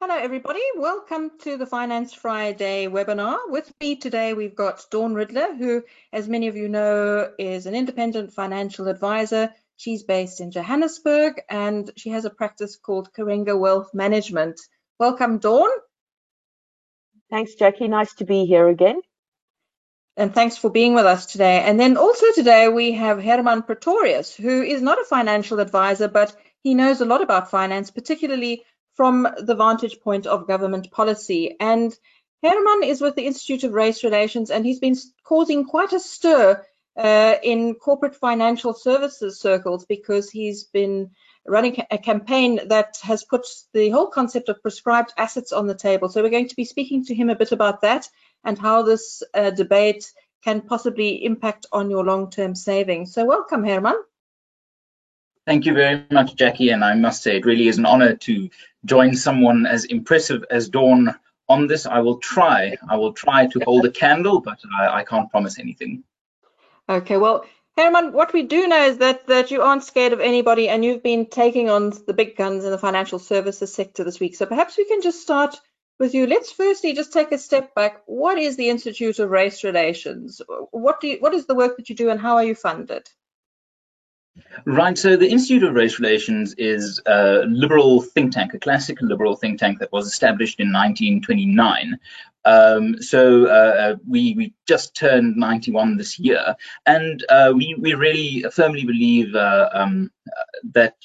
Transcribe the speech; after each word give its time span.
Hello, 0.00 0.14
everybody. 0.14 0.62
Welcome 0.76 1.32
to 1.40 1.56
the 1.56 1.66
Finance 1.66 2.14
Friday 2.14 2.86
webinar. 2.86 3.38
With 3.48 3.68
me 3.80 3.96
today, 3.96 4.32
we've 4.32 4.54
got 4.54 4.86
Dawn 4.92 5.12
Ridler, 5.12 5.58
who, 5.58 5.82
as 6.12 6.28
many 6.28 6.46
of 6.46 6.54
you 6.54 6.68
know, 6.68 7.32
is 7.36 7.66
an 7.66 7.74
independent 7.74 8.32
financial 8.32 8.86
advisor. 8.86 9.52
She's 9.76 10.04
based 10.04 10.40
in 10.40 10.52
Johannesburg 10.52 11.40
and 11.50 11.90
she 11.96 12.10
has 12.10 12.24
a 12.24 12.30
practice 12.30 12.76
called 12.76 13.12
Karenga 13.12 13.58
Wealth 13.58 13.92
Management. 13.92 14.60
Welcome, 15.00 15.38
Dawn. 15.38 15.68
Thanks, 17.28 17.56
Jackie. 17.56 17.88
Nice 17.88 18.14
to 18.14 18.24
be 18.24 18.46
here 18.46 18.68
again. 18.68 19.00
And 20.16 20.32
thanks 20.32 20.56
for 20.56 20.70
being 20.70 20.94
with 20.94 21.06
us 21.06 21.26
today. 21.26 21.58
And 21.62 21.78
then 21.78 21.96
also 21.96 22.26
today, 22.36 22.68
we 22.68 22.92
have 22.92 23.20
Hermann 23.20 23.62
Pretorius, 23.62 24.32
who 24.32 24.62
is 24.62 24.80
not 24.80 25.00
a 25.00 25.04
financial 25.04 25.58
advisor, 25.58 26.06
but 26.06 26.36
he 26.62 26.76
knows 26.76 27.00
a 27.00 27.04
lot 27.04 27.20
about 27.20 27.50
finance, 27.50 27.90
particularly 27.90 28.62
from 28.98 29.28
the 29.38 29.54
vantage 29.54 30.00
point 30.00 30.26
of 30.26 30.48
government 30.48 30.90
policy. 30.90 31.54
And 31.60 31.96
Hermann 32.42 32.82
is 32.82 33.00
with 33.00 33.14
the 33.14 33.26
Institute 33.26 33.62
of 33.62 33.72
Race 33.72 34.02
Relations, 34.02 34.50
and 34.50 34.66
he's 34.66 34.80
been 34.80 34.96
causing 35.22 35.64
quite 35.64 35.92
a 35.92 36.00
stir 36.00 36.66
uh, 36.96 37.34
in 37.44 37.76
corporate 37.76 38.16
financial 38.16 38.74
services 38.74 39.40
circles 39.40 39.86
because 39.86 40.28
he's 40.30 40.64
been 40.64 41.12
running 41.46 41.76
a 41.92 41.98
campaign 41.98 42.58
that 42.70 42.98
has 43.02 43.22
put 43.22 43.46
the 43.72 43.88
whole 43.90 44.08
concept 44.08 44.48
of 44.48 44.60
prescribed 44.62 45.12
assets 45.16 45.52
on 45.52 45.68
the 45.68 45.76
table. 45.76 46.08
So 46.08 46.20
we're 46.20 46.30
going 46.38 46.48
to 46.48 46.56
be 46.56 46.64
speaking 46.64 47.04
to 47.04 47.14
him 47.14 47.30
a 47.30 47.36
bit 47.36 47.52
about 47.52 47.82
that 47.82 48.08
and 48.44 48.58
how 48.58 48.82
this 48.82 49.22
uh, 49.32 49.50
debate 49.50 50.12
can 50.42 50.60
possibly 50.60 51.24
impact 51.24 51.66
on 51.70 51.88
your 51.88 52.04
long-term 52.04 52.56
savings. 52.56 53.14
So 53.14 53.24
welcome, 53.24 53.62
Hermann. 53.62 54.02
Thank 55.48 55.64
you 55.64 55.72
very 55.72 56.04
much, 56.10 56.34
Jackie. 56.34 56.68
And 56.68 56.84
I 56.84 56.94
must 56.94 57.22
say, 57.22 57.38
it 57.38 57.46
really 57.46 57.68
is 57.68 57.78
an 57.78 57.86
honor 57.86 58.14
to 58.16 58.50
join 58.84 59.16
someone 59.16 59.64
as 59.64 59.86
impressive 59.86 60.44
as 60.50 60.68
Dawn 60.68 61.14
on 61.48 61.66
this. 61.66 61.86
I 61.86 62.00
will 62.00 62.18
try. 62.18 62.76
I 62.86 62.98
will 62.98 63.14
try 63.14 63.46
to 63.46 63.60
hold 63.60 63.86
a 63.86 63.90
candle, 63.90 64.42
but 64.42 64.58
I, 64.78 64.98
I 64.98 65.04
can't 65.04 65.30
promise 65.30 65.58
anything. 65.58 66.04
Okay, 66.86 67.16
well, 67.16 67.46
Hermann, 67.78 68.12
what 68.12 68.34
we 68.34 68.42
do 68.42 68.68
know 68.68 68.84
is 68.88 68.98
that, 68.98 69.26
that 69.28 69.50
you 69.50 69.62
aren't 69.62 69.84
scared 69.84 70.12
of 70.12 70.20
anybody 70.20 70.68
and 70.68 70.84
you've 70.84 71.02
been 71.02 71.24
taking 71.24 71.70
on 71.70 71.94
the 72.06 72.12
big 72.12 72.36
guns 72.36 72.66
in 72.66 72.70
the 72.70 72.76
financial 72.76 73.18
services 73.18 73.72
sector 73.72 74.04
this 74.04 74.20
week. 74.20 74.36
So 74.36 74.44
perhaps 74.44 74.76
we 74.76 74.84
can 74.84 75.00
just 75.00 75.22
start 75.22 75.58
with 75.98 76.12
you. 76.12 76.26
Let's 76.26 76.52
firstly 76.52 76.92
just 76.92 77.14
take 77.14 77.32
a 77.32 77.38
step 77.38 77.74
back. 77.74 78.02
What 78.04 78.36
is 78.36 78.58
the 78.58 78.68
Institute 78.68 79.18
of 79.18 79.30
Race 79.30 79.64
Relations? 79.64 80.42
What 80.72 81.00
do 81.00 81.08
you, 81.08 81.16
what 81.20 81.32
is 81.32 81.46
the 81.46 81.54
work 81.54 81.78
that 81.78 81.88
you 81.88 81.96
do 81.96 82.10
and 82.10 82.20
how 82.20 82.34
are 82.34 82.44
you 82.44 82.54
funded? 82.54 83.08
Right, 84.64 84.98
so 84.98 85.16
the 85.16 85.28
Institute 85.28 85.62
of 85.62 85.74
Race 85.74 85.98
Relations 85.98 86.54
is 86.54 87.00
a 87.06 87.44
liberal 87.46 88.02
think 88.02 88.32
tank, 88.32 88.54
a 88.54 88.58
classic 88.58 89.00
liberal 89.00 89.36
think 89.36 89.58
tank 89.58 89.78
that 89.80 89.92
was 89.92 90.06
established 90.06 90.60
in 90.60 90.72
1929. 90.72 91.98
Um, 92.44 93.02
so 93.02 93.46
uh, 93.46 93.48
uh, 93.50 93.96
we, 94.06 94.34
we 94.34 94.54
just 94.66 94.94
turned 94.94 95.36
91 95.36 95.96
this 95.96 96.18
year, 96.18 96.56
and 96.86 97.24
uh, 97.28 97.52
we, 97.54 97.74
we 97.78 97.94
really 97.94 98.44
firmly 98.50 98.84
believe 98.84 99.34
uh, 99.34 99.68
um, 99.72 100.10
that 100.72 100.96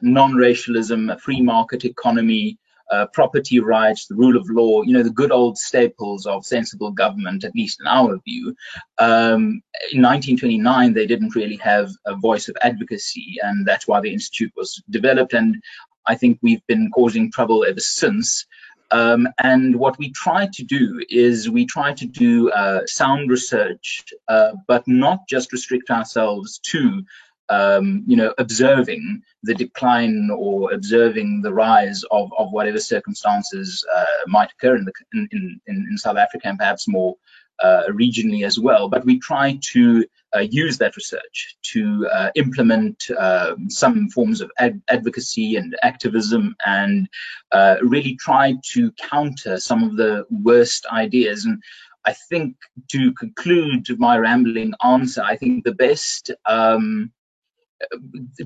non-racialism, 0.00 1.10
a 1.10 1.18
free 1.18 1.40
market 1.40 1.84
economy, 1.84 2.58
uh, 2.92 3.06
property 3.06 3.58
rights, 3.58 4.06
the 4.06 4.14
rule 4.14 4.36
of 4.36 4.48
law, 4.50 4.82
you 4.82 4.92
know, 4.92 5.02
the 5.02 5.10
good 5.10 5.32
old 5.32 5.56
staples 5.56 6.26
of 6.26 6.44
sensible 6.44 6.90
government, 6.90 7.42
at 7.42 7.54
least 7.54 7.80
in 7.80 7.86
our 7.86 8.18
view. 8.24 8.54
Um, 8.98 9.62
in 9.90 10.02
1929, 10.02 10.92
they 10.92 11.06
didn't 11.06 11.34
really 11.34 11.56
have 11.56 11.90
a 12.06 12.14
voice 12.14 12.48
of 12.48 12.56
advocacy, 12.60 13.36
and 13.42 13.66
that's 13.66 13.88
why 13.88 14.00
the 14.00 14.12
Institute 14.12 14.52
was 14.54 14.82
developed. 14.90 15.32
And 15.32 15.62
I 16.06 16.16
think 16.16 16.38
we've 16.42 16.66
been 16.66 16.90
causing 16.90 17.32
trouble 17.32 17.64
ever 17.64 17.80
since. 17.80 18.46
Um, 18.90 19.26
and 19.42 19.76
what 19.76 19.98
we 19.98 20.10
try 20.10 20.48
to 20.52 20.62
do 20.62 21.00
is 21.08 21.48
we 21.48 21.64
try 21.64 21.94
to 21.94 22.06
do 22.06 22.50
uh, 22.50 22.82
sound 22.84 23.30
research, 23.30 24.04
uh, 24.28 24.52
but 24.68 24.86
not 24.86 25.26
just 25.26 25.50
restrict 25.52 25.88
ourselves 25.90 26.58
to 26.72 27.04
um, 27.48 28.04
you 28.06 28.16
know, 28.16 28.32
observing 28.38 29.22
the 29.42 29.54
decline 29.54 30.30
or 30.30 30.72
observing 30.72 31.42
the 31.42 31.52
rise 31.52 32.04
of, 32.10 32.30
of 32.38 32.50
whatever 32.50 32.78
circumstances 32.78 33.84
uh, 33.94 34.04
might 34.26 34.50
occur 34.52 34.76
in, 34.76 34.84
the, 34.84 34.92
in, 35.12 35.28
in, 35.66 35.86
in, 35.90 35.98
South 35.98 36.16
Africa 36.16 36.48
and 36.48 36.58
perhaps 36.58 36.88
more 36.88 37.16
uh, 37.62 37.82
regionally 37.88 38.46
as 38.46 38.58
well. 38.58 38.88
But 38.88 39.04
we 39.04 39.18
try 39.18 39.58
to 39.72 40.04
uh, 40.34 40.40
use 40.40 40.78
that 40.78 40.96
research 40.96 41.56
to 41.72 42.08
uh, 42.10 42.30
implement 42.34 43.10
um, 43.18 43.68
some 43.68 44.08
forms 44.08 44.40
of 44.40 44.50
ad 44.58 44.80
advocacy 44.88 45.56
and 45.56 45.76
activism 45.82 46.56
and 46.64 47.08
uh, 47.50 47.76
really 47.82 48.16
try 48.16 48.54
to 48.72 48.92
counter 48.92 49.58
some 49.58 49.82
of 49.82 49.96
the 49.96 50.24
worst 50.30 50.86
ideas. 50.86 51.44
And 51.44 51.62
I 52.04 52.14
think 52.14 52.56
to 52.92 53.12
conclude 53.12 53.86
my 53.98 54.16
rambling 54.16 54.72
answer, 54.82 55.22
I 55.22 55.36
think 55.36 55.64
the 55.64 55.74
best 55.74 56.30
um, 56.46 57.12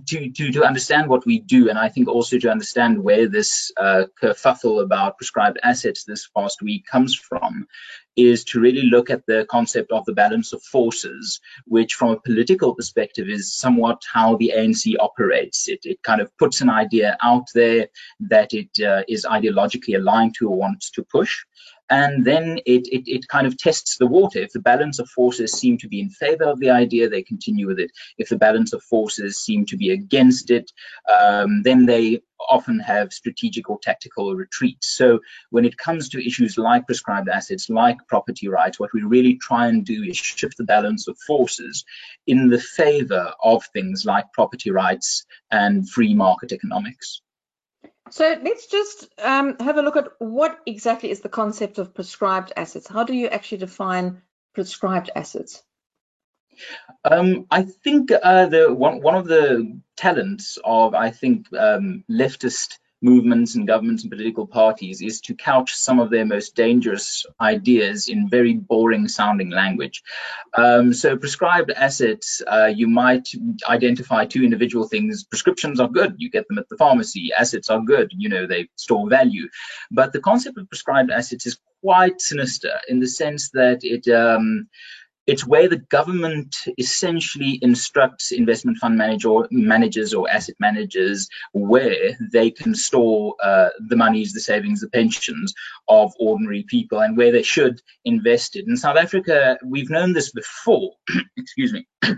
to, 0.06 0.30
to, 0.30 0.52
to 0.52 0.64
understand 0.64 1.08
what 1.08 1.26
we 1.26 1.38
do, 1.40 1.68
and 1.68 1.78
I 1.78 1.88
think 1.88 2.08
also 2.08 2.38
to 2.38 2.50
understand 2.50 3.02
where 3.02 3.28
this 3.28 3.70
uh, 3.76 4.04
kerfuffle 4.22 4.82
about 4.82 5.18
prescribed 5.18 5.58
assets 5.62 6.04
this 6.04 6.28
past 6.28 6.62
week 6.62 6.86
comes 6.86 7.14
from, 7.14 7.66
is 8.16 8.44
to 8.44 8.60
really 8.60 8.82
look 8.82 9.10
at 9.10 9.26
the 9.26 9.46
concept 9.50 9.92
of 9.92 10.04
the 10.04 10.12
balance 10.12 10.52
of 10.52 10.62
forces, 10.62 11.40
which 11.66 11.94
from 11.94 12.10
a 12.10 12.20
political 12.20 12.74
perspective 12.74 13.28
is 13.28 13.54
somewhat 13.54 14.02
how 14.12 14.36
the 14.36 14.52
ANC 14.56 14.94
operates. 14.98 15.68
It, 15.68 15.80
it 15.84 16.02
kind 16.02 16.20
of 16.20 16.36
puts 16.38 16.60
an 16.60 16.70
idea 16.70 17.16
out 17.22 17.46
there 17.54 17.88
that 18.20 18.54
it 18.54 18.70
uh, 18.80 19.02
is 19.08 19.24
ideologically 19.24 19.96
aligned 19.96 20.34
to 20.36 20.48
or 20.48 20.56
wants 20.56 20.90
to 20.92 21.04
push 21.04 21.44
and 21.88 22.24
then 22.24 22.58
it, 22.66 22.88
it, 22.88 23.04
it, 23.06 23.28
kind 23.28 23.46
of 23.46 23.56
tests 23.56 23.96
the 23.98 24.06
water. 24.06 24.40
If 24.40 24.52
the 24.52 24.60
balance 24.60 24.98
of 24.98 25.08
forces 25.08 25.52
seem 25.52 25.78
to 25.78 25.88
be 25.88 26.00
in 26.00 26.10
favor 26.10 26.44
of 26.44 26.58
the 26.58 26.70
idea, 26.70 27.08
they 27.08 27.22
continue 27.22 27.66
with 27.66 27.78
it. 27.78 27.92
If 28.18 28.28
the 28.28 28.36
balance 28.36 28.72
of 28.72 28.82
forces 28.82 29.36
seem 29.36 29.66
to 29.66 29.76
be 29.76 29.90
against 29.90 30.50
it, 30.50 30.72
um, 31.20 31.62
then 31.62 31.86
they 31.86 32.22
often 32.48 32.80
have 32.80 33.12
strategic 33.12 33.68
or 33.70 33.78
tactical 33.82 34.34
retreats. 34.34 34.88
So 34.88 35.20
when 35.50 35.64
it 35.64 35.76
comes 35.76 36.10
to 36.10 36.26
issues 36.26 36.58
like 36.58 36.86
prescribed 36.86 37.28
assets, 37.28 37.68
like 37.68 37.98
property 38.08 38.48
rights, 38.48 38.78
what 38.78 38.92
we 38.92 39.02
really 39.02 39.36
try 39.36 39.68
and 39.68 39.84
do 39.84 40.02
is 40.02 40.16
shift 40.16 40.56
the 40.56 40.64
balance 40.64 41.08
of 41.08 41.18
forces 41.26 41.84
in 42.26 42.48
the 42.48 42.60
favor 42.60 43.32
of 43.42 43.64
things 43.72 44.04
like 44.04 44.32
property 44.32 44.70
rights 44.70 45.24
and 45.50 45.88
free 45.88 46.14
market 46.14 46.52
economics. 46.52 47.20
So 48.10 48.38
let's 48.40 48.68
just 48.68 49.08
um, 49.20 49.56
have 49.58 49.78
a 49.78 49.82
look 49.82 49.96
at 49.96 50.08
what 50.18 50.60
exactly 50.64 51.10
is 51.10 51.20
the 51.20 51.28
concept 51.28 51.78
of 51.78 51.94
prescribed 51.94 52.52
assets. 52.56 52.86
How 52.86 53.02
do 53.02 53.14
you 53.14 53.26
actually 53.26 53.58
define 53.58 54.22
prescribed 54.54 55.10
assets? 55.16 55.62
Um, 57.04 57.46
I 57.50 57.62
think 57.62 58.10
uh, 58.10 58.46
the 58.46 58.72
one 58.72 59.00
one 59.00 59.14
of 59.14 59.26
the 59.26 59.80
talents 59.96 60.58
of 60.64 60.94
I 60.94 61.10
think 61.10 61.46
um, 61.54 62.04
leftist 62.10 62.78
movements 63.02 63.54
and 63.54 63.66
governments 63.66 64.02
and 64.02 64.10
political 64.10 64.46
parties 64.46 65.02
is 65.02 65.20
to 65.20 65.34
couch 65.34 65.74
some 65.74 66.00
of 66.00 66.10
their 66.10 66.24
most 66.24 66.56
dangerous 66.56 67.26
ideas 67.40 68.08
in 68.08 68.28
very 68.28 68.54
boring 68.54 69.06
sounding 69.06 69.50
language. 69.50 70.02
Um, 70.54 70.92
so 70.92 71.16
prescribed 71.16 71.70
assets, 71.70 72.42
uh, 72.46 72.72
you 72.74 72.88
might 72.88 73.28
identify 73.68 74.24
two 74.24 74.42
individual 74.42 74.88
things. 74.88 75.24
Prescriptions 75.24 75.78
are 75.78 75.88
good, 75.88 76.14
you 76.18 76.30
get 76.30 76.48
them 76.48 76.58
at 76.58 76.68
the 76.68 76.76
pharmacy. 76.76 77.30
Assets 77.38 77.70
are 77.70 77.80
good, 77.80 78.10
you 78.16 78.28
know, 78.28 78.46
they 78.46 78.68
store 78.76 79.08
value. 79.08 79.48
But 79.90 80.12
the 80.12 80.20
concept 80.20 80.58
of 80.58 80.68
prescribed 80.68 81.10
assets 81.10 81.46
is 81.46 81.58
quite 81.82 82.20
sinister 82.20 82.80
in 82.88 83.00
the 83.00 83.06
sense 83.06 83.50
that 83.50 83.80
it 83.82 84.08
um, 84.12 84.68
it's 85.26 85.46
where 85.46 85.68
the 85.68 85.76
government 85.76 86.56
essentially 86.78 87.58
instructs 87.60 88.32
investment 88.32 88.78
fund 88.78 88.96
manager 88.96 89.46
managers 89.50 90.14
or 90.14 90.30
asset 90.30 90.56
managers 90.60 91.28
where 91.52 92.16
they 92.32 92.50
can 92.50 92.74
store 92.74 93.34
uh, 93.42 93.68
the 93.88 93.96
monies, 93.96 94.32
the 94.32 94.40
savings, 94.40 94.80
the 94.80 94.88
pensions 94.88 95.54
of 95.88 96.12
ordinary 96.18 96.64
people 96.68 97.00
and 97.00 97.16
where 97.16 97.32
they 97.32 97.42
should 97.42 97.80
invest 98.04 98.56
it. 98.56 98.66
In 98.68 98.76
South 98.76 98.96
Africa, 98.96 99.58
we've 99.64 99.90
known 99.90 100.12
this 100.12 100.30
before, 100.30 100.92
excuse 101.36 101.72
me. 101.72 101.86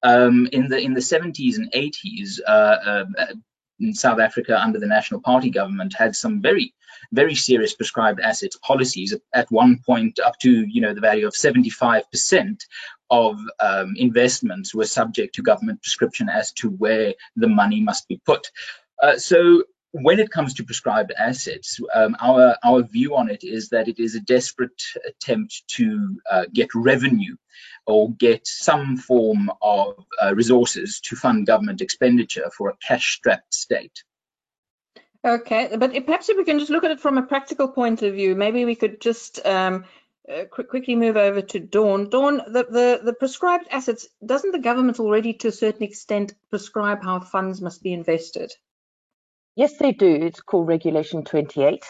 Um, 0.00 0.48
in 0.52 0.68
the 0.68 0.78
in 0.78 0.94
the 0.94 1.00
70s 1.00 1.56
and 1.56 1.72
80s, 1.72 2.38
uh, 2.46 2.50
uh, 2.50 3.04
in 3.80 3.94
South 3.94 4.18
Africa 4.18 4.60
under 4.60 4.78
the 4.78 4.86
National 4.86 5.20
Party 5.20 5.50
government 5.50 5.94
had 5.94 6.16
some 6.16 6.40
very, 6.42 6.74
very 7.12 7.34
serious 7.34 7.74
prescribed 7.74 8.20
assets 8.20 8.56
policies 8.56 9.14
at 9.34 9.50
one 9.50 9.80
point 9.84 10.18
up 10.18 10.38
to, 10.40 10.50
you 10.50 10.80
know, 10.80 10.94
the 10.94 11.00
value 11.00 11.26
of 11.26 11.34
75% 11.34 12.60
of 13.10 13.38
um, 13.60 13.94
investments 13.96 14.74
were 14.74 14.84
subject 14.84 15.34
to 15.36 15.42
government 15.42 15.82
prescription 15.82 16.28
as 16.28 16.52
to 16.52 16.68
where 16.68 17.14
the 17.36 17.48
money 17.48 17.80
must 17.80 18.06
be 18.08 18.20
put. 18.24 18.50
Uh, 19.02 19.16
so 19.16 19.62
when 19.92 20.20
it 20.20 20.30
comes 20.30 20.54
to 20.54 20.64
prescribed 20.64 21.12
assets, 21.16 21.80
um, 21.94 22.14
our 22.20 22.56
our 22.62 22.82
view 22.82 23.16
on 23.16 23.30
it 23.30 23.42
is 23.42 23.70
that 23.70 23.88
it 23.88 23.98
is 23.98 24.14
a 24.14 24.20
desperate 24.20 24.82
attempt 25.06 25.62
to 25.68 26.20
uh, 26.30 26.44
get 26.52 26.68
revenue 26.74 27.36
or 27.88 28.12
get 28.12 28.46
some 28.46 28.98
form 28.98 29.50
of 29.62 30.04
uh, 30.22 30.34
resources 30.34 31.00
to 31.00 31.16
fund 31.16 31.46
government 31.46 31.80
expenditure 31.80 32.50
for 32.56 32.68
a 32.68 32.76
cash-strapped 32.86 33.52
state. 33.52 34.04
Okay, 35.26 35.74
but 35.76 35.92
perhaps 36.06 36.28
if 36.28 36.36
we 36.36 36.44
can 36.44 36.58
just 36.58 36.70
look 36.70 36.84
at 36.84 36.90
it 36.90 37.00
from 37.00 37.18
a 37.18 37.22
practical 37.22 37.68
point 37.68 38.02
of 38.02 38.14
view, 38.14 38.36
maybe 38.36 38.64
we 38.66 38.74
could 38.74 39.00
just 39.00 39.44
um, 39.44 39.84
uh, 40.30 40.44
quick, 40.44 40.68
quickly 40.68 40.96
move 40.96 41.16
over 41.16 41.40
to 41.40 41.58
Dawn. 41.58 42.10
Dawn, 42.10 42.36
the, 42.46 42.66
the, 42.70 43.00
the 43.02 43.14
prescribed 43.14 43.66
assets, 43.70 44.06
doesn't 44.24 44.52
the 44.52 44.58
government 44.58 45.00
already 45.00 45.32
to 45.34 45.48
a 45.48 45.52
certain 45.52 45.82
extent 45.82 46.34
prescribe 46.50 47.02
how 47.02 47.20
funds 47.20 47.60
must 47.62 47.82
be 47.82 47.92
invested? 47.94 48.52
Yes, 49.56 49.78
they 49.78 49.92
do. 49.92 50.14
It's 50.14 50.40
called 50.42 50.68
Regulation 50.68 51.24
28. 51.24 51.84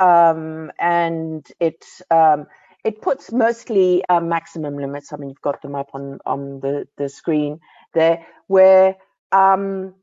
Um, 0.00 0.72
and 0.78 1.46
it 1.60 1.84
um, 2.10 2.46
it 2.84 3.00
puts 3.00 3.32
mostly 3.32 4.04
uh, 4.08 4.20
maximum 4.20 4.76
limits. 4.76 5.12
I 5.12 5.16
mean, 5.16 5.30
you've 5.30 5.40
got 5.40 5.62
them 5.62 5.74
up 5.74 5.90
on, 5.94 6.18
on 6.26 6.60
the, 6.60 6.86
the 6.98 7.08
screen 7.08 7.60
there, 7.94 8.26
where 8.46 8.96
um, 9.32 9.94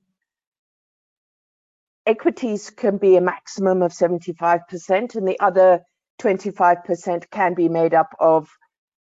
equities 2.05 2.71
can 2.71 2.97
be 2.97 3.15
a 3.15 3.21
maximum 3.21 3.83
of 3.83 3.91
75%, 3.91 5.15
and 5.15 5.27
the 5.27 5.39
other 5.39 5.83
25% 6.21 7.29
can 7.29 7.53
be 7.53 7.69
made 7.69 7.93
up 7.93 8.15
of 8.19 8.49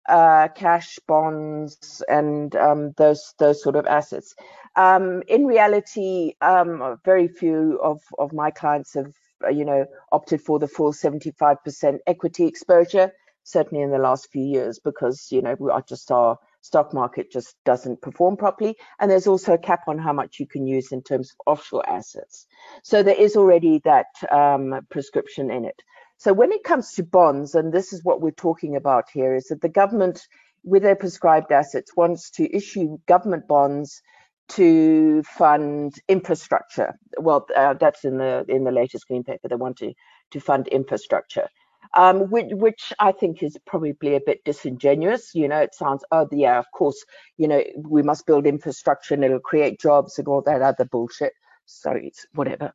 uh, 0.08 0.48
cash, 0.54 0.98
bonds, 1.06 2.02
and 2.08 2.54
um, 2.56 2.92
those 2.96 3.34
those 3.38 3.62
sort 3.62 3.76
of 3.76 3.86
assets. 3.86 4.34
Um, 4.76 5.22
in 5.28 5.46
reality, 5.46 6.34
um, 6.40 6.98
very 7.04 7.28
few 7.28 7.78
of, 7.82 8.00
of 8.18 8.32
my 8.32 8.50
clients 8.50 8.94
have, 8.94 9.12
you 9.52 9.64
know, 9.64 9.86
opted 10.12 10.40
for 10.40 10.58
the 10.58 10.68
full 10.68 10.92
75% 10.92 11.98
equity 12.06 12.46
exposure. 12.46 13.12
Certainly 13.44 13.82
in 13.82 13.90
the 13.90 13.98
last 13.98 14.28
few 14.30 14.44
years, 14.44 14.78
because 14.78 15.28
you 15.30 15.42
know 15.42 15.56
we 15.58 15.70
are 15.70 15.82
just 15.82 16.10
our 16.10 16.38
stock 16.60 16.92
market 16.92 17.30
just 17.30 17.56
doesn't 17.64 18.02
perform 18.02 18.36
properly. 18.36 18.76
And 18.98 19.10
there's 19.10 19.26
also 19.26 19.54
a 19.54 19.58
cap 19.58 19.82
on 19.88 19.98
how 19.98 20.12
much 20.12 20.38
you 20.38 20.46
can 20.46 20.66
use 20.66 20.92
in 20.92 21.02
terms 21.02 21.30
of 21.30 21.52
offshore 21.52 21.88
assets. 21.88 22.46
So 22.82 23.02
there 23.02 23.14
is 23.14 23.36
already 23.36 23.80
that 23.84 24.06
um, 24.30 24.86
prescription 24.90 25.50
in 25.50 25.64
it. 25.64 25.82
So 26.18 26.32
when 26.32 26.52
it 26.52 26.64
comes 26.64 26.92
to 26.94 27.02
bonds, 27.02 27.54
and 27.54 27.72
this 27.72 27.92
is 27.92 28.04
what 28.04 28.20
we're 28.20 28.30
talking 28.32 28.76
about 28.76 29.04
here, 29.12 29.34
is 29.34 29.46
that 29.46 29.62
the 29.62 29.70
government, 29.70 30.20
with 30.62 30.82
their 30.82 30.96
prescribed 30.96 31.50
assets, 31.50 31.96
wants 31.96 32.30
to 32.32 32.54
issue 32.54 32.98
government 33.06 33.48
bonds 33.48 34.02
to 34.50 35.22
fund 35.22 35.94
infrastructure. 36.08 36.98
Well, 37.18 37.46
uh, 37.56 37.74
that's 37.74 38.04
in 38.04 38.18
the 38.18 38.44
in 38.48 38.64
the 38.64 38.72
latest 38.72 39.06
green 39.06 39.24
paper. 39.24 39.48
They 39.48 39.54
want 39.54 39.78
to 39.78 39.94
to 40.32 40.40
fund 40.40 40.68
infrastructure 40.68 41.48
um, 41.94 42.30
which, 42.30 42.48
which, 42.52 42.92
I 42.98 43.12
think 43.12 43.42
is 43.42 43.56
probably 43.66 44.14
a 44.14 44.20
bit 44.20 44.44
disingenuous. 44.44 45.34
You 45.34 45.48
know, 45.48 45.58
it 45.58 45.74
sounds, 45.74 46.04
oh, 46.12 46.28
yeah, 46.32 46.58
of 46.58 46.66
course, 46.72 47.04
you 47.36 47.48
know, 47.48 47.62
we 47.76 48.02
must 48.02 48.26
build 48.26 48.46
infrastructure 48.46 49.14
and 49.14 49.24
it'll 49.24 49.40
create 49.40 49.80
jobs 49.80 50.18
and 50.18 50.28
all 50.28 50.42
that 50.42 50.62
other 50.62 50.84
bullshit. 50.84 51.32
So 51.66 51.92
it's 51.92 52.26
whatever. 52.34 52.72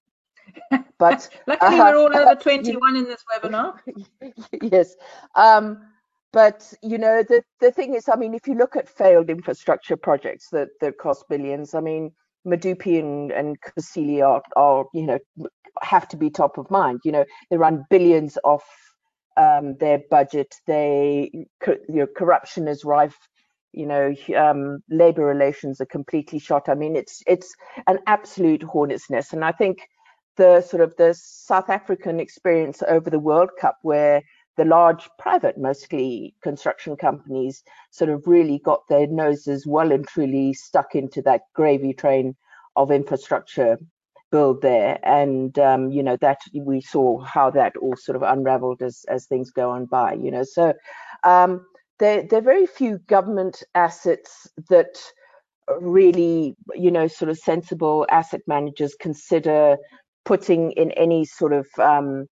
But 0.97 1.27
luckily, 1.45 1.77
uh, 1.77 1.91
we're 1.91 1.97
all 1.97 2.15
over 2.15 2.35
21 2.41 2.95
in 2.95 3.03
this 3.03 3.23
webinar. 3.29 3.77
yes. 4.61 4.95
Um, 5.35 5.81
but 6.31 6.73
you 6.81 6.97
know, 6.97 7.21
the 7.21 7.43
the 7.59 7.71
thing 7.71 7.95
is, 7.95 8.07
I 8.07 8.15
mean, 8.15 8.33
if 8.33 8.47
you 8.47 8.55
look 8.55 8.77
at 8.77 8.87
failed 8.87 9.29
infrastructure 9.29 9.97
projects 9.97 10.49
that 10.51 10.69
that 10.79 10.97
cost 10.97 11.25
billions, 11.27 11.73
I 11.73 11.81
mean, 11.81 12.11
Medupi 12.45 12.99
and, 12.99 13.31
and 13.31 13.57
are, 14.21 14.41
are, 14.55 14.85
you 14.93 15.05
know, 15.05 15.19
have 15.81 16.07
to 16.09 16.17
be 16.17 16.29
top 16.29 16.57
of 16.57 16.69
mind. 16.69 17.01
You 17.03 17.11
know, 17.11 17.25
they 17.49 17.57
run 17.57 17.85
billions 17.89 18.37
off 18.43 18.63
um, 19.37 19.75
their 19.77 19.99
budget. 20.09 20.55
They, 20.67 21.29
you 21.33 21.83
know, 21.89 22.07
corruption 22.07 22.67
is 22.67 22.85
rife. 22.85 23.17
You 23.73 23.85
know, 23.87 24.15
um, 24.37 24.79
labor 24.89 25.25
relations 25.25 25.81
are 25.81 25.85
completely 25.85 26.39
shot. 26.39 26.69
I 26.69 26.75
mean, 26.75 26.95
it's 26.95 27.21
it's 27.27 27.53
an 27.87 27.99
absolute 28.07 28.63
hornet's 28.63 29.09
nest. 29.09 29.33
And 29.33 29.43
I 29.43 29.51
think 29.51 29.79
the 30.37 30.61
sort 30.61 30.81
of 30.81 30.95
the 30.97 31.13
South 31.13 31.69
African 31.69 32.19
experience 32.19 32.81
over 32.87 33.09
the 33.09 33.19
World 33.19 33.49
Cup, 33.59 33.77
where 33.81 34.21
the 34.57 34.65
large 34.65 35.09
private, 35.19 35.57
mostly 35.57 36.33
construction 36.41 36.95
companies, 36.95 37.63
sort 37.91 38.09
of 38.09 38.25
really 38.25 38.59
got 38.59 38.87
their 38.87 39.07
noses 39.07 39.67
well 39.67 39.91
and 39.91 40.07
truly 40.07 40.53
stuck 40.53 40.95
into 40.95 41.21
that 41.23 41.41
gravy 41.53 41.93
train 41.93 42.35
of 42.77 42.91
infrastructure 42.91 43.77
build 44.35 44.61
there. 44.61 44.99
And 45.03 45.57
um, 45.59 45.91
you 45.91 46.03
know 46.03 46.17
that 46.17 46.39
we 46.53 46.81
saw 46.81 47.05
how 47.35 47.47
that 47.51 47.77
all 47.77 47.95
sort 47.95 48.17
of 48.17 48.23
unraveled 48.23 48.81
as 48.81 49.05
as 49.15 49.25
things 49.25 49.49
go 49.61 49.71
on 49.71 49.85
by 49.85 50.13
you 50.13 50.31
know. 50.31 50.43
So 50.43 50.73
um, 51.23 51.65
there 51.99 52.23
there 52.27 52.39
are 52.39 52.51
very 52.53 52.67
few 52.67 52.97
government 53.15 53.63
assets 53.73 54.31
that 54.69 54.93
really 55.79 56.55
you 56.73 56.91
know 56.91 57.07
sort 57.07 57.29
of 57.31 57.37
sensible 57.37 58.05
asset 58.09 58.41
managers 58.45 58.93
consider 59.07 59.77
putting 60.25 60.71
in 60.71 60.91
any 60.91 61.23
sort 61.23 61.53
of 61.53 61.65
um, 61.79 62.27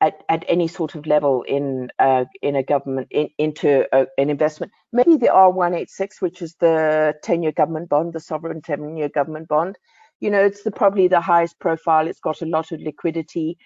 at, 0.00 0.14
at 0.28 0.44
any 0.48 0.68
sort 0.68 0.94
of 0.94 1.06
level 1.06 1.42
in 1.42 1.90
uh, 1.98 2.24
in 2.42 2.54
a 2.56 2.62
government 2.62 3.08
in, 3.10 3.28
into 3.38 3.68
a, 3.92 4.06
an 4.18 4.30
investment. 4.30 4.72
Maybe 4.92 5.16
the 5.16 5.32
R186 5.48 6.20
which 6.20 6.42
is 6.42 6.54
the 6.60 7.14
10-year 7.24 7.52
government 7.52 7.88
bond 7.88 8.12
the 8.12 8.20
sovereign 8.20 8.60
10-year 8.62 9.08
government 9.08 9.48
bond 9.48 9.76
you 10.20 10.30
know, 10.30 10.40
it's 10.42 10.62
the 10.62 10.70
probably 10.70 11.08
the 11.08 11.20
highest 11.20 11.58
profile. 11.58 12.06
It's 12.06 12.20
got 12.20 12.42
a 12.42 12.46
lot 12.46 12.72
of 12.72 12.80
liquidity. 12.80 13.56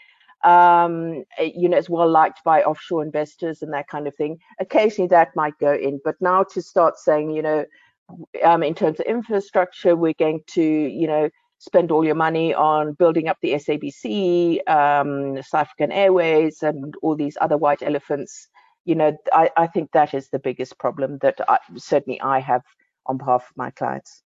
Um, 0.45 1.25
you 1.41 1.69
know, 1.69 1.77
it's 1.77 1.91
well 1.91 2.09
liked 2.09 2.45
by 2.45 2.63
offshore 2.63 3.03
investors 3.03 3.63
and 3.63 3.73
that 3.73 3.89
kind 3.89 4.07
of 4.07 4.15
thing. 4.15 4.39
Occasionally 4.61 5.09
that 5.09 5.35
might 5.35 5.59
go 5.59 5.73
in, 5.73 6.01
but 6.05 6.17
now 6.21 6.43
to 6.45 6.63
start 6.63 6.99
saying, 6.99 7.31
you 7.31 7.43
know, 7.43 7.65
um, 8.45 8.63
in 8.63 8.75
terms 8.75 9.01
of 9.01 9.07
infrastructure, 9.07 9.97
we're 9.97 10.15
going 10.19 10.41
to, 10.49 10.63
you 10.63 11.07
know, 11.07 11.31
spend 11.59 11.91
all 11.91 12.05
your 12.05 12.15
money 12.15 12.53
on 12.53 12.93
building 12.93 13.29
up 13.29 13.39
the 13.41 13.55
SABC, 13.55 14.69
um, 14.69 15.43
South 15.43 15.63
African 15.63 15.91
Airways, 15.91 16.63
and 16.63 16.95
all 17.03 17.17
these 17.17 17.39
other 17.41 17.57
white 17.57 17.83
elephants. 17.83 18.49
You 18.85 18.97
know, 18.97 19.17
I, 19.33 19.51
I 19.57 19.67
think 19.67 19.93
that 19.93 20.13
is 20.13 20.29
the 20.29 20.39
biggest 20.39 20.79
problem 20.79 21.19
that 21.23 21.41
I, 21.49 21.59
certainly 21.77 22.21
I 22.21 22.41
have 22.41 22.63
on 23.07 23.17
behalf 23.17 23.47
of 23.49 23.57
my 23.57 23.71
clients. 23.71 24.24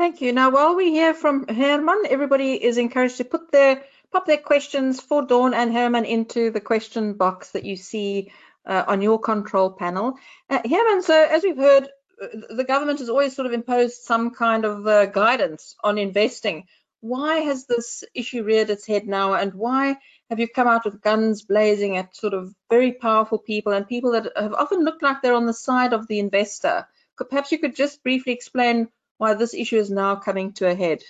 Thank 0.00 0.22
you. 0.22 0.32
Now, 0.32 0.48
while 0.48 0.76
we 0.76 0.92
hear 0.92 1.12
from 1.12 1.46
Hermann, 1.46 2.04
everybody 2.08 2.54
is 2.54 2.78
encouraged 2.78 3.18
to 3.18 3.24
put 3.24 3.52
their 3.52 3.84
pop 4.10 4.24
their 4.24 4.38
questions 4.38 4.98
for 4.98 5.26
Dawn 5.26 5.52
and 5.52 5.74
Hermann 5.74 6.06
into 6.06 6.50
the 6.50 6.60
question 6.62 7.12
box 7.12 7.50
that 7.50 7.66
you 7.66 7.76
see 7.76 8.32
uh, 8.64 8.84
on 8.86 9.02
your 9.02 9.18
control 9.18 9.68
panel. 9.68 10.14
Uh, 10.48 10.60
Hermann, 10.64 11.02
so 11.02 11.22
as 11.22 11.42
we've 11.42 11.58
heard, 11.58 11.90
uh, 12.22 12.28
the 12.48 12.64
government 12.64 13.00
has 13.00 13.10
always 13.10 13.36
sort 13.36 13.44
of 13.44 13.52
imposed 13.52 14.00
some 14.00 14.30
kind 14.30 14.64
of 14.64 14.86
uh, 14.86 15.04
guidance 15.04 15.76
on 15.84 15.98
investing. 15.98 16.64
Why 17.02 17.40
has 17.40 17.66
this 17.66 18.02
issue 18.14 18.42
reared 18.42 18.70
its 18.70 18.86
head 18.86 19.06
now, 19.06 19.34
and 19.34 19.52
why 19.52 19.98
have 20.30 20.40
you 20.40 20.48
come 20.48 20.66
out 20.66 20.86
with 20.86 21.02
guns 21.02 21.42
blazing 21.42 21.98
at 21.98 22.16
sort 22.16 22.32
of 22.32 22.54
very 22.70 22.92
powerful 22.92 23.36
people 23.36 23.74
and 23.74 23.86
people 23.86 24.12
that 24.12 24.32
have 24.34 24.54
often 24.54 24.82
looked 24.82 25.02
like 25.02 25.20
they're 25.20 25.34
on 25.34 25.44
the 25.44 25.52
side 25.52 25.92
of 25.92 26.06
the 26.06 26.20
investor? 26.20 26.86
Perhaps 27.28 27.52
you 27.52 27.58
could 27.58 27.76
just 27.76 28.02
briefly 28.02 28.32
explain 28.32 28.88
why 29.20 29.34
this 29.34 29.52
issue 29.52 29.76
is 29.76 29.90
now 29.90 30.16
coming 30.16 30.54
to 30.54 30.66
a 30.66 30.74
head? 30.74 31.02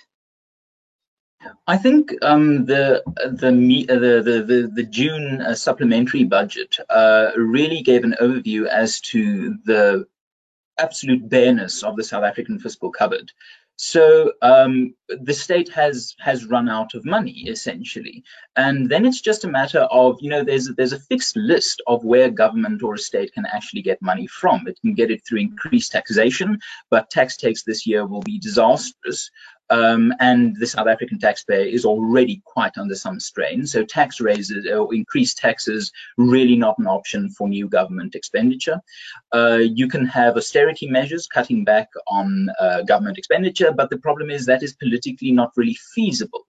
I 1.65 1.77
think 1.77 2.13
um, 2.21 2.65
the, 2.65 3.03
the, 3.15 3.51
the 3.87 4.43
the 4.45 4.71
the 4.75 4.83
June 4.83 5.41
uh, 5.41 5.55
supplementary 5.55 6.25
budget 6.25 6.77
uh, 6.89 7.31
really 7.37 7.81
gave 7.83 8.03
an 8.03 8.15
overview 8.19 8.67
as 8.67 8.99
to 9.11 9.55
the 9.63 10.07
absolute 10.77 11.27
bareness 11.27 11.83
of 11.83 11.95
the 11.95 12.03
South 12.03 12.25
African 12.25 12.59
fiscal 12.59 12.91
cupboard. 12.91 13.31
So 13.77 14.33
um, 14.43 14.93
the 15.09 15.33
state 15.33 15.69
has 15.69 16.15
has 16.19 16.45
run 16.45 16.69
out 16.69 16.93
of 16.93 17.03
money 17.03 17.45
essentially, 17.47 18.23
and 18.55 18.87
then 18.89 19.05
it's 19.05 19.21
just 19.21 19.43
a 19.43 19.47
matter 19.47 19.79
of 19.79 20.17
you 20.21 20.29
know 20.29 20.43
there's 20.43 20.69
there's 20.77 20.93
a 20.93 20.99
fixed 20.99 21.35
list 21.35 21.81
of 21.87 22.03
where 22.03 22.29
government 22.29 22.83
or 22.83 22.93
a 22.93 22.99
state 22.99 23.33
can 23.33 23.45
actually 23.45 23.81
get 23.81 24.01
money 24.01 24.27
from. 24.27 24.67
It 24.67 24.79
can 24.81 24.93
get 24.93 25.09
it 25.09 25.21
through 25.25 25.39
increased 25.39 25.93
taxation, 25.93 26.59
but 26.91 27.09
tax 27.09 27.37
takes 27.37 27.63
this 27.63 27.87
year 27.87 28.05
will 28.05 28.21
be 28.21 28.39
disastrous. 28.39 29.31
Um, 29.71 30.13
and 30.19 30.55
the 30.55 30.67
South 30.67 30.87
African 30.87 31.17
taxpayer 31.17 31.65
is 31.65 31.85
already 31.85 32.41
quite 32.45 32.77
under 32.77 32.95
some 32.95 33.19
strain. 33.19 33.65
So 33.65 33.83
tax 33.83 34.19
raises 34.19 34.67
or 34.67 34.93
increased 34.93 35.37
taxes 35.37 35.91
really 36.17 36.57
not 36.57 36.77
an 36.77 36.87
option 36.87 37.29
for 37.29 37.47
new 37.47 37.69
government 37.69 38.13
expenditure. 38.13 38.81
Uh, 39.33 39.61
you 39.61 39.87
can 39.87 40.05
have 40.05 40.35
austerity 40.35 40.87
measures 40.87 41.27
cutting 41.27 41.63
back 41.63 41.87
on 42.07 42.49
uh, 42.59 42.81
government 42.83 43.17
expenditure, 43.17 43.71
but 43.71 43.89
the 43.89 43.97
problem 43.97 44.29
is 44.29 44.45
that 44.45 44.61
is 44.61 44.73
politically 44.73 45.31
not 45.31 45.51
really 45.55 45.77
feasible. 45.95 46.45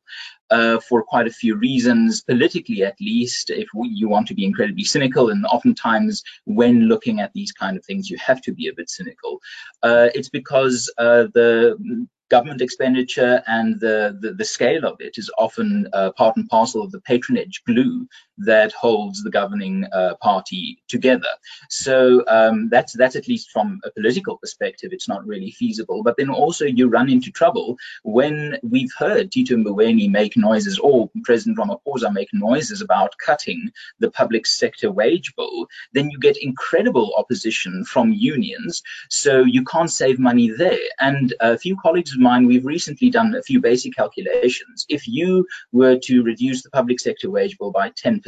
Uh, 0.50 0.78
for 0.80 1.02
quite 1.02 1.26
a 1.26 1.30
few 1.30 1.56
reasons, 1.56 2.22
politically 2.22 2.84
at 2.84 3.00
least, 3.00 3.48
if 3.48 3.68
you 3.74 4.06
want 4.06 4.26
to 4.26 4.34
be 4.34 4.44
incredibly 4.44 4.84
cynical, 4.84 5.30
and 5.30 5.46
oftentimes 5.46 6.22
when 6.44 6.88
looking 6.88 7.20
at 7.20 7.32
these 7.32 7.52
kind 7.52 7.78
of 7.78 7.84
things, 7.86 8.10
you 8.10 8.18
have 8.18 8.42
to 8.42 8.52
be 8.52 8.68
a 8.68 8.74
bit 8.74 8.90
cynical. 8.90 9.40
Uh, 9.82 10.08
it's 10.14 10.28
because 10.28 10.92
uh, 10.98 11.24
the 11.32 12.06
government 12.32 12.62
expenditure 12.62 13.42
and 13.46 13.78
the, 13.80 13.96
the, 14.22 14.30
the, 14.32 14.44
scale 14.44 14.84
of 14.86 14.96
it 15.06 15.14
is 15.18 15.30
often 15.36 15.86
uh, 15.92 16.10
part 16.12 16.34
and 16.36 16.48
parcel 16.48 16.82
of 16.82 16.90
the 16.90 17.00
patronage 17.02 17.62
glue 17.66 18.08
that 18.44 18.72
holds 18.72 19.22
the 19.22 19.30
governing 19.30 19.84
uh, 19.92 20.14
party 20.20 20.82
together. 20.88 21.28
So 21.68 22.25
um, 22.26 22.68
that's 22.68 22.92
that's 22.92 23.16
at 23.16 23.28
least 23.28 23.50
from 23.50 23.80
a 23.84 23.90
political 23.90 24.37
perspective, 24.37 24.90
it's 24.92 25.08
not 25.08 25.26
really 25.26 25.50
feasible. 25.50 26.02
But 26.02 26.16
then 26.16 26.30
also 26.30 26.64
you 26.64 26.88
run 26.88 27.11
into 27.11 27.30
trouble 27.30 27.76
when 28.02 28.58
we've 28.62 28.92
heard 28.96 29.30
Tito 29.30 29.56
Mboweni 29.56 30.11
make 30.11 30.37
noises 30.37 30.78
or 30.78 31.11
President 31.25 31.58
Ramaphosa 31.58 32.12
make 32.12 32.28
noises 32.32 32.80
about 32.80 33.16
cutting 33.18 33.70
the 33.99 34.11
public 34.11 34.46
sector 34.46 34.90
wage 34.90 35.34
bill. 35.37 35.66
Then 35.92 36.11
you 36.11 36.18
get 36.18 36.37
incredible 36.37 37.12
opposition 37.16 37.84
from 37.84 38.12
unions, 38.12 38.82
so 39.08 39.44
you 39.44 39.64
can't 39.64 39.90
save 39.90 40.18
money 40.18 40.50
there. 40.50 40.78
And 41.00 41.34
a 41.40 41.58
few 41.58 41.76
colleagues 41.76 42.12
of 42.12 42.20
mine, 42.20 42.46
we've 42.46 42.66
recently 42.66 43.11
done 43.11 43.34
a 43.34 43.42
few 43.42 43.61
basic 43.61 43.94
calculations. 43.94 44.87
If 44.88 45.06
you 45.06 45.46
were 45.70 45.99
to 46.04 46.22
reduce 46.22 46.62
the 46.62 46.70
public 46.70 47.00
sector 47.00 47.30
wage 47.30 47.58
bill 47.58 47.70
by 47.70 47.90
10%, 47.90 48.22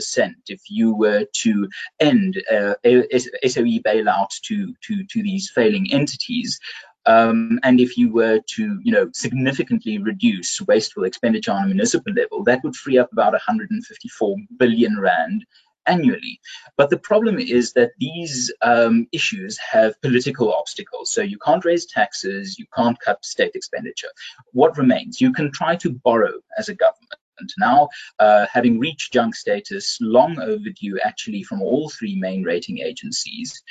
if 0.49 0.61
you 0.69 0.95
were 0.95 1.27
to 1.43 1.69
end 2.01 2.43
uh, 2.51 2.75
SOE 2.85 3.81
bailout 3.87 4.31
to, 4.45 4.75
to, 4.83 5.05
to 5.05 5.23
these 5.23 5.51
failing 5.55 5.93
entities, 5.93 6.61
um, 7.07 7.61
and 7.63 7.81
if 7.81 7.99
you 7.99 8.13
were 8.13 8.41
to, 8.57 8.81
you 8.83 8.93
know, 8.93 9.11
significantly 9.13 9.99
reduce 9.99 10.61
wasteful 10.63 11.05
expenditure 11.05 11.53
on 11.53 11.65
a 11.65 11.67
municipal 11.67 12.13
level, 12.15 12.45
that 12.45 12.65
would 12.65 12.77
free 12.77 12.99
up 12.99 13.13
about 13.13 13.33
154 13.33 14.37
billion 14.59 14.99
rand 14.99 15.45
annually. 15.87 16.41
But 16.77 16.91
the 16.91 16.99
problem 16.99 17.39
is 17.39 17.75
that 17.75 17.93
these 17.99 18.53
um, 18.63 19.07
issues 19.13 19.59
have 19.59 20.01
political 20.01 20.53
obstacles. 20.53 21.11
So 21.11 21.21
you 21.21 21.39
can't 21.39 21.65
raise 21.65 21.87
taxes, 21.87 22.59
you 22.59 22.67
can't 22.75 22.99
cut 22.99 23.25
state 23.25 23.53
expenditure. 23.55 24.09
What 24.53 24.79
remains? 24.79 25.21
You 25.21 25.33
can 25.33 25.53
try 25.53 25.77
to 25.77 25.91
borrow 25.91 26.41
as 26.59 26.69
a 26.69 26.75
government. 26.75 27.21
Now, 27.59 27.89
uh, 28.19 28.47
having 28.53 28.79
reached 28.79 29.13
junk 29.13 29.35
status, 29.35 29.99
long 30.01 30.39
overdue 30.39 30.99
actually 31.05 31.43
from 31.43 31.63
all 31.63 31.91
three 31.91 32.17
main 32.17 32.43
rating 32.45 32.79
agencies, 32.79 33.63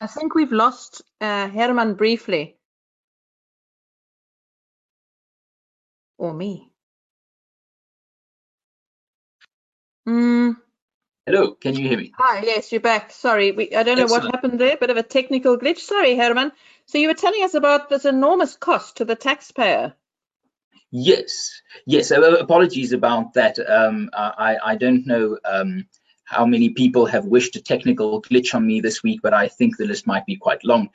I 0.00 0.06
think 0.06 0.34
we've 0.34 0.52
lost 0.52 1.02
uh, 1.20 1.48
Hermann 1.48 1.94
briefly. 1.94 2.56
Or 6.18 6.32
me. 6.32 6.70
Mm. 10.08 10.56
Hello, 11.26 11.54
can 11.54 11.74
you 11.76 11.88
hear 11.88 11.98
me? 11.98 12.12
Hi, 12.16 12.42
yes, 12.42 12.72
you're 12.72 12.80
back. 12.80 13.10
Sorry, 13.10 13.52
we, 13.52 13.74
I 13.74 13.82
don't 13.82 13.96
know 13.96 14.04
Excellent. 14.04 14.24
what 14.24 14.34
happened 14.34 14.60
there, 14.60 14.76
bit 14.76 14.90
of 14.90 14.96
a 14.96 15.02
technical 15.02 15.58
glitch. 15.58 15.80
Sorry, 15.80 16.16
Hermann. 16.16 16.52
So 16.88 16.96
you 16.96 17.08
were 17.08 17.14
telling 17.14 17.44
us 17.44 17.52
about 17.52 17.90
this 17.90 18.06
enormous 18.06 18.56
cost 18.56 18.96
to 18.96 19.04
the 19.04 19.14
taxpayer. 19.14 19.94
Yes, 20.90 21.60
yes. 21.84 22.10
Apologies 22.10 22.92
about 22.92 23.34
that. 23.34 23.58
Um, 23.58 24.08
I, 24.14 24.56
I 24.64 24.76
don't 24.76 25.06
know 25.06 25.36
um, 25.44 25.86
how 26.24 26.46
many 26.46 26.70
people 26.70 27.04
have 27.04 27.26
wished 27.26 27.56
a 27.56 27.62
technical 27.62 28.22
glitch 28.22 28.54
on 28.54 28.66
me 28.66 28.80
this 28.80 29.02
week, 29.02 29.20
but 29.22 29.34
I 29.34 29.48
think 29.48 29.76
the 29.76 29.84
list 29.84 30.06
might 30.06 30.24
be 30.24 30.36
quite 30.36 30.64
long. 30.64 30.88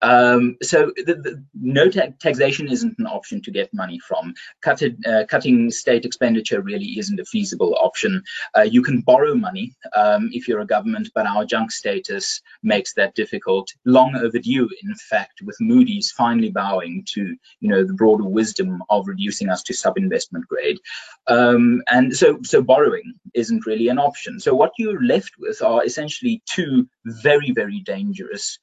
Um, 0.00 0.56
so 0.62 0.92
the, 0.96 1.14
the, 1.14 1.44
no 1.54 1.90
ta 1.90 2.08
taxation 2.20 2.68
isn't 2.68 2.98
an 2.98 3.06
option 3.06 3.42
to 3.42 3.50
get 3.50 3.74
money 3.74 3.98
from. 3.98 4.34
Cut 4.62 4.82
it, 4.82 4.96
uh, 5.06 5.24
cutting 5.26 5.70
state 5.70 6.04
expenditure 6.04 6.60
really 6.60 6.98
isn't 6.98 7.20
a 7.20 7.24
feasible 7.24 7.76
option. 7.80 8.22
Uh, 8.56 8.62
you 8.62 8.82
can 8.82 9.00
borrow 9.00 9.34
money 9.34 9.74
um, 9.94 10.30
if 10.32 10.48
you're 10.48 10.60
a 10.60 10.66
government, 10.66 11.10
but 11.14 11.26
our 11.26 11.44
junk 11.44 11.70
status 11.72 12.42
makes 12.62 12.94
that 12.94 13.14
difficult. 13.14 13.68
Long 13.84 14.14
overdue, 14.16 14.68
in 14.82 14.94
fact, 14.94 15.40
with 15.42 15.56
Moody's 15.60 16.12
finally 16.12 16.50
bowing 16.50 17.04
to 17.14 17.36
you 17.60 17.68
know 17.68 17.84
the 17.84 17.94
broader 17.94 18.24
wisdom 18.24 18.82
of 18.88 19.08
reducing 19.08 19.48
us 19.48 19.62
to 19.64 19.74
sub-investment 19.74 20.46
grade. 20.46 20.78
Um, 21.26 21.82
and 21.90 22.16
so, 22.16 22.38
so 22.44 22.62
borrowing 22.62 23.14
isn't 23.34 23.66
really 23.66 23.88
an 23.88 23.98
option. 23.98 24.40
So 24.40 24.54
what 24.54 24.72
you're 24.78 25.02
left 25.02 25.32
with 25.38 25.62
are 25.62 25.84
essentially 25.84 26.42
two 26.46 26.88
very, 27.04 27.52
very 27.52 27.80
dangerous 27.80 28.58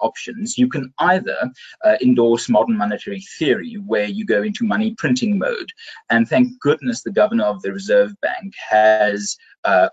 options. 0.00 0.58
You 0.58 0.68
can 0.68 0.92
either 0.98 1.50
uh, 1.84 1.96
endorse 2.02 2.48
modern 2.48 2.76
monetary 2.76 3.22
theory, 3.38 3.74
where 3.86 4.06
you 4.06 4.24
go 4.24 4.42
into 4.42 4.64
money 4.64 4.94
printing 4.96 5.38
mode. 5.38 5.70
And 6.10 6.28
thank 6.28 6.60
goodness 6.60 7.02
the 7.02 7.12
governor 7.12 7.44
of 7.44 7.62
the 7.62 7.72
Reserve 7.72 8.12
Bank 8.20 8.54
has 8.70 9.36
uh, 9.64 9.88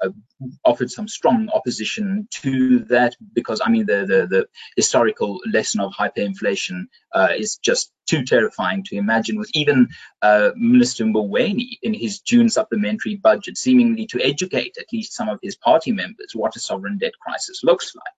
offered 0.65 0.91
some 0.91 1.07
strong 1.07 1.49
opposition 1.53 2.27
to 2.31 2.79
that 2.85 3.15
because 3.33 3.61
I 3.63 3.69
mean 3.69 3.85
the 3.85 4.05
the, 4.05 4.27
the 4.27 4.47
historical 4.75 5.39
lesson 5.51 5.81
of 5.81 5.93
hyperinflation 5.93 6.87
uh, 7.13 7.29
is 7.37 7.57
just 7.57 7.91
too 8.07 8.25
terrifying 8.25 8.83
to 8.85 8.97
imagine. 8.97 9.37
With 9.37 9.51
even 9.53 9.89
uh, 10.21 10.51
Minister 10.55 11.05
Mboweni 11.05 11.77
in 11.81 11.93
his 11.93 12.19
June 12.19 12.49
supplementary 12.49 13.15
budget 13.15 13.57
seemingly 13.57 14.07
to 14.07 14.21
educate 14.21 14.77
at 14.79 14.91
least 14.91 15.13
some 15.13 15.29
of 15.29 15.39
his 15.41 15.55
party 15.55 15.91
members 15.91 16.31
what 16.33 16.55
a 16.55 16.59
sovereign 16.59 16.97
debt 16.97 17.13
crisis 17.19 17.63
looks 17.63 17.93
like. 17.95 18.13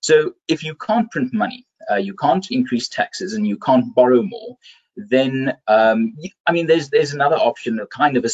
So 0.00 0.32
if 0.48 0.62
you 0.64 0.74
can't 0.74 1.10
print 1.10 1.32
money, 1.32 1.66
uh, 1.90 1.96
you 1.96 2.14
can't 2.14 2.46
increase 2.50 2.88
taxes, 2.88 3.34
and 3.34 3.46
you 3.46 3.58
can't 3.58 3.94
borrow 3.94 4.22
more, 4.22 4.56
then 4.96 5.56
um, 5.68 6.16
I 6.46 6.52
mean, 6.52 6.66
there's 6.66 6.88
there's 6.88 7.12
another 7.12 7.36
option, 7.36 7.78
a 7.80 7.86
kind 7.86 8.16
of 8.16 8.24
a, 8.24 8.30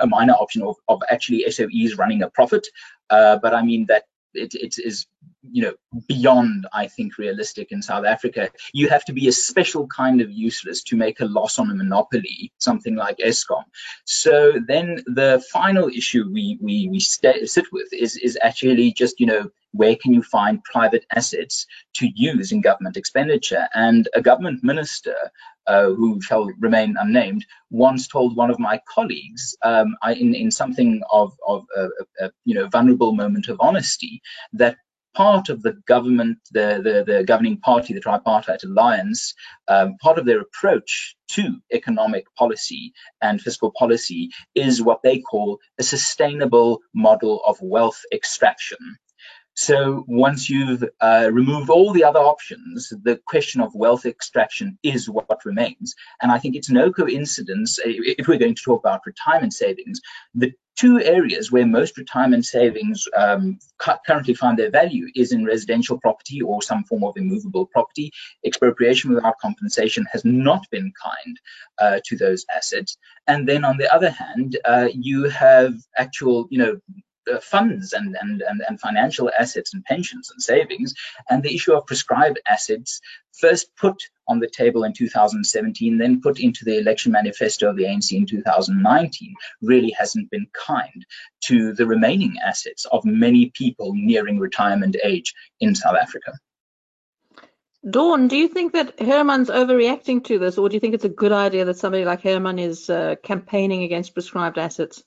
a 0.00 0.06
minor 0.06 0.34
option 0.34 0.62
of, 0.62 0.76
of 0.88 1.02
actually 1.10 1.44
SOEs 1.50 1.96
running 1.96 2.22
a 2.22 2.30
profit, 2.30 2.66
uh, 3.10 3.38
but 3.42 3.54
I 3.54 3.62
mean 3.62 3.86
that 3.86 4.04
it, 4.34 4.54
it 4.54 4.76
is 4.78 5.06
you 5.42 5.62
know 5.62 5.72
beyond 6.06 6.66
i 6.72 6.86
think 6.86 7.18
realistic 7.18 7.72
in 7.72 7.82
south 7.82 8.04
africa. 8.04 8.50
You 8.72 8.88
have 8.88 9.04
to 9.06 9.12
be 9.12 9.28
a 9.28 9.32
special 9.32 9.86
kind 9.88 10.20
of 10.20 10.30
useless 10.30 10.82
to 10.84 10.96
make 10.96 11.20
a 11.20 11.24
loss 11.24 11.58
on 11.58 11.70
a 11.70 11.74
monopoly 11.74 12.52
something 12.58 12.94
like 12.94 13.18
eskom. 13.18 13.64
So 14.04 14.52
then 14.66 15.02
the 15.06 15.42
final 15.52 15.88
issue 15.88 16.24
we 16.32 16.58
we, 16.60 16.88
we 16.88 17.00
sit 17.00 17.72
with 17.72 17.92
is 17.92 18.16
is 18.16 18.38
actually 18.40 18.92
just 18.92 19.18
you 19.20 19.26
know 19.26 19.50
where 19.72 19.96
can 19.96 20.14
you 20.14 20.22
find 20.22 20.62
private 20.62 21.04
assets 21.14 21.66
to 21.94 22.06
use 22.06 22.52
in 22.52 22.60
government 22.60 22.96
expenditure? 22.96 23.68
And 23.74 24.06
a 24.14 24.20
government 24.20 24.62
minister 24.62 25.16
uh, 25.66 25.90
who 25.90 26.20
shall 26.20 26.48
remain 26.60 26.96
unnamed, 26.98 27.44
once 27.70 28.08
told 28.08 28.36
one 28.36 28.50
of 28.50 28.58
my 28.58 28.80
colleagues 28.92 29.56
um, 29.64 29.96
I, 30.02 30.14
in, 30.14 30.34
in 30.34 30.50
something 30.50 31.02
of, 31.10 31.32
of 31.46 31.64
a, 31.76 31.88
a, 32.20 32.30
you 32.44 32.54
know 32.54 32.68
vulnerable 32.68 33.12
moment 33.12 33.48
of 33.48 33.58
honesty 33.60 34.22
that 34.54 34.76
part 35.14 35.48
of 35.48 35.62
the 35.62 35.74
government, 35.86 36.38
the, 36.52 36.80
the, 36.82 37.12
the 37.12 37.24
governing 37.24 37.58
party, 37.58 37.94
the 37.94 38.00
tripartite 38.00 38.64
alliance, 38.64 39.34
um, 39.68 39.96
part 40.00 40.18
of 40.18 40.24
their 40.24 40.40
approach 40.40 41.16
to 41.28 41.56
economic 41.72 42.24
policy 42.36 42.92
and 43.20 43.40
fiscal 43.40 43.72
policy 43.76 44.30
is 44.54 44.82
what 44.82 45.02
they 45.02 45.18
call 45.18 45.58
a 45.78 45.82
sustainable 45.82 46.80
model 46.94 47.42
of 47.46 47.58
wealth 47.60 48.00
extraction. 48.12 48.78
So 49.54 50.04
once 50.08 50.48
you've 50.48 50.84
uh, 51.00 51.28
removed 51.30 51.68
all 51.68 51.92
the 51.92 52.04
other 52.04 52.20
options, 52.20 52.92
the 53.02 53.20
question 53.26 53.60
of 53.60 53.74
wealth 53.74 54.06
extraction 54.06 54.78
is 54.82 55.08
what 55.08 55.44
remains. 55.44 55.94
And 56.20 56.32
I 56.32 56.38
think 56.38 56.56
it's 56.56 56.70
no 56.70 56.90
coincidence, 56.90 57.78
if 57.84 58.28
we're 58.28 58.38
going 58.38 58.54
to 58.54 58.62
talk 58.62 58.80
about 58.80 59.06
retirement 59.06 59.52
savings, 59.52 60.00
the 60.34 60.52
two 60.74 61.00
areas 61.00 61.52
where 61.52 61.66
most 61.66 61.98
retirement 61.98 62.46
savings 62.46 63.06
um, 63.14 63.58
currently 64.06 64.34
find 64.34 64.58
their 64.58 64.70
value 64.70 65.06
is 65.14 65.32
in 65.32 65.44
residential 65.44 65.98
property 65.98 66.40
or 66.40 66.62
some 66.62 66.84
form 66.84 67.04
of 67.04 67.16
immovable 67.16 67.66
property. 67.66 68.10
Expropriation 68.42 69.14
without 69.14 69.38
compensation 69.38 70.06
has 70.10 70.24
not 70.24 70.64
been 70.70 70.92
kind 71.02 71.40
uh, 71.78 72.00
to 72.06 72.16
those 72.16 72.46
assets. 72.56 72.96
And 73.26 73.46
then 73.46 73.64
on 73.64 73.76
the 73.76 73.92
other 73.94 74.10
hand, 74.10 74.58
uh, 74.64 74.88
you 74.94 75.28
have 75.28 75.74
actual, 75.96 76.48
you 76.50 76.58
know, 76.58 76.80
funds 77.40 77.92
and, 77.92 78.16
and, 78.20 78.42
and, 78.42 78.62
and 78.66 78.80
financial 78.80 79.30
assets 79.38 79.74
and 79.74 79.84
pensions 79.84 80.30
and 80.30 80.42
savings. 80.42 80.94
And 81.28 81.42
the 81.42 81.54
issue 81.54 81.72
of 81.72 81.86
prescribed 81.86 82.40
assets, 82.46 83.00
first 83.38 83.74
put 83.76 84.02
on 84.28 84.38
the 84.38 84.48
table 84.48 84.84
in 84.84 84.92
2017, 84.92 85.98
then 85.98 86.20
put 86.20 86.40
into 86.40 86.64
the 86.64 86.78
election 86.78 87.12
manifesto 87.12 87.70
of 87.70 87.76
the 87.76 87.84
ANC 87.84 88.12
in 88.12 88.26
2019, 88.26 89.34
really 89.60 89.90
hasn't 89.90 90.30
been 90.30 90.46
kind 90.52 91.06
to 91.44 91.72
the 91.74 91.86
remaining 91.86 92.36
assets 92.44 92.86
of 92.90 93.04
many 93.04 93.50
people 93.54 93.92
nearing 93.94 94.38
retirement 94.38 94.96
age 95.02 95.34
in 95.60 95.74
South 95.74 95.96
Africa. 96.00 96.32
Dawn, 97.88 98.28
do 98.28 98.36
you 98.36 98.46
think 98.46 98.74
that 98.74 99.00
Hermann's 99.00 99.50
overreacting 99.50 100.22
to 100.24 100.38
this, 100.38 100.56
or 100.56 100.68
do 100.68 100.74
you 100.74 100.80
think 100.80 100.94
it's 100.94 101.04
a 101.04 101.08
good 101.08 101.32
idea 101.32 101.64
that 101.64 101.78
somebody 101.78 102.04
like 102.04 102.22
Hermann 102.22 102.60
is 102.60 102.88
uh, 102.88 103.16
campaigning 103.24 103.82
against 103.82 104.14
prescribed 104.14 104.56
assets? 104.56 105.02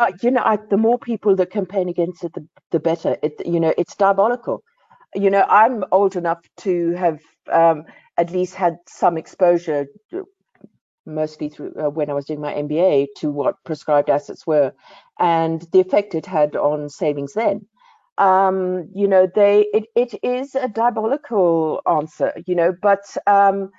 Uh, 0.00 0.12
you 0.22 0.32
know, 0.32 0.42
I, 0.44 0.58
the 0.70 0.78
more 0.78 0.98
people 0.98 1.36
that 1.36 1.52
campaign 1.52 1.90
against 1.90 2.24
it, 2.24 2.34
the, 2.34 2.48
the 2.72 2.80
better. 2.80 3.18
It, 3.22 3.34
you 3.46 3.60
know, 3.60 3.74
it's 3.78 3.96
diabolical. 3.96 4.64
You 5.16 5.30
know, 5.30 5.46
I'm 5.48 5.84
old 5.92 6.16
enough 6.16 6.40
to 6.60 6.92
have 6.94 7.20
um, 7.52 7.84
at 8.18 8.32
least 8.32 8.56
had 8.56 8.78
some 8.88 9.18
exposure, 9.18 9.88
mostly 11.06 11.50
through 11.50 11.74
uh, 11.80 11.90
when 11.90 12.10
I 12.10 12.14
was 12.14 12.26
doing 12.26 12.40
my 12.42 12.54
MBA, 12.54 13.08
to 13.18 13.30
what 13.30 13.56
prescribed 13.64 14.10
assets 14.10 14.46
were, 14.46 14.72
and 15.20 15.62
the 15.72 15.80
effect 15.80 16.14
it 16.16 16.26
had 16.26 16.56
on 16.56 16.88
savings 16.90 17.34
then. 17.34 17.66
Um, 18.18 18.90
you 18.94 19.08
know, 19.08 19.28
they 19.34 19.66
it, 19.74 19.86
it 19.96 20.14
is 20.24 20.54
a 20.56 20.68
diabolical 20.68 21.82
answer. 21.88 22.32
You 22.46 22.56
know, 22.56 22.74
but 22.82 23.02
um, 23.26 23.70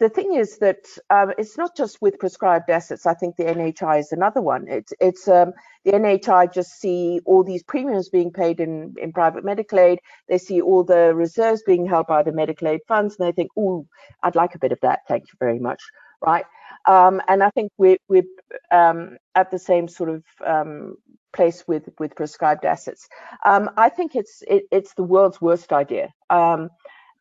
the 0.00 0.08
thing 0.08 0.34
is 0.34 0.58
that 0.58 0.78
um, 1.10 1.32
it's 1.38 1.56
not 1.56 1.76
just 1.76 2.02
with 2.02 2.18
prescribed 2.18 2.68
assets. 2.68 3.06
I 3.06 3.14
think 3.14 3.36
the 3.36 3.44
NHI 3.44 4.00
is 4.00 4.10
another 4.12 4.40
one. 4.40 4.66
It's 4.68 4.92
it's 5.00 5.28
um, 5.28 5.52
the 5.84 5.92
NHI 5.92 6.52
just 6.52 6.72
see 6.80 7.20
all 7.24 7.44
these 7.44 7.62
premiums 7.62 8.08
being 8.08 8.32
paid 8.32 8.58
in 8.60 8.94
in 9.00 9.12
private 9.12 9.44
medical 9.44 9.78
aid. 9.78 10.00
They 10.28 10.38
see 10.38 10.60
all 10.60 10.82
the 10.82 11.14
reserves 11.14 11.62
being 11.64 11.86
held 11.86 12.08
by 12.08 12.22
the 12.24 12.32
medical 12.32 12.68
aid 12.68 12.80
funds, 12.88 13.16
and 13.18 13.28
they 13.28 13.32
think, 13.32 13.50
"Oh, 13.56 13.86
I'd 14.22 14.34
like 14.34 14.54
a 14.56 14.58
bit 14.58 14.72
of 14.72 14.80
that. 14.82 15.00
Thank 15.08 15.24
you 15.28 15.36
very 15.38 15.60
much." 15.60 15.82
Right? 16.20 16.44
Um, 16.86 17.22
and 17.28 17.42
I 17.42 17.50
think 17.50 17.70
we're 17.78 17.98
we're 18.08 18.24
um, 18.72 19.16
at 19.36 19.50
the 19.52 19.58
same 19.60 19.86
sort 19.86 20.10
of 20.10 20.24
um, 20.44 20.96
place 21.32 21.64
with 21.68 21.88
with 22.00 22.16
prescribed 22.16 22.64
assets. 22.64 23.08
Um, 23.44 23.70
I 23.76 23.90
think 23.90 24.16
it's 24.16 24.42
it, 24.48 24.64
it's 24.72 24.94
the 24.94 25.04
world's 25.04 25.40
worst 25.40 25.72
idea. 25.72 26.12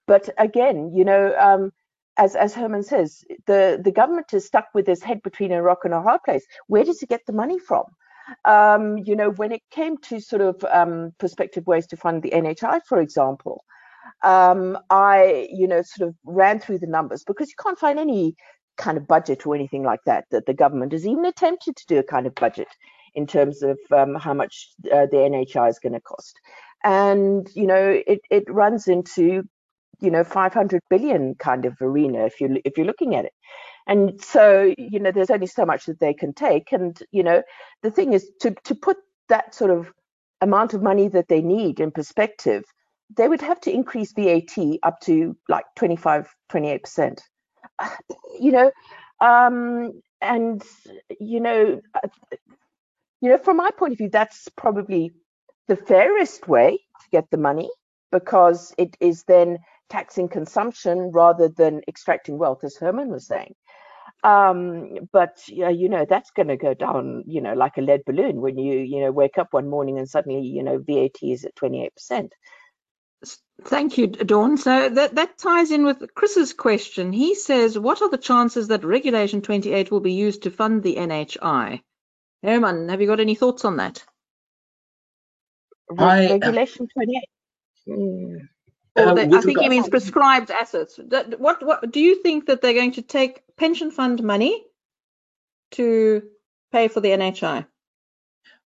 but 0.08 0.30
again, 0.38 0.92
you 0.94 1.06
know 1.06 1.72
as 2.18 2.36
as 2.36 2.54
Hermann 2.54 2.84
says, 2.84 3.24
the 3.48 3.80
the 3.84 3.92
government 3.92 4.34
is 4.34 4.46
stuck 4.46 4.68
with 4.74 4.90
its 4.90 5.04
head 5.04 5.22
between 5.24 5.52
a 5.52 5.62
rock 5.62 5.80
and 5.86 5.94
a 5.94 6.02
hard 6.02 6.22
place. 6.26 6.46
Where 6.68 6.84
does 6.84 7.02
it 7.04 7.10
get 7.10 7.22
the 7.26 7.34
money 7.34 7.60
from? 7.60 7.86
Um, 8.46 8.98
you 9.00 9.16
know, 9.16 9.32
when 9.32 9.52
it 9.52 9.62
came 9.72 9.98
to 10.10 10.20
sort 10.22 10.42
of 10.42 10.64
um, 10.72 11.14
prospective 11.20 11.68
ways 11.68 11.88
to 11.88 11.98
fund 11.98 12.24
the 12.24 12.32
NHI, 12.32 12.82
for 12.88 13.00
example, 13.00 13.64
um, 14.24 14.78
I 14.90 15.48
you 15.52 15.68
know 15.68 15.82
sort 15.84 16.10
of 16.10 16.16
ran 16.26 16.60
through 16.60 16.80
the 16.80 16.88
numbers 16.88 17.24
because 17.26 17.50
you 17.50 17.56
can't 17.62 17.80
find 17.80 18.00
any 18.00 18.36
kind 18.78 18.98
of 18.98 19.08
budget 19.08 19.46
or 19.46 19.56
anything 19.56 19.84
like 19.84 20.02
that 20.06 20.26
that 20.32 20.46
the 20.46 20.54
government 20.54 20.94
has 20.94 21.06
even 21.08 21.26
attempted 21.26 21.76
to 21.78 21.86
do 21.88 22.00
a 22.00 22.04
kind 22.04 22.28
of 22.28 22.36
budget 22.36 22.68
in 23.16 23.28
terms 23.28 23.64
of 23.64 23.78
um, 23.92 24.16
how 24.16 24.34
much 24.34 24.70
uh, 24.92 25.06
the 25.12 25.18
NHI 25.18 25.70
is 25.70 25.80
going 25.80 25.94
to 25.94 26.02
cost. 26.02 26.40
And 26.84 27.50
you 27.56 27.68
know, 27.68 28.02
it 28.08 28.22
it 28.30 28.44
runs 28.50 28.88
into 28.88 29.44
you 30.04 30.12
know 30.12 30.24
500 30.24 30.82
billion 30.90 31.36
kind 31.36 31.66
of 31.66 31.76
arena 31.82 32.26
if 32.26 32.42
you 32.42 32.62
if 32.66 32.78
you're 32.78 32.86
looking 32.88 33.16
at 33.16 33.26
it. 33.26 33.34
And 33.88 34.22
so 34.22 34.74
you 34.78 35.00
know 35.00 35.12
there's 35.12 35.32
only 35.32 35.48
so 35.48 35.66
much 35.66 35.86
that 35.86 36.00
they 36.00 36.14
can 36.14 36.34
take. 36.34 36.72
And 36.72 36.98
you 37.12 37.24
know 37.24 37.44
the 37.82 37.92
thing 37.92 38.14
is 38.14 38.30
to 38.42 38.56
to 38.66 38.76
put 38.76 38.98
that 39.30 39.56
sort 39.56 39.72
of 39.72 39.92
amount 40.42 40.74
of 40.74 40.84
money 40.84 41.08
that 41.08 41.30
they 41.30 41.42
need 41.42 41.80
in 41.80 41.92
perspective 41.92 42.64
they 43.16 43.28
would 43.28 43.42
have 43.42 43.60
to 43.62 43.72
increase 43.72 44.14
VAT 44.14 44.56
up 44.84 45.00
to 45.02 45.38
like 45.50 45.66
25 45.76 46.28
28% 46.52 47.20
you 48.40 48.52
know 48.52 48.72
um 49.22 50.02
and 50.22 50.64
you 51.20 51.40
know 51.40 51.82
uh, 51.96 52.08
you 53.22 53.30
know 53.30 53.38
from 53.38 53.58
my 53.58 53.70
point 53.78 53.94
of 53.94 53.98
view 53.98 54.10
that's 54.10 54.48
probably 54.58 55.12
the 55.68 55.76
fairest 55.76 56.48
way 56.48 56.78
to 57.02 57.10
get 57.12 57.26
the 57.32 57.38
money 57.38 57.70
because 58.12 58.74
it 58.78 58.96
is 59.00 59.24
then 59.28 59.58
taxing 59.90 60.30
consumption 60.30 61.12
rather 61.12 61.50
than 61.50 61.82
extracting 61.88 62.38
wealth, 62.38 62.64
as 62.64 62.78
Hermann 62.78 63.10
was 63.10 63.28
saying. 63.28 63.56
Um, 64.24 65.10
but 65.12 65.42
yeah, 65.50 65.70
you 65.70 65.90
know 65.90 66.06
that's 66.10 66.32
going 66.32 66.48
to 66.48 66.56
go 66.56 66.74
down, 66.74 67.24
you 67.28 67.42
know, 67.42 67.54
like 67.54 67.78
a 67.78 67.82
lead 67.82 68.06
balloon 68.06 68.40
when 68.40 68.58
you, 68.58 68.80
you 68.80 69.02
know, 69.02 69.12
wake 69.12 69.38
up 69.38 69.50
one 69.52 69.70
morning 69.70 69.98
and 70.00 70.10
suddenly, 70.10 70.48
you 70.48 70.64
know, 70.64 70.78
VAT 70.78 71.18
is 71.22 71.44
at 71.44 71.56
28%. 71.56 72.30
Thank 73.66 73.98
you, 73.98 74.08
Dawn. 74.08 74.58
So 74.58 74.90
that, 74.90 75.16
that 75.16 75.38
ties 75.38 75.72
in 75.72 75.86
with 75.86 76.14
Chris's 76.16 76.54
question. 76.54 77.14
He 77.14 77.36
says, 77.36 77.78
what 77.78 78.02
are 78.02 78.10
the 78.10 78.18
chances 78.18 78.70
that 78.70 78.84
Regulation 78.84 79.42
28 79.42 79.92
will 79.92 80.00
be 80.02 80.14
used 80.14 80.44
to 80.44 80.52
fund 80.52 80.84
the 80.84 80.96
NHI? 80.96 81.82
Hermann, 82.42 82.90
have 82.90 83.00
you 83.00 83.08
got 83.08 83.22
any 83.22 83.36
thoughts 83.36 83.64
on 83.64 83.78
that? 83.78 84.04
I, 85.98 86.32
Regulation 86.32 86.88
28. 86.94 88.42
Uh, 88.96 89.16
I 89.18 89.42
think 89.42 89.60
he 89.60 89.70
means 89.70 89.90
prescribed 89.90 90.52
assets. 90.52 91.00
What, 91.38 91.66
what 91.66 91.92
do 91.92 92.00
you 92.00 92.22
think 92.22 92.46
that 92.46 92.62
they're 92.62 92.74
going 92.74 92.94
to 92.94 93.02
take 93.02 93.42
pension 93.58 93.90
fund 93.90 94.22
money 94.22 94.64
to 95.72 96.24
pay 96.72 96.88
for 96.88 97.00
the 97.00 97.10
NHI? 97.10 97.66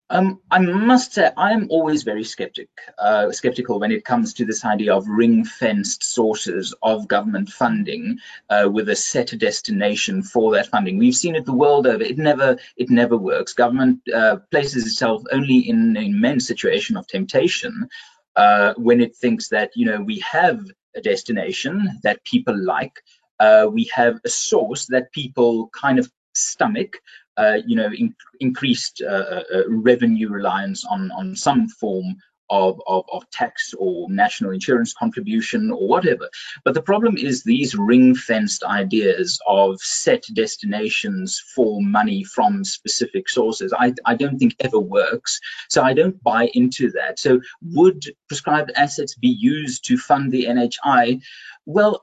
Um, 0.10 0.40
I 0.50 0.60
must 0.60 1.14
say, 1.14 1.30
I'm 1.36 1.68
always 1.70 2.04
very 2.04 2.24
skeptic, 2.24 2.70
uh, 2.98 3.32
skeptical 3.34 3.80
when 3.80 3.92
it 3.92 4.06
comes 4.06 4.36
to 4.36 4.46
this 4.46 4.64
idea 4.64 4.96
of 4.96 5.06
ring-fenced 5.08 6.02
sources 6.02 6.74
of 6.82 7.10
government 7.10 7.50
funding 7.50 8.20
uh, 8.50 8.70
with 8.72 8.88
a 8.88 8.96
set 8.96 9.38
destination 9.38 10.24
for 10.24 10.54
that 10.54 10.68
funding. 10.68 10.98
We've 10.98 11.16
seen 11.16 11.36
it 11.36 11.46
the 11.46 11.54
world 11.54 11.88
over. 11.88 12.02
It 12.02 12.18
never, 12.18 12.58
it 12.78 12.90
never 12.90 13.18
works. 13.18 13.54
Government 13.54 14.00
uh, 14.14 14.38
places 14.50 14.86
itself 14.86 15.24
only 15.30 15.58
in 15.58 15.98
an 15.98 16.04
immense 16.04 16.48
situation 16.48 16.96
of 16.96 17.06
temptation 17.06 17.90
uh, 18.38 18.74
when 18.78 19.02
it 19.02 19.16
thinks 19.16 19.50
that 19.50 19.72
you 19.76 19.86
know 19.86 20.00
we 20.02 20.20
have 20.20 20.62
a 20.96 21.02
destination 21.02 22.00
that 22.04 22.24
people 22.24 22.58
like, 22.58 23.02
uh, 23.40 23.68
we 23.72 23.90
have 23.94 24.20
a 24.26 24.30
source 24.30 24.86
that 24.88 25.12
people 25.12 25.70
kind 25.70 26.00
of 26.00 26.10
stomach, 26.34 26.98
uh, 27.38 27.58
you 27.66 27.76
know, 27.76 27.92
in, 27.92 28.16
increased 28.40 29.02
uh, 29.02 29.12
uh, 29.12 29.44
uh, 29.54 29.64
revenue 29.68 30.30
reliance 30.30 30.86
on 30.86 31.12
on 31.12 31.36
some 31.36 31.68
form 31.68 32.16
of, 32.50 32.82
of, 32.88 33.06
of, 33.12 33.30
tax 33.30 33.74
or 33.78 34.10
national 34.10 34.52
insurance 34.52 34.94
contribution 34.94 35.72
or 35.72 35.88
whatever. 35.88 36.30
But 36.64 36.74
the 36.74 36.82
problem 36.82 37.18
is 37.18 37.44
these 37.44 37.76
ring 37.76 38.16
fenced 38.16 38.64
ideas 38.64 39.40
of 39.48 39.80
set 39.82 40.24
destinations 40.34 41.42
for 41.56 41.82
money 41.82 42.24
from 42.24 42.64
specific 42.64 43.30
sources, 43.30 43.74
I, 43.78 43.94
I 44.06 44.16
don't 44.16 44.38
think 44.38 44.56
ever 44.60 44.80
works. 44.80 45.40
So 45.70 45.82
I 45.82 45.94
don't 45.94 46.22
buy 46.24 46.50
into 46.54 46.92
that. 46.92 47.20
So 47.20 47.42
would 47.62 48.04
prescribed 48.28 48.72
assets 48.76 49.16
be 49.16 49.30
used 49.30 49.86
to 49.86 49.98
fund 49.98 50.32
the 50.32 50.46
NHI? 50.46 51.22
Well, 51.66 52.02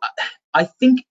I 0.52 0.64
think 0.64 1.04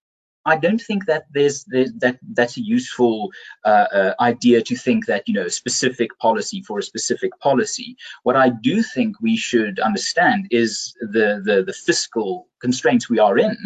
I 0.46 0.58
don't 0.58 0.82
think 0.82 1.06
that 1.06 1.26
there's, 1.32 1.64
there's 1.66 1.94
that 2.00 2.20
that's 2.22 2.58
a 2.58 2.62
useful 2.62 3.32
uh, 3.64 3.88
uh, 3.94 4.14
idea 4.20 4.62
to 4.64 4.76
think 4.76 5.06
that 5.06 5.28
you 5.28 5.34
know 5.34 5.48
specific 5.48 6.18
policy 6.20 6.62
for 6.62 6.80
a 6.80 6.84
specific 6.84 7.40
policy. 7.40 7.98
What 8.24 8.36
I 8.36 8.50
do 8.50 8.84
think 8.84 9.22
we 9.22 9.38
should 9.38 9.80
understand 9.80 10.48
is 10.52 10.94
the 11.00 11.42
the, 11.44 11.64
the 11.66 11.74
fiscal 11.74 12.48
constraints 12.60 13.10
we 13.10 13.20
are 13.20 13.38
in 13.38 13.58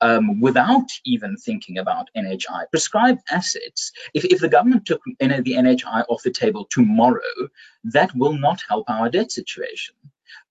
um, 0.00 0.40
without 0.40 0.88
even 1.04 1.36
thinking 1.36 1.78
about 1.78 2.08
NHI. 2.16 2.70
Prescribed 2.70 3.20
assets, 3.28 3.90
if, 4.14 4.24
if 4.24 4.38
the 4.38 4.48
government 4.48 4.86
took 4.86 5.02
the 5.04 5.56
NHI 5.58 6.04
off 6.08 6.22
the 6.22 6.30
table 6.30 6.64
tomorrow, 6.70 7.34
that 7.82 8.14
will 8.14 8.38
not 8.38 8.60
help 8.68 8.88
our 8.88 9.10
debt 9.10 9.32
situation 9.32 9.96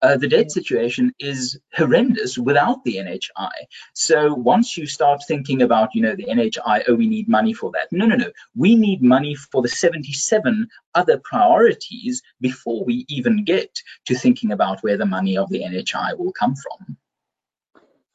uh, 0.01 0.17
the 0.17 0.27
debt 0.27 0.51
situation 0.51 1.13
is 1.19 1.59
horrendous 1.73 2.37
without 2.37 2.83
the 2.83 2.97
NHI. 2.97 3.51
So 3.93 4.33
once 4.33 4.77
you 4.77 4.85
start 4.85 5.21
thinking 5.27 5.61
about, 5.61 5.89
you 5.93 6.01
know, 6.01 6.15
the 6.15 6.25
NHI, 6.25 6.83
oh, 6.87 6.95
we 6.95 7.07
need 7.07 7.27
money 7.29 7.53
for 7.53 7.71
that. 7.71 7.87
No, 7.91 8.05
no, 8.05 8.15
no. 8.15 8.31
We 8.55 8.75
need 8.75 9.01
money 9.01 9.35
for 9.35 9.61
the 9.61 9.69
77 9.69 10.67
other 10.95 11.19
priorities 11.23 12.21
before 12.41 12.83
we 12.83 13.05
even 13.09 13.43
get 13.43 13.81
to 14.05 14.15
thinking 14.15 14.51
about 14.51 14.81
where 14.81 14.97
the 14.97 15.05
money 15.05 15.37
of 15.37 15.49
the 15.49 15.61
NHI 15.63 16.17
will 16.17 16.33
come 16.33 16.55
from. 16.55 16.97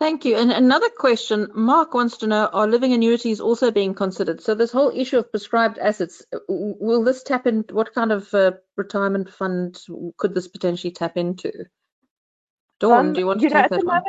Thank 0.00 0.24
you. 0.24 0.36
And 0.36 0.52
another 0.52 0.90
question, 0.90 1.48
Mark 1.54 1.92
wants 1.92 2.18
to 2.18 2.28
know, 2.28 2.46
are 2.52 2.68
living 2.68 2.92
annuities 2.92 3.40
also 3.40 3.72
being 3.72 3.94
considered? 3.94 4.40
So 4.40 4.54
this 4.54 4.70
whole 4.70 4.92
issue 4.94 5.18
of 5.18 5.30
prescribed 5.30 5.76
assets, 5.78 6.24
will 6.48 7.02
this 7.02 7.24
tap 7.24 7.48
in, 7.48 7.64
what 7.70 7.92
kind 7.94 8.12
of 8.12 8.32
uh, 8.32 8.52
retirement 8.76 9.28
fund 9.28 9.80
could 10.16 10.34
this 10.34 10.46
potentially 10.46 10.92
tap 10.92 11.16
into? 11.16 11.52
Dawn, 12.78 13.08
um, 13.08 13.12
do 13.12 13.20
you 13.20 13.26
want 13.26 13.40
to 13.40 13.44
you 13.44 13.50
take 13.50 13.70
that 13.70 13.84
one? 13.84 14.02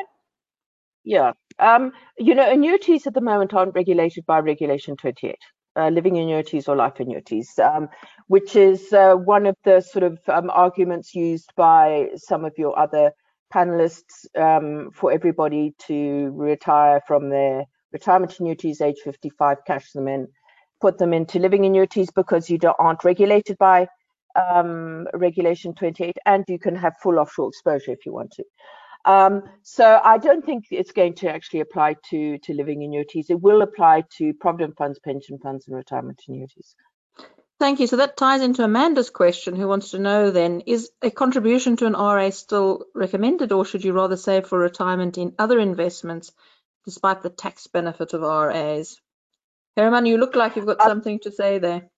Yeah. 1.03 1.31
Um, 1.57 1.93
you 2.19 2.35
know, 2.35 2.47
annuities 2.47 3.07
at 3.07 3.15
the 3.15 3.21
moment 3.21 3.55
aren't 3.55 3.73
regulated 3.73 4.27
by 4.27 4.39
Regulation 4.39 4.95
28. 4.95 5.35
Uh, 5.75 5.89
living 5.89 6.17
annuities 6.17 6.67
or 6.67 6.75
life 6.75 6.99
annuities, 6.99 7.57
um, 7.57 7.89
which 8.27 8.55
is 8.55 8.91
uh, 8.93 9.13
one 9.15 9.45
of 9.45 9.55
the 9.63 9.81
sort 9.81 10.03
of 10.03 10.19
um, 10.27 10.49
arguments 10.49 11.15
used 11.15 11.51
by 11.55 12.09
some 12.15 12.43
of 12.45 12.53
your 12.57 12.77
other 12.77 13.11
panelists 13.53 14.25
um, 14.37 14.91
for 14.91 15.11
everybody 15.11 15.73
to 15.87 16.31
retire 16.35 17.01
from 17.07 17.29
their 17.29 17.65
retirement 17.91 18.39
annuities 18.39 18.81
age 18.81 18.99
55, 19.03 19.57
cash 19.65 19.91
them 19.91 20.07
in, 20.07 20.27
put 20.81 20.97
them 20.97 21.13
into 21.13 21.39
living 21.39 21.65
annuities 21.65 22.09
because 22.11 22.49
you 22.49 22.59
aren't 22.77 23.03
regulated 23.03 23.57
by 23.57 23.87
um, 24.35 25.07
Regulation 25.13 25.73
28 25.73 26.17
and 26.25 26.45
you 26.47 26.59
can 26.59 26.75
have 26.75 26.93
full 27.01 27.19
offshore 27.19 27.49
exposure 27.49 27.91
if 27.91 28.05
you 28.05 28.13
want 28.13 28.31
to. 28.31 28.43
Um, 29.05 29.43
so 29.63 29.99
I 30.03 30.17
don't 30.17 30.45
think 30.45 30.65
it's 30.71 30.91
going 30.91 31.15
to 31.15 31.29
actually 31.29 31.61
apply 31.61 31.95
to, 32.09 32.37
to 32.37 32.53
living 32.53 32.83
annuities. 32.83 33.29
It 33.29 33.41
will 33.41 33.61
apply 33.61 34.03
to 34.17 34.33
provident 34.33 34.77
funds, 34.77 34.99
pension 34.99 35.39
funds 35.39 35.67
and 35.67 35.75
retirement 35.75 36.21
annuities. 36.27 36.75
Thank 37.59 37.81
you. 37.81 37.87
So 37.87 37.97
that 37.97 38.15
ties 38.15 38.41
into 38.41 38.63
Amanda's 38.63 39.09
question, 39.09 39.55
who 39.55 39.67
wants 39.67 39.91
to 39.91 39.99
know 39.99 40.31
then, 40.31 40.61
is 40.61 40.91
a 41.01 41.11
contribution 41.11 41.75
to 41.77 41.87
an 41.87 41.93
RA 41.93 42.29
still 42.29 42.85
recommended, 42.95 43.51
or 43.51 43.65
should 43.65 43.83
you 43.83 43.91
rather 43.91 44.15
save 44.15 44.47
for 44.47 44.57
retirement 44.57 45.17
in 45.17 45.35
other 45.37 45.59
investments, 45.59 46.31
despite 46.85 47.21
the 47.21 47.29
tax 47.29 47.67
benefit 47.67 48.13
of 48.13 48.21
RAs? 48.21 49.01
Hermann, 49.75 50.05
you 50.05 50.17
look 50.17 50.35
like 50.35 50.55
you've 50.55 50.65
got 50.65 50.79
uh, 50.79 50.87
something 50.87 51.19
to 51.19 51.31
say 51.31 51.59
there. 51.59 51.89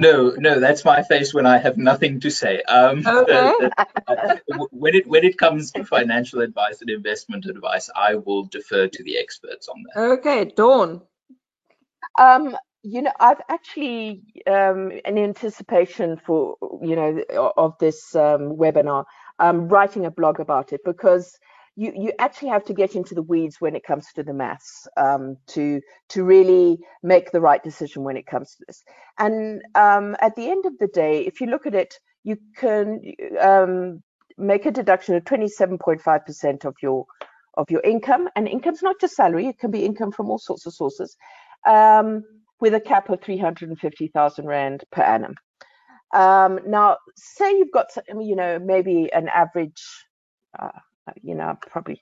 No, 0.00 0.30
no, 0.30 0.58
that's 0.58 0.84
my 0.84 1.02
face 1.04 1.32
when 1.32 1.46
I 1.46 1.58
have 1.58 1.76
nothing 1.76 2.18
to 2.20 2.30
say. 2.30 2.62
Um, 2.62 3.02
okay. 3.06 3.52
uh, 4.08 4.34
when 4.70 4.96
it 4.96 5.06
when 5.06 5.24
it 5.24 5.38
comes 5.38 5.70
to 5.72 5.84
financial 5.84 6.40
advice 6.40 6.80
and 6.80 6.90
investment 6.90 7.46
advice, 7.46 7.90
I 7.94 8.16
will 8.16 8.44
defer 8.44 8.88
to 8.88 9.04
the 9.04 9.18
experts 9.18 9.68
on 9.68 9.84
that. 9.84 10.02
Okay, 10.18 10.46
Dawn. 10.46 11.02
Um, 12.18 12.56
you 12.82 13.02
know, 13.02 13.12
I've 13.20 13.40
actually, 13.48 14.22
um, 14.46 14.90
in 15.04 15.18
anticipation 15.18 16.16
for 16.16 16.56
you 16.82 16.96
know 16.96 17.22
of 17.56 17.78
this 17.78 18.14
um, 18.16 18.56
webinar, 18.56 19.04
um, 19.38 19.68
writing 19.68 20.04
a 20.06 20.10
blog 20.10 20.40
about 20.40 20.72
it 20.72 20.80
because 20.84 21.38
you 21.76 21.92
you 21.94 22.12
actually 22.18 22.48
have 22.48 22.64
to 22.64 22.74
get 22.74 22.96
into 22.96 23.14
the 23.14 23.22
weeds 23.22 23.60
when 23.60 23.76
it 23.76 23.84
comes 23.84 24.06
to 24.14 24.22
the 24.22 24.34
maths 24.34 24.88
um, 24.96 25.36
to 25.48 25.80
to 26.10 26.24
really 26.24 26.78
make 27.02 27.30
the 27.30 27.40
right 27.40 27.62
decision 27.62 28.02
when 28.02 28.16
it 28.16 28.26
comes 28.26 28.56
to 28.56 28.64
this. 28.66 28.82
And 29.18 29.62
um, 29.74 30.16
at 30.20 30.34
the 30.36 30.50
end 30.50 30.66
of 30.66 30.76
the 30.78 30.88
day, 30.88 31.22
if 31.24 31.40
you 31.40 31.46
look 31.46 31.66
at 31.66 31.74
it, 31.74 31.94
you 32.24 32.36
can 32.56 33.00
um, 33.40 34.02
make 34.36 34.66
a 34.66 34.70
deduction 34.72 35.14
of 35.14 35.24
27.5% 35.24 36.64
of 36.64 36.74
your 36.82 37.06
of 37.54 37.70
your 37.70 37.82
income, 37.82 38.28
and 38.34 38.48
income's 38.48 38.82
not 38.82 39.00
just 39.00 39.14
salary; 39.14 39.46
it 39.46 39.58
can 39.58 39.70
be 39.70 39.84
income 39.84 40.10
from 40.10 40.30
all 40.30 40.38
sorts 40.38 40.66
of 40.66 40.74
sources, 40.74 41.16
um, 41.66 42.24
with 42.62 42.74
a 42.74 42.80
cap 42.80 43.10
of 43.10 43.20
350,000 43.20 44.46
rand 44.46 44.84
per 44.92 45.02
annum. 45.02 45.34
Um, 46.14 46.60
now, 46.64 46.98
say 47.16 47.58
you've 47.58 47.72
got, 47.72 47.88
you 48.08 48.36
know, 48.36 48.60
maybe 48.60 49.12
an 49.12 49.28
average. 49.28 49.82
Uh, 50.58 50.68
you 51.22 51.34
know, 51.34 51.58
probably 51.68 52.00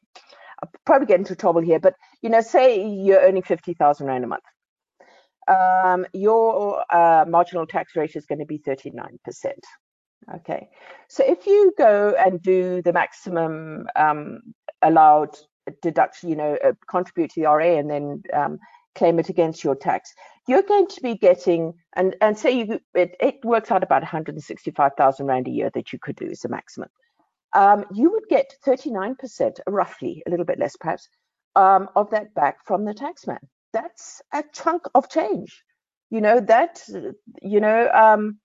I'll 0.63 0.71
probably 0.85 1.07
get 1.07 1.19
into 1.19 1.35
trouble 1.35 1.63
here, 1.63 1.81
but 1.81 1.95
you 2.21 2.29
know, 2.29 2.43
say 2.43 2.87
you're 2.87 3.21
earning 3.21 3.43
fifty 3.43 3.73
thousand 3.73 4.09
rand 4.09 4.25
a 4.25 4.27
month, 4.27 4.43
um, 5.49 6.05
your 6.13 6.85
uh, 6.93 7.25
marginal 7.27 7.67
tax 7.67 7.97
rate 7.97 8.15
is 8.15 8.27
going 8.27 8.41
to 8.41 8.45
be 8.45 8.59
thirty 8.59 8.91
nine 8.91 9.19
percent. 9.25 9.65
Okay, 10.35 10.69
so 11.09 11.25
if 11.27 11.47
you 11.47 11.73
go 11.79 12.15
and 12.19 12.43
do 12.43 12.83
the 12.83 12.93
maximum 12.93 13.87
um, 13.97 14.41
allowed 14.83 15.35
deduction, 15.81 16.29
you 16.29 16.37
know, 16.37 16.59
uh, 16.63 16.73
contribute 16.91 17.31
to 17.31 17.41
the 17.41 17.47
RA 17.47 17.79
and 17.79 17.91
then 17.91 18.23
um, 18.35 18.59
claim 18.95 19.19
it 19.19 19.29
against 19.29 19.65
your 19.65 19.75
tax, 19.75 20.13
you're 20.49 20.63
going 20.63 20.87
to 20.89 21.01
be 21.01 21.17
getting 21.17 21.75
and 21.95 22.17
and 22.21 22.37
say 22.37 22.51
you 22.51 22.81
it, 22.95 23.17
it 23.21 23.45
works 23.45 23.71
out 23.71 23.83
about 23.83 24.03
165,000 24.03 25.27
rand 25.27 25.49
a 25.49 25.51
year 25.51 25.71
that 25.75 25.93
you 25.93 25.99
could 25.99 26.17
do 26.17 26.29
as 26.31 26.45
a 26.45 26.49
maximum 26.49 26.89
um, 27.53 27.85
you 27.93 28.11
would 28.13 28.29
get 28.29 28.55
39%, 28.65 29.61
roughly, 29.69 30.23
a 30.27 30.31
little 30.31 30.47
bit 30.47 30.59
less 30.59 30.77
perhaps, 30.77 31.09
um, 31.57 31.89
of 31.97 32.11
that 32.11 32.35
back 32.35 32.65
from 32.65 32.85
the 32.85 32.95
taxman. 32.95 33.41
That's 33.73 34.23
a 34.33 34.45
chunk 34.53 34.83
of 34.95 35.09
change. 35.09 35.63
You 36.11 36.21
know, 36.21 36.41
that, 36.41 36.83
you 37.43 37.61
know, 37.61 37.89
um, 37.93 38.39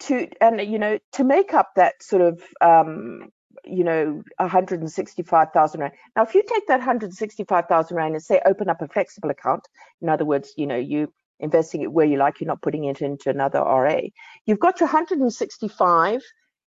to, 0.00 0.28
and, 0.40 0.60
you 0.60 0.78
know, 0.78 0.98
to 1.12 1.24
make 1.24 1.54
up 1.54 1.70
that 1.76 2.02
sort 2.02 2.22
of, 2.22 2.42
um, 2.60 3.30
you 3.64 3.84
know, 3.84 4.22
165,000 4.38 5.80
Rand. 5.80 5.92
Now, 6.16 6.22
if 6.22 6.34
you 6.34 6.42
take 6.42 6.66
that 6.68 6.78
165,000 6.78 7.96
Rand 7.96 8.14
and 8.14 8.22
say 8.22 8.40
open 8.44 8.68
up 8.68 8.82
a 8.82 8.88
flexible 8.88 9.30
account, 9.30 9.66
in 10.00 10.08
other 10.08 10.24
words, 10.24 10.52
you 10.56 10.66
know, 10.66 10.76
you 10.76 11.12
investing 11.40 11.82
it 11.82 11.92
where 11.92 12.06
you 12.06 12.16
like, 12.16 12.40
you're 12.40 12.48
not 12.48 12.62
putting 12.62 12.84
it 12.84 13.00
into 13.00 13.30
another 13.30 13.60
RA, 13.60 14.00
you've 14.46 14.58
got 14.58 14.80
your 14.80 14.88
165 14.88 16.22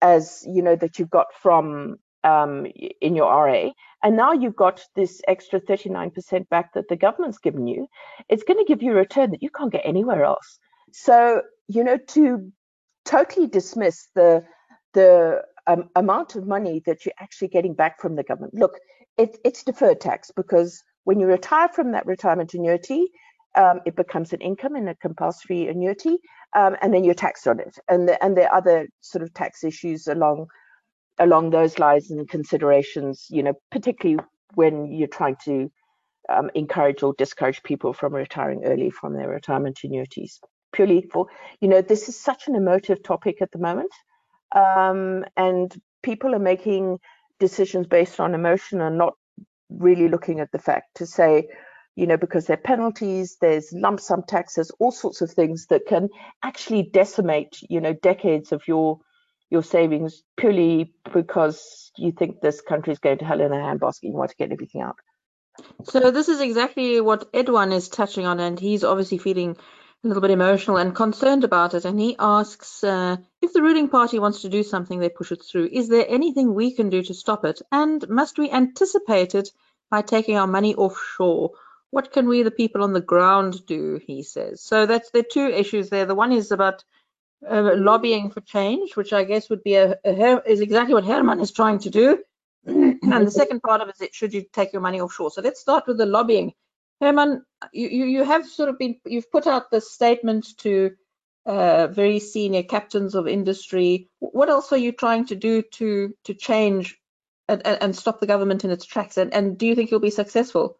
as 0.02 0.44
you 0.46 0.62
know 0.62 0.76
that 0.76 0.98
you've 0.98 1.10
got 1.10 1.26
from 1.42 1.96
um, 2.24 2.66
in 3.00 3.14
your 3.14 3.30
RA, 3.30 3.70
and 4.02 4.16
now 4.16 4.32
you've 4.32 4.56
got 4.56 4.82
this 4.94 5.20
extra 5.28 5.60
39% 5.60 6.48
back 6.48 6.74
that 6.74 6.88
the 6.88 6.96
government's 6.96 7.38
given 7.38 7.66
you, 7.66 7.86
it's 8.28 8.42
going 8.44 8.58
to 8.58 8.64
give 8.64 8.82
you 8.82 8.92
a 8.92 8.96
return 8.96 9.30
that 9.30 9.42
you 9.42 9.50
can't 9.50 9.72
get 9.72 9.82
anywhere 9.84 10.24
else. 10.24 10.58
So, 10.92 11.42
you 11.68 11.84
know, 11.84 11.98
to 12.08 12.52
totally 13.04 13.46
dismiss 13.46 14.08
the 14.14 14.44
the 14.92 15.42
um, 15.66 15.88
amount 15.96 16.36
of 16.36 16.46
money 16.46 16.82
that 16.86 17.04
you're 17.04 17.14
actually 17.18 17.48
getting 17.48 17.74
back 17.74 18.00
from 18.00 18.16
the 18.16 18.22
government. 18.22 18.54
Look, 18.54 18.78
it, 19.16 19.38
it's 19.44 19.62
deferred 19.62 20.00
tax 20.00 20.30
because 20.34 20.82
when 21.04 21.20
you 21.20 21.26
retire 21.26 21.68
from 21.68 21.92
that 21.92 22.06
retirement 22.06 22.54
annuity, 22.54 23.10
um, 23.56 23.80
it 23.84 23.96
becomes 23.96 24.32
an 24.32 24.40
income 24.40 24.76
and 24.76 24.88
a 24.88 24.94
compulsory 24.94 25.68
annuity, 25.68 26.18
um, 26.56 26.76
and 26.82 26.94
then 26.94 27.04
you're 27.04 27.14
taxed 27.14 27.48
on 27.48 27.58
it. 27.58 27.78
And 27.88 28.08
the, 28.08 28.22
and 28.24 28.36
there 28.36 28.48
are 28.48 28.58
other 28.58 28.88
sort 29.00 29.22
of 29.22 29.34
tax 29.34 29.64
issues 29.64 30.06
along 30.06 30.46
along 31.18 31.50
those 31.50 31.78
lines 31.78 32.10
and 32.10 32.28
considerations. 32.28 33.26
You 33.28 33.42
know, 33.42 33.54
particularly 33.70 34.22
when 34.54 34.92
you're 34.92 35.08
trying 35.08 35.36
to 35.44 35.70
um, 36.28 36.50
encourage 36.54 37.02
or 37.02 37.14
discourage 37.18 37.62
people 37.62 37.92
from 37.92 38.14
retiring 38.14 38.62
early 38.64 38.90
from 38.90 39.14
their 39.14 39.28
retirement 39.28 39.80
annuities. 39.82 40.40
Purely 40.72 41.02
for 41.12 41.26
you 41.60 41.68
know, 41.68 41.82
this 41.82 42.08
is 42.08 42.18
such 42.18 42.46
an 42.46 42.54
emotive 42.54 43.02
topic 43.02 43.42
at 43.42 43.50
the 43.50 43.58
moment, 43.58 43.90
um, 44.52 45.24
and 45.36 45.74
people 46.02 46.34
are 46.34 46.40
making 46.40 46.98
decisions 47.38 47.86
based 47.86 48.20
on 48.20 48.34
emotion 48.34 48.80
and 48.80 48.98
not 48.98 49.14
really 49.68 50.08
looking 50.08 50.40
at 50.40 50.50
the 50.52 50.58
fact 50.58 50.96
to 50.96 51.06
say 51.06 51.46
you 51.96 52.06
know, 52.06 52.16
because 52.16 52.46
there 52.46 52.54
are 52.54 52.60
penalties, 52.60 53.36
there's 53.40 53.72
lump 53.72 54.00
sum 54.00 54.22
taxes, 54.26 54.70
all 54.78 54.90
sorts 54.90 55.20
of 55.20 55.30
things 55.30 55.66
that 55.66 55.82
can 55.86 56.08
actually 56.42 56.82
decimate, 56.82 57.58
you 57.68 57.80
know, 57.80 57.92
decades 57.92 58.52
of 58.52 58.62
your 58.66 59.00
your 59.50 59.62
savings 59.62 60.22
purely 60.36 60.94
because 61.12 61.90
you 61.98 62.12
think 62.12 62.40
this 62.40 62.60
country 62.60 62.92
is 62.92 63.00
going 63.00 63.18
to 63.18 63.24
hell 63.24 63.40
in 63.40 63.52
a 63.52 63.56
handbasket. 63.56 64.04
and 64.04 64.12
You 64.12 64.18
want 64.18 64.30
to 64.30 64.36
get 64.36 64.52
everything 64.52 64.80
out. 64.80 64.94
So 65.84 66.10
this 66.12 66.28
is 66.28 66.40
exactly 66.40 67.00
what 67.00 67.32
Edwan 67.32 67.72
is 67.72 67.88
touching 67.88 68.26
on, 68.26 68.40
and 68.40 68.58
he's 68.58 68.84
obviously 68.84 69.18
feeling 69.18 69.56
a 70.02 70.08
little 70.08 70.22
bit 70.22 70.30
emotional 70.30 70.78
and 70.78 70.94
concerned 70.94 71.44
about 71.44 71.74
it. 71.74 71.84
And 71.84 72.00
he 72.00 72.16
asks 72.18 72.82
uh, 72.82 73.16
if 73.42 73.52
the 73.52 73.62
ruling 73.62 73.88
party 73.88 74.18
wants 74.18 74.42
to 74.42 74.48
do 74.48 74.62
something, 74.62 74.98
they 74.98 75.08
push 75.08 75.32
it 75.32 75.44
through. 75.44 75.68
Is 75.72 75.88
there 75.88 76.06
anything 76.08 76.54
we 76.54 76.72
can 76.72 76.90
do 76.90 77.02
to 77.02 77.14
stop 77.14 77.44
it? 77.44 77.60
And 77.70 78.08
must 78.08 78.38
we 78.38 78.50
anticipate 78.50 79.34
it 79.34 79.50
by 79.90 80.02
taking 80.02 80.36
our 80.36 80.46
money 80.46 80.74
offshore? 80.74 81.52
what 81.90 82.12
can 82.12 82.28
we, 82.28 82.42
the 82.42 82.50
people 82.50 82.82
on 82.82 82.92
the 82.92 83.00
ground, 83.00 83.66
do? 83.66 84.00
He 84.06 84.22
says. 84.22 84.62
So 84.62 84.86
that's 84.86 85.10
the 85.10 85.22
two 85.22 85.46
issues 85.46 85.90
there. 85.90 86.06
The 86.06 86.14
one 86.14 86.32
is 86.32 86.52
about 86.52 86.84
uh, 87.48 87.72
lobbying 87.74 88.30
for 88.30 88.40
change, 88.40 88.96
which 88.96 89.12
I 89.12 89.24
guess 89.24 89.50
would 89.50 89.62
be 89.62 89.74
a, 89.74 89.96
a 90.04 90.42
is 90.48 90.60
exactly 90.60 90.94
what 90.94 91.04
Hermann 91.04 91.40
is 91.40 91.52
trying 91.52 91.80
to 91.80 91.90
do. 91.90 92.22
and 92.66 93.26
the 93.26 93.30
second 93.30 93.60
part 93.60 93.80
of 93.80 93.88
it 93.88 93.96
is 94.00 94.08
should 94.12 94.34
you 94.34 94.44
take 94.52 94.72
your 94.72 94.82
money 94.82 95.00
offshore? 95.00 95.30
So 95.30 95.42
let's 95.42 95.60
start 95.60 95.86
with 95.86 95.98
the 95.98 96.06
lobbying. 96.06 96.52
Hermann, 97.00 97.44
you, 97.72 97.88
you, 97.88 98.24
have 98.24 98.46
sort 98.46 98.68
of 98.68 98.78
been 98.78 98.96
you've 99.06 99.30
put 99.30 99.46
out 99.46 99.70
this 99.70 99.92
statement 99.92 100.46
to 100.58 100.92
uh, 101.46 101.86
very 101.86 102.18
senior 102.18 102.62
captains 102.62 103.14
of 103.14 103.26
industry. 103.26 104.08
What 104.18 104.50
else 104.50 104.72
are 104.72 104.78
you 104.78 104.92
trying 104.92 105.26
to 105.26 105.34
do 105.34 105.62
to 105.62 106.14
to 106.24 106.34
change 106.34 106.98
and, 107.48 107.66
and 107.66 107.96
stop 107.96 108.20
the 108.20 108.26
government 108.26 108.64
in 108.64 108.70
its 108.70 108.84
tracks? 108.84 109.16
And, 109.16 109.32
and 109.32 109.56
do 109.56 109.66
you 109.66 109.74
think 109.74 109.90
you'll 109.90 110.00
be 110.00 110.10
successful? 110.10 110.78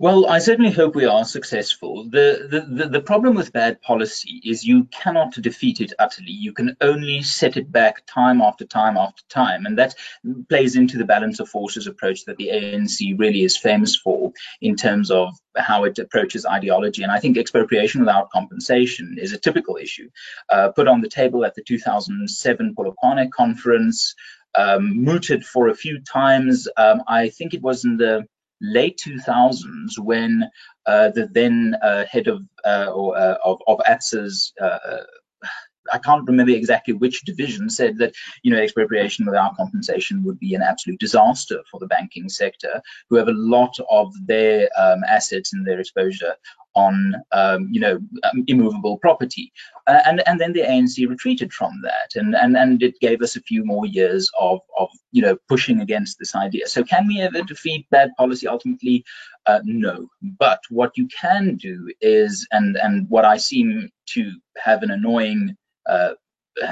Well, 0.00 0.24
I 0.24 0.38
certainly 0.38 0.70
hope 0.70 0.94
we 0.94 1.04
are 1.04 1.26
successful. 1.26 2.04
The, 2.04 2.48
the, 2.50 2.60
the, 2.84 2.88
the, 2.88 3.00
problem 3.02 3.34
with 3.34 3.52
bad 3.52 3.82
policy 3.82 4.40
is 4.42 4.64
you 4.64 4.84
cannot 4.84 5.34
defeat 5.34 5.82
it 5.82 5.92
utterly. 5.98 6.30
You 6.30 6.54
can 6.54 6.74
only 6.80 7.20
set 7.20 7.58
it 7.58 7.70
back 7.70 8.06
time 8.06 8.40
after 8.40 8.64
time 8.64 8.96
after 8.96 9.22
time. 9.28 9.66
And 9.66 9.76
that 9.76 9.94
plays 10.48 10.74
into 10.74 10.96
the 10.96 11.04
balance 11.04 11.38
of 11.38 11.50
forces 11.50 11.86
approach 11.86 12.24
that 12.24 12.38
the 12.38 12.48
ANC 12.48 13.18
really 13.18 13.42
is 13.42 13.58
famous 13.58 13.94
for 13.94 14.32
in 14.62 14.74
terms 14.74 15.10
of 15.10 15.34
how 15.54 15.84
it 15.84 15.98
approaches 15.98 16.46
ideology. 16.46 17.02
And 17.02 17.12
I 17.12 17.20
think 17.20 17.36
expropriation 17.36 18.00
without 18.00 18.30
compensation 18.30 19.18
is 19.20 19.34
a 19.34 19.38
typical 19.38 19.76
issue. 19.76 20.08
Uh, 20.48 20.70
put 20.70 20.88
on 20.88 21.02
the 21.02 21.10
table 21.10 21.44
at 21.44 21.54
the 21.54 21.62
2007 21.62 22.74
Polokwane 22.74 23.30
conference, 23.30 24.14
um, 24.54 25.04
mooted 25.04 25.44
for 25.44 25.68
a 25.68 25.74
few 25.74 26.00
times. 26.00 26.68
Um, 26.74 27.02
I 27.06 27.28
think 27.28 27.52
it 27.52 27.60
was 27.60 27.84
in 27.84 27.98
the 27.98 28.26
late 28.60 29.00
2000s 29.04 29.98
when 29.98 30.44
uh, 30.86 31.10
the 31.10 31.28
then 31.32 31.76
uh, 31.82 32.04
head 32.04 32.28
of 32.28 32.42
uh, 32.64 32.90
or 32.94 33.16
uh, 33.16 33.36
of, 33.44 33.60
of 33.66 33.78
ABSA's 33.86 34.52
uh, 34.60 34.78
I 35.92 35.98
can't 35.98 36.26
remember 36.26 36.52
exactly 36.52 36.94
which 36.94 37.22
division 37.22 37.70
said 37.70 37.98
that 37.98 38.14
you 38.42 38.52
know 38.52 38.60
expropriation 38.60 39.26
without 39.26 39.56
compensation 39.56 40.22
would 40.24 40.38
be 40.38 40.54
an 40.54 40.62
absolute 40.62 41.00
disaster 41.00 41.62
for 41.70 41.80
the 41.80 41.86
banking 41.86 42.28
sector, 42.28 42.80
who 43.08 43.16
have 43.16 43.28
a 43.28 43.32
lot 43.32 43.76
of 43.90 44.12
their 44.26 44.68
um, 44.78 45.02
assets 45.08 45.52
and 45.52 45.66
their 45.66 45.80
exposure 45.80 46.34
on 46.74 47.14
um, 47.32 47.68
you 47.70 47.80
know 47.80 47.98
um, 48.24 48.44
immovable 48.46 48.98
property. 48.98 49.52
Uh, 49.86 50.00
and 50.06 50.22
and 50.26 50.40
then 50.40 50.52
the 50.52 50.60
ANC 50.60 51.08
retreated 51.08 51.52
from 51.52 51.72
that 51.82 52.10
and 52.14 52.34
and 52.34 52.56
and 52.56 52.82
it 52.82 52.98
gave 53.00 53.22
us 53.22 53.36
a 53.36 53.42
few 53.42 53.64
more 53.64 53.86
years 53.86 54.30
of 54.38 54.60
of 54.78 54.88
you 55.12 55.22
know 55.22 55.36
pushing 55.48 55.80
against 55.80 56.18
this 56.18 56.34
idea. 56.34 56.66
So 56.66 56.84
can 56.84 57.06
we 57.06 57.20
ever 57.20 57.42
defeat 57.42 57.86
bad 57.90 58.10
policy 58.16 58.46
ultimately? 58.46 59.04
Uh, 59.46 59.60
no. 59.64 60.08
But 60.22 60.60
what 60.68 60.96
you 60.96 61.08
can 61.08 61.56
do 61.56 61.92
is 62.00 62.46
and 62.52 62.76
and 62.76 63.08
what 63.08 63.24
I 63.24 63.38
seem 63.38 63.90
to 64.10 64.32
have 64.56 64.82
an 64.82 64.90
annoying 64.90 65.56
uh, 65.86 66.14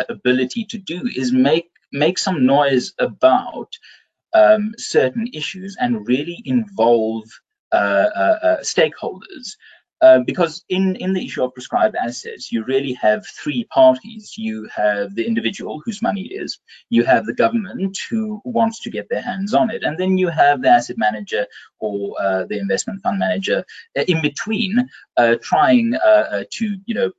ability 0.08 0.64
to 0.66 0.78
do 0.78 1.08
is 1.14 1.32
make 1.32 1.70
make 1.92 2.18
some 2.18 2.44
noise 2.46 2.92
about 2.98 3.72
um, 4.34 4.74
certain 4.76 5.28
issues 5.32 5.76
and 5.80 6.06
really 6.06 6.40
involve 6.44 7.24
uh, 7.72 8.08
uh, 8.14 8.38
uh 8.42 8.56
stakeholders 8.60 9.56
Uh, 10.00 10.20
because 10.20 10.64
in, 10.68 10.94
in 10.96 11.12
the 11.12 11.24
issue 11.24 11.42
of 11.42 11.52
prescribed 11.52 11.96
assets, 11.96 12.52
you 12.52 12.64
really 12.64 12.92
have 12.92 13.26
three 13.26 13.64
parties. 13.64 14.34
You 14.36 14.68
have 14.74 15.14
the 15.14 15.26
individual 15.26 15.82
whose 15.84 16.00
money 16.00 16.22
it 16.22 16.40
is, 16.40 16.58
you 16.88 17.04
have 17.04 17.26
the 17.26 17.34
government 17.34 17.98
who 18.08 18.40
wants 18.44 18.80
to 18.80 18.90
get 18.90 19.08
their 19.08 19.22
hands 19.22 19.54
on 19.54 19.70
it, 19.70 19.82
and 19.82 19.98
then 19.98 20.16
you 20.16 20.28
have 20.28 20.62
the 20.62 20.68
asset 20.68 20.96
manager 20.98 21.46
or 21.80 22.14
uh, 22.20 22.44
the 22.44 22.58
investment 22.58 23.02
fund 23.02 23.18
manager 23.18 23.64
uh, 23.98 24.02
in 24.02 24.22
between 24.22 24.88
uh, 25.16 25.34
trying 25.42 25.94
uh, 25.94 26.44
to, 26.50 26.76
you 26.86 26.94
know, 26.94 27.10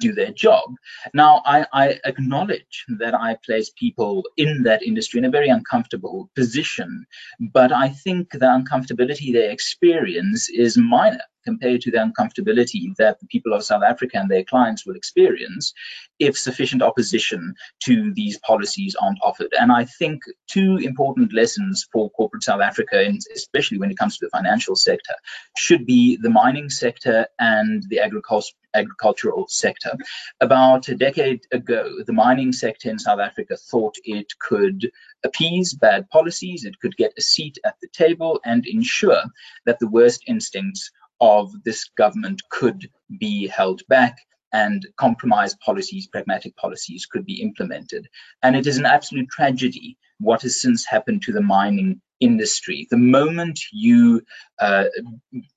do 0.00 0.12
their 0.12 0.32
job. 0.32 0.74
Now, 1.14 1.40
I, 1.46 1.66
I, 1.72 2.00
acknowledge 2.04 2.84
that 2.98 3.14
I 3.14 3.36
place 3.46 3.70
people 3.70 4.24
in 4.36 4.64
that 4.64 4.82
industry 4.82 5.18
in 5.18 5.24
a 5.24 5.30
very 5.30 5.48
uncomfortable 5.48 6.30
position, 6.34 7.06
but 7.38 7.70
I 7.70 7.90
think 7.90 8.32
the 8.32 8.46
uncomfortability 8.46 9.32
they 9.32 9.52
experience 9.52 10.48
is 10.48 10.76
minor 10.76 11.22
compared 11.44 11.82
to 11.82 11.90
the 11.90 11.98
uncomfortability 11.98 12.94
that 12.96 13.20
the 13.20 13.26
people 13.26 13.52
of 13.52 13.64
South 13.64 13.82
Africa 13.82 14.18
and 14.18 14.30
their 14.30 14.44
clients 14.44 14.86
will 14.86 14.96
experience 14.96 15.72
if 16.18 16.38
sufficient 16.38 16.82
opposition 16.82 17.54
to 17.84 18.12
these 18.14 18.38
policies 18.38 18.96
aren't 19.00 19.18
offered. 19.22 19.52
And 19.58 19.72
I 19.72 19.84
think 19.84 20.22
two 20.46 20.76
important 20.76 21.32
lessons 21.32 21.86
for 21.92 22.10
corporate 22.10 22.42
South 22.42 22.60
Africa, 22.60 22.98
and 22.98 23.20
especially 23.34 23.78
when 23.78 23.90
it 23.90 23.98
comes 23.98 24.18
to 24.18 24.26
the 24.26 24.30
financial 24.30 24.76
sector, 24.76 25.14
should 25.56 25.86
be 25.86 26.16
the 26.16 26.30
mining 26.30 26.70
sector 26.70 27.26
and 27.38 27.84
the 27.88 28.00
agriculture 28.00 28.54
agricultural 28.74 29.46
sector. 29.48 29.92
About 30.40 30.88
a 30.88 30.94
decade 30.96 31.42
ago, 31.52 32.02
the 32.04 32.12
mining 32.12 32.52
sector 32.52 32.90
in 32.90 32.98
South 32.98 33.20
Africa 33.20 33.56
thought 33.56 33.94
it 34.04 34.32
could 34.38 34.90
appease 35.24 35.74
bad 35.74 36.10
policies, 36.10 36.64
it 36.64 36.78
could 36.80 36.96
get 36.96 37.14
a 37.16 37.22
seat 37.22 37.58
at 37.64 37.76
the 37.80 37.88
table 37.88 38.40
and 38.44 38.66
ensure 38.66 39.22
that 39.64 39.78
the 39.78 39.88
worst 39.88 40.24
instincts 40.26 40.90
of 41.20 41.50
this 41.64 41.88
government 41.96 42.42
could 42.50 42.88
be 43.18 43.46
held 43.46 43.82
back 43.88 44.16
and 44.52 44.86
compromise 44.96 45.56
policies, 45.56 46.06
pragmatic 46.06 46.56
policies 46.56 47.06
could 47.06 47.26
be 47.26 47.42
implemented. 47.42 48.06
And 48.42 48.54
it 48.54 48.66
is 48.66 48.78
an 48.78 48.86
absolute 48.86 49.28
tragedy 49.28 49.98
what 50.20 50.42
has 50.42 50.60
since 50.60 50.86
happened 50.86 51.22
to 51.22 51.32
the 51.32 51.42
mining 51.42 52.00
industry. 52.20 52.86
The 52.88 52.96
moment 52.96 53.58
you 53.72 54.22
uh, 54.60 54.84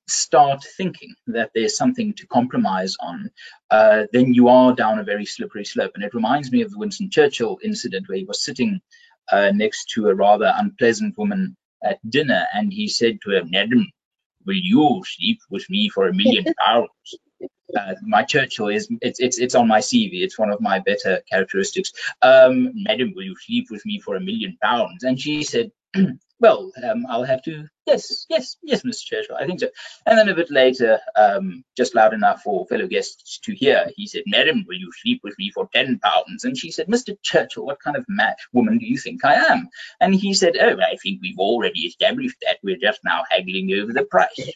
start 0.08 0.66
thinking 0.76 1.14
that 1.28 1.52
there's 1.54 1.78
something 1.78 2.14
to 2.16 2.28
compromise 2.28 2.96
on, 3.00 3.30
uh, 3.70 4.04
then 4.12 4.34
you 4.34 4.48
are 4.48 4.74
down 4.74 4.98
a 4.98 5.04
very 5.04 5.26
slippery 5.26 5.64
slope. 5.64 5.92
And 5.94 6.04
it 6.04 6.16
reminds 6.16 6.52
me 6.52 6.62
of 6.62 6.72
the 6.72 6.80
Winston 6.80 7.12
Churchill 7.12 7.60
incident 7.64 8.10
where 8.10 8.18
he 8.18 8.26
was 8.26 8.44
sitting 8.44 8.82
uh, 9.32 9.52
next 9.54 9.90
to 9.92 10.08
a 10.08 10.16
rather 10.16 10.52
unpleasant 10.56 11.18
woman 11.18 11.56
at 11.84 12.00
dinner 12.10 12.46
and 12.54 12.74
he 12.74 12.88
said 12.88 13.20
to 13.24 13.32
her, 13.32 13.44
Madam, 13.46 13.88
will 14.48 14.56
you 14.56 15.04
sleep 15.06 15.40
with 15.50 15.70
me 15.70 15.90
for 15.90 16.08
a 16.08 16.14
million 16.14 16.46
pounds? 16.66 16.90
Uh, 17.78 17.94
my 18.02 18.24
Churchill 18.24 18.70
is 18.70 18.88
it's 19.02 19.20
it's 19.20 19.38
it's 19.38 19.54
on 19.54 19.68
my 19.68 19.80
CV. 19.80 20.24
It's 20.24 20.40
one 20.40 20.50
of 20.50 20.62
my 20.62 20.80
better 20.80 21.22
characteristics. 21.30 21.92
Um, 22.22 22.72
Madam, 22.74 23.14
will 23.14 23.24
you 23.24 23.36
sleep 23.36 23.68
with 23.70 23.86
me 23.86 24.00
for 24.00 24.16
a 24.16 24.22
million 24.22 24.58
pounds? 24.64 25.04
And 25.04 25.20
she 25.20 25.44
said, 25.44 25.72
Well, 26.40 26.72
um, 26.84 27.08
I'll 27.10 27.24
have 27.24 27.42
to, 27.44 27.66
yes, 27.88 28.28
yes, 28.30 28.58
yes, 28.62 28.84
Mr. 28.84 29.06
Churchill, 29.06 29.38
I 29.38 29.48
think 29.48 29.60
so. 29.60 29.70
And 30.06 30.20
then 30.20 30.30
a 30.30 30.36
bit 30.36 30.52
later, 30.52 31.00
um, 31.16 31.64
just 31.76 31.96
loud 31.96 32.14
enough 32.14 32.44
for 32.44 32.68
fellow 32.68 32.86
guests 32.86 33.40
to 33.46 33.56
hear, 33.56 33.90
he 33.96 34.06
said, 34.06 34.22
Madam, 34.28 34.64
will 34.68 34.78
you 34.78 34.92
sleep 35.02 35.22
with 35.24 35.34
me 35.40 35.50
for 35.52 35.68
10 35.74 35.98
pounds? 35.98 36.44
And 36.44 36.56
she 36.56 36.70
said, 36.70 36.88
Mr. 36.88 37.18
Churchill, 37.24 37.66
what 37.66 37.82
kind 37.84 37.98
of 37.98 38.06
mad 38.08 38.36
woman 38.54 38.78
do 38.78 38.86
you 38.86 39.00
think 39.00 39.26
I 39.26 39.34
am? 39.34 39.70
And 40.00 40.14
he 40.14 40.36
said, 40.36 40.56
Oh, 40.58 40.78
I 40.80 40.98
think 41.02 41.22
we've 41.24 41.40
already 41.40 41.88
established 41.88 42.38
that. 42.44 42.60
We're 42.62 42.78
just 42.78 43.00
now 43.04 43.24
haggling 43.32 43.74
over 43.74 43.92
the 43.92 44.06
price. 44.06 44.52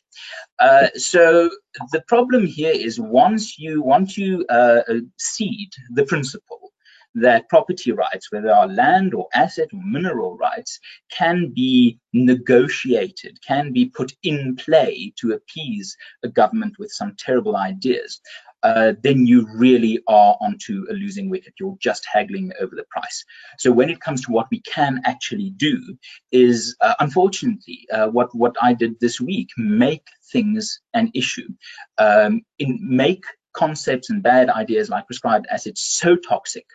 Uh, 0.60 0.90
so 0.96 1.50
the 1.92 2.04
problem 2.08 2.46
here 2.46 2.74
is 2.76 3.00
once 3.00 3.58
you, 3.58 3.82
once 3.82 4.16
you 4.20 4.46
uh, 4.48 4.82
cede 5.18 5.74
the 5.90 6.06
principle, 6.06 6.71
that 7.16 7.50
property 7.50 7.92
rights, 7.92 8.32
whether 8.32 8.52
are 8.52 8.68
land 8.68 9.14
or 9.14 9.28
asset 9.34 9.70
or 9.74 9.82
mineral 9.84 10.38
rights, 10.38 10.80
can 11.12 11.52
be 11.54 12.00
negotiated, 12.14 13.40
can 13.46 13.74
be 13.74 13.86
put 13.86 14.14
in 14.24 14.56
play 14.56 15.14
to 15.20 15.34
appease 15.34 15.98
a 16.24 16.30
government 16.30 16.76
with 16.80 16.92
some 16.92 17.16
terrible 17.18 17.56
ideas. 17.56 18.22
Uh, 18.64 18.94
then 19.02 19.26
you 19.26 19.48
really 19.56 20.00
are 20.08 20.38
onto 20.40 20.86
a 20.90 20.94
losing 20.94 21.30
wicket. 21.30 21.54
You're 21.60 21.78
just 21.82 22.06
haggling 22.12 22.52
over 22.60 22.76
the 22.76 22.86
price. 22.92 23.26
So 23.58 23.72
when 23.72 23.90
it 23.90 24.00
comes 24.00 24.22
to 24.26 24.32
what 24.32 24.48
we 24.52 24.62
can 24.62 25.02
actually 25.04 25.50
do 25.50 25.98
is, 26.32 26.76
uh, 26.80 26.94
unfortunately, 27.00 27.88
uh, 27.92 28.08
what, 28.08 28.36
what 28.36 28.56
I 28.62 28.74
did 28.74 29.00
this 29.00 29.20
week, 29.20 29.50
make 29.58 30.06
things 30.32 30.80
an 30.94 31.12
issue. 31.16 31.48
Um, 31.98 32.42
in 32.60 32.78
make 32.82 33.24
concepts 33.54 34.10
and 34.10 34.24
bad 34.24 34.50
ideas 34.50 34.90
like 34.90 35.08
prescribed 35.08 35.48
assets 35.50 35.82
so 35.82 36.16
toxic 36.16 36.66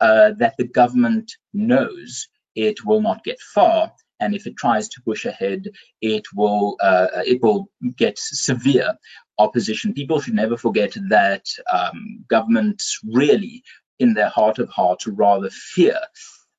uh, 0.00 0.32
that 0.38 0.54
the 0.58 0.66
government 0.66 1.32
knows 1.52 2.28
it 2.54 2.84
will 2.84 3.00
not 3.00 3.24
get 3.24 3.40
far, 3.40 3.92
and 4.20 4.34
if 4.34 4.46
it 4.46 4.56
tries 4.56 4.88
to 4.88 5.02
push 5.04 5.24
ahead, 5.24 5.68
it 6.00 6.24
will 6.34 6.76
uh, 6.80 7.08
it 7.26 7.40
will 7.42 7.70
get 7.96 8.18
severe 8.18 8.94
opposition. 9.38 9.94
People 9.94 10.20
should 10.20 10.34
never 10.34 10.56
forget 10.56 10.96
that 11.08 11.46
um, 11.72 12.24
governments 12.28 12.98
really, 13.04 13.62
in 13.98 14.14
their 14.14 14.28
heart 14.28 14.58
of 14.58 14.68
hearts, 14.68 15.06
rather 15.06 15.50
fear 15.50 15.98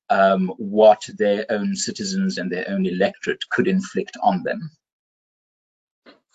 um, 0.09 0.51
what 0.57 1.07
their 1.17 1.45
own 1.49 1.75
citizens 1.75 2.37
and 2.37 2.51
their 2.51 2.65
own 2.69 2.85
electorate 2.85 3.43
could 3.49 3.67
inflict 3.67 4.17
on 4.23 4.43
them. 4.43 4.71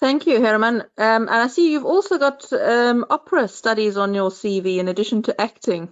Thank 0.04 0.26
you, 0.26 0.38
Hermann. 0.42 0.82
Um, 0.98 1.28
and 1.28 1.30
I 1.30 1.46
see 1.46 1.72
you've 1.72 1.86
also 1.86 2.18
got 2.18 2.52
um, 2.52 3.06
opera 3.08 3.48
studies 3.48 3.96
on 3.96 4.12
your 4.12 4.28
CV 4.28 4.76
in 4.76 4.88
addition 4.88 5.22
to 5.22 5.40
acting. 5.40 5.88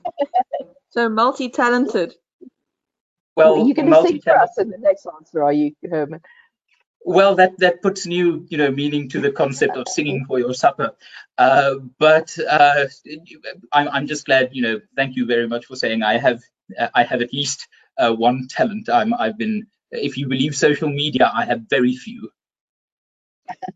So 0.90 1.08
multi-talented. 1.08 2.12
Well, 3.36 3.54
are 3.54 3.66
you 3.66 3.72
going 3.72 3.90
to 3.90 4.02
sing 4.06 4.20
for 4.20 4.36
us 4.38 4.58
in 4.58 4.68
the 4.68 4.76
next 4.76 5.06
answer, 5.06 5.42
are 5.42 5.52
you, 5.54 5.74
Hermann? 5.90 6.20
Well, 7.06 7.36
that 7.36 7.58
that 7.60 7.80
puts 7.80 8.04
new, 8.06 8.46
you 8.50 8.58
know, 8.58 8.70
meaning 8.70 9.08
to 9.08 9.20
the 9.22 9.32
concept 9.32 9.78
of 9.78 9.88
singing 9.88 10.26
for 10.26 10.38
your 10.38 10.52
supper. 10.52 10.90
Uh, 11.38 11.76
but 11.98 12.36
uh, 12.38 12.84
I'm 13.72 13.88
I'm 13.88 14.06
just 14.06 14.26
glad, 14.26 14.50
you 14.52 14.60
know. 14.60 14.80
Thank 14.94 15.16
you 15.16 15.24
very 15.24 15.48
much 15.48 15.64
for 15.64 15.74
saying 15.74 16.02
I 16.02 16.18
have 16.18 16.42
I 16.94 17.04
have 17.04 17.22
at 17.22 17.32
least 17.32 17.66
uh, 17.96 18.12
one 18.12 18.46
talent. 18.50 18.90
I'm 18.90 19.14
I've 19.14 19.38
been, 19.38 19.68
if 19.90 20.18
you 20.18 20.28
believe 20.28 20.54
social 20.54 20.90
media, 20.90 21.32
I 21.34 21.46
have 21.46 21.62
very 21.70 21.96
few. 21.96 22.30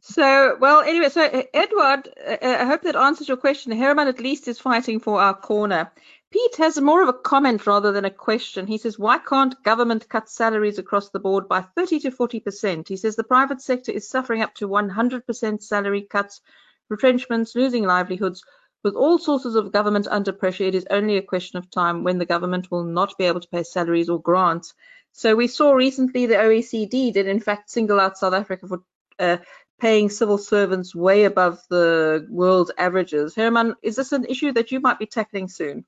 So, 0.01 0.57
well, 0.61 0.81
anyway, 0.81 1.09
so 1.09 1.23
Edward, 1.53 2.09
uh, 2.27 2.37
I 2.43 2.65
hope 2.65 2.83
that 2.83 2.97
answers 2.97 3.29
your 3.29 3.37
question. 3.37 3.73
Hermann 3.73 4.09
at 4.09 4.21
least 4.21 4.49
is 4.49 4.59
fighting 4.59 5.01
for 5.01 5.21
our 5.21 5.35
corner. 5.35 5.93
Pete 6.31 6.57
has 6.57 6.81
more 6.81 7.03
of 7.03 7.09
a 7.09 7.13
comment 7.13 7.67
rather 7.67 7.93
than 7.93 8.05
a 8.05 8.11
question. 8.11 8.67
He 8.67 8.79
says, 8.79 8.99
why 8.99 9.19
can't 9.19 9.63
government 9.63 10.09
cut 10.09 10.29
salaries 10.29 10.79
across 10.79 11.11
the 11.11 11.21
board 11.21 11.49
by 11.49 11.63
30 11.63 12.01
to 12.01 12.11
40%? 12.11 12.89
He 12.89 12.97
says 12.97 13.17
the 13.17 13.25
private 13.25 13.61
sector 13.61 13.93
is 13.93 14.09
suffering 14.09 14.43
up 14.43 14.55
to 14.57 14.69
100% 14.69 15.63
salary 15.63 16.03
cuts, 16.03 16.41
retrenchments, 16.89 17.55
losing 17.55 17.85
livelihoods. 17.85 18.45
With 18.83 18.95
all 18.95 19.19
sources 19.19 19.57
of 19.57 19.73
government 19.73 20.09
under 20.09 20.33
pressure, 20.33 20.65
it 20.65 20.75
is 20.75 20.87
only 20.91 21.17
a 21.17 21.23
question 21.23 21.59
of 21.59 21.71
time 21.71 22.05
when 22.05 22.19
the 22.19 22.27
government 22.27 22.71
will 22.71 22.85
not 22.85 23.17
be 23.19 23.25
able 23.25 23.41
to 23.41 23.49
pay 23.49 23.63
salaries 23.63 24.09
or 24.09 24.21
grants. 24.21 24.75
So 25.13 25.35
we 25.35 25.49
saw 25.49 25.73
recently 25.73 26.27
the 26.27 26.35
OECD 26.35 27.13
did 27.13 27.27
in 27.27 27.41
fact 27.41 27.71
single 27.71 27.99
out 27.99 28.19
South 28.19 28.35
Africa 28.35 28.69
for 28.69 28.83
uh, 29.19 29.39
paying 29.81 30.09
civil 30.09 30.39
servants 30.39 30.95
way 30.95 31.25
above 31.25 31.59
the 31.69 32.27
world 32.31 32.71
averages. 32.79 33.35
Hermann, 33.35 33.75
is 33.83 33.97
this 33.97 34.13
an 34.13 34.25
issue 34.25 34.53
that 34.53 34.73
you 34.73 34.81
might 34.81 34.99
be 34.99 35.07
tackling 35.07 35.49
soon? 35.49 35.85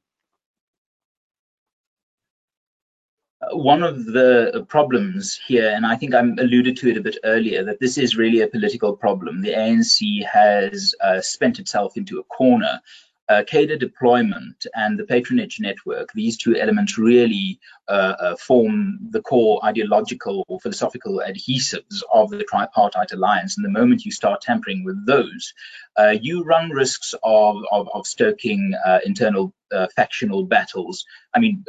one 3.53 3.83
of 3.83 4.05
the 4.05 4.67
problems 4.69 5.39
here, 5.47 5.73
and 5.75 5.87
I 5.87 5.97
think 5.97 6.15
I 6.15 6.21
alluded 6.21 6.77
to 6.79 6.91
it 6.91 6.97
a 6.97 7.03
bit 7.03 7.19
earlier, 7.25 7.65
that 7.65 7.81
this 7.81 7.99
is 7.99 8.17
really 8.17 8.41
a 8.41 8.49
political 8.49 8.97
problem. 8.97 9.41
The 9.41 9.53
ANC 9.53 10.25
has 10.27 10.95
uh, 11.01 11.21
spent 11.21 11.59
itself 11.59 11.97
into 11.97 12.19
a 12.19 12.25
corner. 12.25 12.81
Uh, 13.29 13.43
cadre 13.45 13.77
deployment 13.77 14.67
and 14.75 14.99
the 14.99 15.05
patronage 15.05 15.61
network, 15.61 16.11
these 16.15 16.39
two 16.39 16.57
elements 16.57 16.97
really 16.97 17.61
uh, 17.87 18.15
uh, 18.19 18.37
form 18.37 18.99
the 19.11 19.21
core 19.21 19.61
ideological 19.63 20.45
or 20.49 20.59
philosophical 20.61 21.23
adhesives 21.27 22.03
of 22.11 22.31
the 22.31 22.43
tripartite 22.45 23.13
alliance. 23.13 23.59
And 23.59 23.67
the 23.67 23.79
moment 23.81 24.07
you 24.07 24.13
start 24.13 24.41
tampering 24.41 24.83
with 24.83 25.05
those, 25.07 25.53
uh, 25.99 26.15
you 26.19 26.43
run 26.43 26.71
risks 26.71 27.15
of, 27.23 27.57
of, 27.71 27.89
of 27.93 28.07
stoking 28.07 28.73
uh, 28.87 29.01
internal 29.05 29.53
factional 29.95 30.45
battles. 30.45 31.05
I 31.35 31.41
mean, 31.41 31.65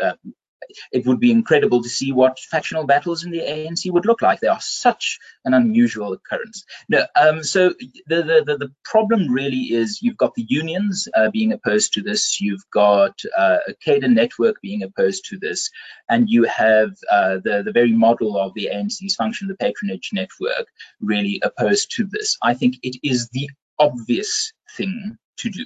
it 0.92 1.06
would 1.06 1.20
be 1.20 1.32
incredible 1.32 1.82
to 1.84 1.90
see 1.90 2.12
what 2.12 2.40
factional 2.40 2.86
battles 2.86 3.24
in 3.24 3.32
the 3.32 3.40
ANC 3.40 3.92
would 3.92 4.06
look 4.06 4.22
like. 4.22 4.40
They 4.40 4.48
are 4.48 4.62
such 4.62 5.20
an 5.46 5.54
unusual 5.54 6.14
occurrence. 6.14 6.66
No, 6.88 7.06
um, 7.16 7.44
so 7.44 7.70
the, 8.08 8.24
the, 8.24 8.44
the, 8.46 8.58
the, 8.58 8.70
problem 8.86 9.32
really 9.32 9.72
is 9.72 10.02
you've 10.02 10.18
got 10.18 10.34
the 10.34 10.46
unions 10.48 11.08
uh, 11.16 11.30
being 11.30 11.52
opposed 11.52 11.94
to 11.94 12.02
this, 12.02 12.42
you've 12.42 12.64
got 12.74 13.20
uh, 13.38 13.58
a 13.68 13.74
cadre 13.76 14.10
network 14.10 14.62
being 14.62 14.82
opposed 14.84 15.26
to 15.26 15.38
this, 15.38 15.70
and 16.10 16.28
you 16.28 16.44
have 16.44 16.92
uh, 17.12 17.38
the, 17.44 17.62
the 17.64 17.72
very 17.72 17.92
model 17.92 18.40
of 18.40 18.54
the 18.56 18.70
ANC's 18.74 19.16
function, 19.16 19.48
the 19.48 19.56
patronage 19.56 20.10
network, 20.12 20.68
really 21.00 21.40
opposed 21.44 21.96
to 21.96 22.06
this. 22.06 22.38
I 22.42 22.54
think 22.56 22.78
it 22.82 22.98
is 23.04 23.30
the 23.30 23.50
obvious 23.78 24.54
thing 24.76 25.18
to 25.38 25.50
do. 25.50 25.66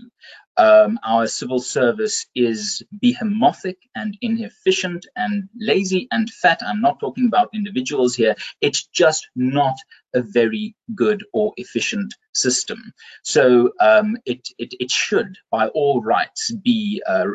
Um, 0.55 0.99
our 1.03 1.27
civil 1.27 1.59
service 1.59 2.27
is 2.35 2.83
behemothing 2.99 3.75
and 3.95 4.17
inefficient 4.21 5.07
and 5.15 5.49
lazy 5.59 6.07
and 6.11 6.29
fat. 6.29 6.61
I'm 6.65 6.81
not 6.81 6.99
talking 6.99 7.25
about 7.25 7.49
individuals 7.53 8.15
here. 8.15 8.35
It's 8.61 8.85
just 8.87 9.27
not 9.35 9.75
a 10.13 10.21
very 10.21 10.75
good 10.93 11.23
or 11.33 11.53
efficient 11.57 12.13
system. 12.33 12.93
So 13.23 13.71
um, 13.79 14.17
it, 14.25 14.47
it, 14.57 14.73
it 14.79 14.91
should, 14.91 15.37
by 15.51 15.67
all 15.67 16.01
rights, 16.01 16.51
be 16.51 17.01
uh, 17.05 17.25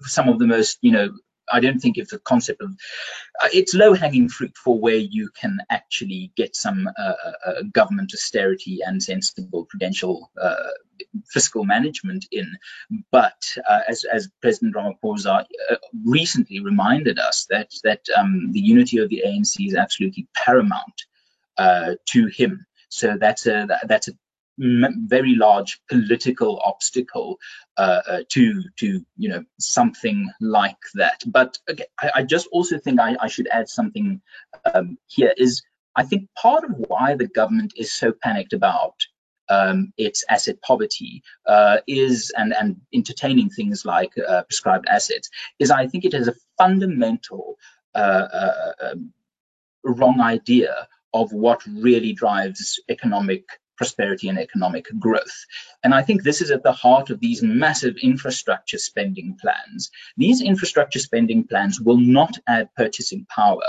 some 0.00 0.28
of 0.28 0.38
the 0.38 0.46
most, 0.46 0.78
you 0.82 0.92
know, 0.92 1.10
I 1.52 1.60
don't 1.60 1.78
think 1.78 1.98
if 1.98 2.08
the 2.08 2.18
concept 2.18 2.62
of 2.62 2.70
uh, 3.42 3.48
it's 3.52 3.74
low 3.74 3.94
hanging 3.94 4.28
fruit 4.28 4.56
for 4.56 4.78
where 4.78 4.96
you 4.96 5.30
can 5.40 5.58
actually 5.70 6.32
get 6.36 6.56
some 6.56 6.88
uh, 6.98 7.02
uh, 7.02 7.32
uh 7.46 7.62
government 7.72 8.12
austerity 8.14 8.80
and 8.84 9.02
sensible 9.02 9.66
prudential 9.68 10.30
uh, 10.40 10.54
fiscal 11.26 11.64
management 11.64 12.26
in. 12.32 12.56
But 13.10 13.42
as, 13.88 14.04
as 14.04 14.30
President 14.40 14.74
Ramaphosa 14.74 15.44
recently 16.04 16.60
reminded 16.60 17.18
us 17.18 17.46
that 17.50 17.70
that 17.84 18.00
um, 18.16 18.52
the 18.52 18.60
unity 18.60 18.98
of 18.98 19.08
the 19.08 19.22
ANC 19.26 19.66
is 19.66 19.74
absolutely 19.74 20.28
paramount 20.34 21.02
to 21.58 22.26
him. 22.26 22.66
So 22.88 23.16
that's 23.18 23.46
a 23.46 23.66
that's 23.86 24.08
a 24.08 24.12
very 24.62 25.34
large 25.34 25.80
political 25.88 26.60
obstacle 26.64 27.38
uh, 27.76 28.00
uh, 28.08 28.22
to 28.28 28.62
to 28.76 29.04
you 29.16 29.28
know 29.28 29.44
something 29.58 30.30
like 30.40 30.82
that. 30.94 31.22
But 31.26 31.58
again, 31.68 31.86
I, 32.00 32.10
I 32.16 32.22
just 32.22 32.48
also 32.52 32.78
think 32.78 33.00
I, 33.00 33.16
I 33.20 33.28
should 33.28 33.48
add 33.48 33.68
something 33.68 34.20
um, 34.72 34.98
here 35.06 35.34
is 35.36 35.62
I 35.96 36.04
think 36.04 36.28
part 36.40 36.64
of 36.64 36.72
why 36.76 37.16
the 37.16 37.28
government 37.28 37.74
is 37.76 37.92
so 37.92 38.12
panicked 38.12 38.52
about 38.52 38.94
um, 39.48 39.92
its 39.96 40.24
asset 40.28 40.56
poverty 40.62 41.22
uh, 41.46 41.78
is 41.86 42.32
and 42.36 42.54
and 42.54 42.80
entertaining 42.94 43.50
things 43.50 43.84
like 43.84 44.12
uh, 44.16 44.42
prescribed 44.44 44.86
assets 44.88 45.28
is 45.58 45.70
I 45.70 45.86
think 45.88 46.04
it 46.04 46.12
has 46.12 46.28
a 46.28 46.34
fundamental 46.58 47.58
uh, 47.94 47.98
uh, 47.98 48.72
um, 48.80 49.12
wrong 49.84 50.20
idea 50.20 50.88
of 51.12 51.32
what 51.32 51.66
really 51.66 52.12
drives 52.12 52.80
economic 52.88 53.44
prosperity 53.76 54.28
and 54.28 54.38
economic 54.38 54.86
growth. 54.98 55.46
And 55.82 55.94
I 55.94 56.02
think 56.02 56.22
this 56.22 56.40
is 56.40 56.50
at 56.50 56.62
the 56.62 56.72
heart 56.72 57.10
of 57.10 57.20
these 57.20 57.42
massive 57.42 57.96
infrastructure 58.02 58.78
spending 58.78 59.36
plans. 59.40 59.90
These 60.16 60.42
infrastructure 60.42 60.98
spending 60.98 61.44
plans 61.44 61.80
will 61.80 61.98
not 61.98 62.38
add 62.46 62.74
purchasing 62.76 63.26
power 63.34 63.62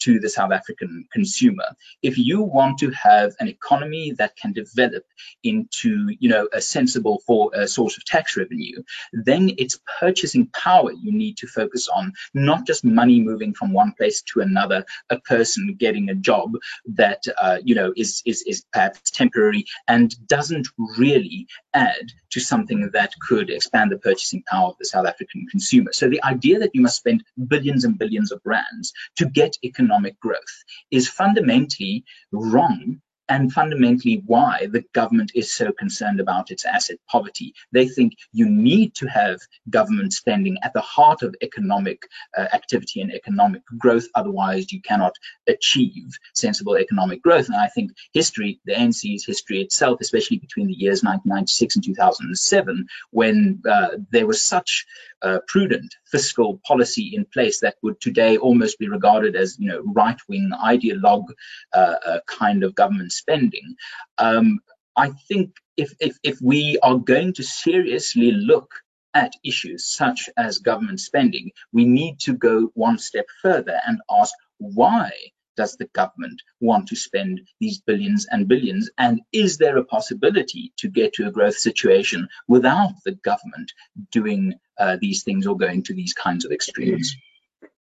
to 0.00 0.20
the 0.20 0.28
South 0.28 0.52
African 0.52 1.06
consumer. 1.12 1.64
If 2.02 2.18
you 2.18 2.42
want 2.42 2.78
to 2.78 2.90
have 2.90 3.34
an 3.40 3.48
economy 3.48 4.12
that 4.18 4.36
can 4.36 4.52
develop 4.52 5.04
into, 5.42 6.14
you 6.18 6.28
know, 6.28 6.48
a 6.52 6.60
sensible 6.60 7.22
for 7.26 7.50
a 7.54 7.66
source 7.66 7.96
of 7.96 8.04
tax 8.04 8.36
revenue, 8.36 8.82
then 9.12 9.50
it's 9.58 9.80
purchasing 10.00 10.46
power 10.46 10.92
you 10.92 11.12
need 11.12 11.38
to 11.38 11.46
focus 11.46 11.88
on, 11.88 12.12
not 12.34 12.66
just 12.66 12.84
money 12.84 13.20
moving 13.20 13.54
from 13.54 13.72
one 13.72 13.92
place 13.96 14.22
to 14.22 14.40
another, 14.40 14.84
a 15.10 15.18
person 15.20 15.76
getting 15.78 16.08
a 16.08 16.14
job 16.14 16.52
that, 16.86 17.24
uh, 17.40 17.58
you 17.62 17.74
know, 17.74 17.92
is, 17.96 18.22
is, 18.24 18.42
is 18.42 18.64
perhaps 18.72 19.10
temporary 19.10 19.64
and 19.86 20.14
doesn't 20.26 20.68
really 20.96 21.46
add 21.74 22.12
to 22.30 22.40
something 22.40 22.90
that 22.92 23.12
could 23.20 23.50
expand 23.50 23.92
the 23.92 23.98
purchasing 23.98 24.42
power 24.50 24.68
of 24.68 24.76
the 24.78 24.86
South 24.86 25.06
African 25.06 25.46
consumer. 25.50 25.92
So 25.92 26.08
the 26.08 26.22
idea 26.24 26.58
that 26.60 26.70
you 26.74 26.80
must 26.80 26.96
spend 26.96 27.24
billions 27.46 27.84
and 27.84 27.98
billions 27.98 28.32
of 28.32 28.40
rands 28.44 28.92
to 29.16 29.26
get 29.26 29.56
economic 29.64 29.98
economic 29.98 30.20
growth 30.20 30.64
is 30.90 31.08
fundamentally 31.08 32.04
wrong 32.32 33.00
and 33.28 33.52
fundamentally 33.52 34.22
why 34.26 34.68
the 34.70 34.84
government 34.94 35.32
is 35.34 35.54
so 35.54 35.72
concerned 35.72 36.20
about 36.20 36.50
its 36.50 36.64
asset 36.64 36.98
poverty. 37.10 37.54
They 37.72 37.88
think 37.88 38.14
you 38.32 38.48
need 38.48 38.94
to 38.96 39.06
have 39.06 39.38
government 39.68 40.12
spending 40.12 40.58
at 40.62 40.72
the 40.72 40.80
heart 40.80 41.22
of 41.22 41.34
economic 41.42 42.02
uh, 42.36 42.46
activity 42.52 43.00
and 43.00 43.12
economic 43.12 43.62
growth, 43.78 44.06
otherwise 44.14 44.72
you 44.72 44.80
cannot 44.80 45.14
achieve 45.46 46.18
sensible 46.34 46.76
economic 46.76 47.22
growth. 47.22 47.48
And 47.48 47.56
I 47.56 47.68
think 47.68 47.92
history, 48.12 48.60
the 48.64 48.74
ANC's 48.74 49.24
history 49.24 49.60
itself, 49.60 50.00
especially 50.00 50.38
between 50.38 50.68
the 50.68 50.74
years 50.74 51.02
1996 51.02 51.76
and 51.76 51.84
2007, 51.84 52.86
when 53.10 53.62
uh, 53.68 53.88
there 54.10 54.26
was 54.26 54.44
such 54.44 54.86
uh, 55.22 55.38
prudent 55.48 55.94
fiscal 56.06 56.60
policy 56.66 57.12
in 57.14 57.24
place 57.24 57.60
that 57.60 57.76
would 57.82 58.00
today 58.00 58.36
almost 58.36 58.78
be 58.78 58.88
regarded 58.88 59.36
as, 59.36 59.58
you 59.58 59.68
know, 59.68 59.82
right-wing 59.84 60.50
ideologue 60.64 61.26
uh, 61.72 61.94
uh, 62.06 62.20
kind 62.26 62.62
of 62.62 62.74
government 62.74 63.12
spending. 63.18 63.76
Um, 64.16 64.60
I 64.96 65.10
think 65.28 65.56
if, 65.76 65.92
if, 66.00 66.18
if 66.22 66.38
we 66.42 66.78
are 66.82 66.98
going 66.98 67.34
to 67.34 67.44
seriously 67.44 68.32
look 68.32 68.72
at 69.14 69.32
issues 69.44 69.86
such 69.86 70.28
as 70.36 70.58
government 70.58 71.00
spending, 71.00 71.52
we 71.72 71.84
need 71.84 72.20
to 72.20 72.34
go 72.34 72.70
one 72.74 72.98
step 72.98 73.26
further 73.42 73.78
and 73.86 74.00
ask 74.10 74.34
why 74.58 75.10
does 75.58 75.76
the 75.76 75.86
government 75.86 76.40
want 76.60 76.88
to 76.88 76.96
spend 76.96 77.40
these 77.60 77.80
billions 77.80 78.26
and 78.30 78.46
billions? 78.46 78.90
And 78.96 79.20
is 79.32 79.58
there 79.58 79.76
a 79.76 79.84
possibility 79.84 80.72
to 80.78 80.88
get 80.88 81.14
to 81.14 81.26
a 81.26 81.32
growth 81.32 81.58
situation 81.58 82.28
without 82.46 82.92
the 83.04 83.12
government 83.12 83.72
doing 84.12 84.54
uh, 84.78 84.98
these 85.00 85.24
things 85.24 85.46
or 85.48 85.56
going 85.56 85.82
to 85.84 85.94
these 85.94 86.14
kinds 86.14 86.44
of 86.44 86.52
extremes? 86.52 87.16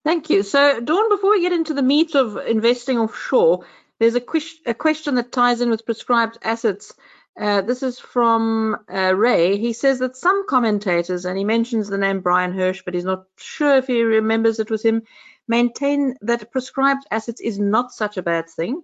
Thank 0.04 0.30
you. 0.30 0.42
So, 0.42 0.80
Dawn, 0.80 1.08
before 1.08 1.30
we 1.30 1.40
get 1.40 1.52
into 1.52 1.74
the 1.74 1.82
meat 1.82 2.14
of 2.14 2.36
investing 2.36 2.98
offshore, 2.98 3.64
there's 4.02 4.16
a, 4.16 4.22
a 4.66 4.74
question 4.74 5.14
that 5.14 5.30
ties 5.30 5.60
in 5.60 5.70
with 5.70 5.86
prescribed 5.86 6.36
assets. 6.42 6.92
Uh, 7.40 7.62
this 7.62 7.84
is 7.84 8.00
from 8.00 8.76
uh, 8.92 9.14
Ray. 9.14 9.56
He 9.56 9.72
says 9.72 10.00
that 10.00 10.16
some 10.16 10.44
commentators, 10.48 11.24
and 11.24 11.38
he 11.38 11.44
mentions 11.44 11.88
the 11.88 11.98
name 11.98 12.20
Brian 12.20 12.52
Hirsch, 12.52 12.82
but 12.84 12.94
he's 12.94 13.04
not 13.04 13.26
sure 13.36 13.76
if 13.76 13.86
he 13.86 14.02
remembers 14.02 14.58
it 14.58 14.70
was 14.70 14.82
him, 14.82 15.02
maintain 15.46 16.16
that 16.22 16.50
prescribed 16.50 17.04
assets 17.12 17.40
is 17.40 17.60
not 17.60 17.92
such 17.92 18.16
a 18.16 18.22
bad 18.22 18.50
thing. 18.50 18.82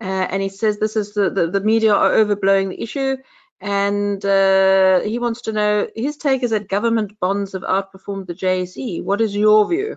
Uh, 0.00 0.26
and 0.30 0.42
he 0.42 0.48
says 0.48 0.78
this 0.78 0.96
is 0.96 1.14
the, 1.14 1.30
the, 1.30 1.46
the, 1.46 1.60
media 1.60 1.94
are 1.94 2.10
overblowing 2.10 2.68
the 2.68 2.82
issue. 2.82 3.16
And 3.60 4.22
uh, 4.24 5.00
he 5.00 5.20
wants 5.20 5.42
to 5.42 5.52
know 5.52 5.86
his 5.94 6.16
take 6.16 6.42
is 6.42 6.50
that 6.50 6.68
government 6.68 7.18
bonds 7.20 7.52
have 7.52 7.62
outperformed 7.62 8.26
the 8.26 8.34
JSE. 8.34 9.02
What 9.04 9.20
is 9.20 9.34
your 9.34 9.66
view? 9.68 9.96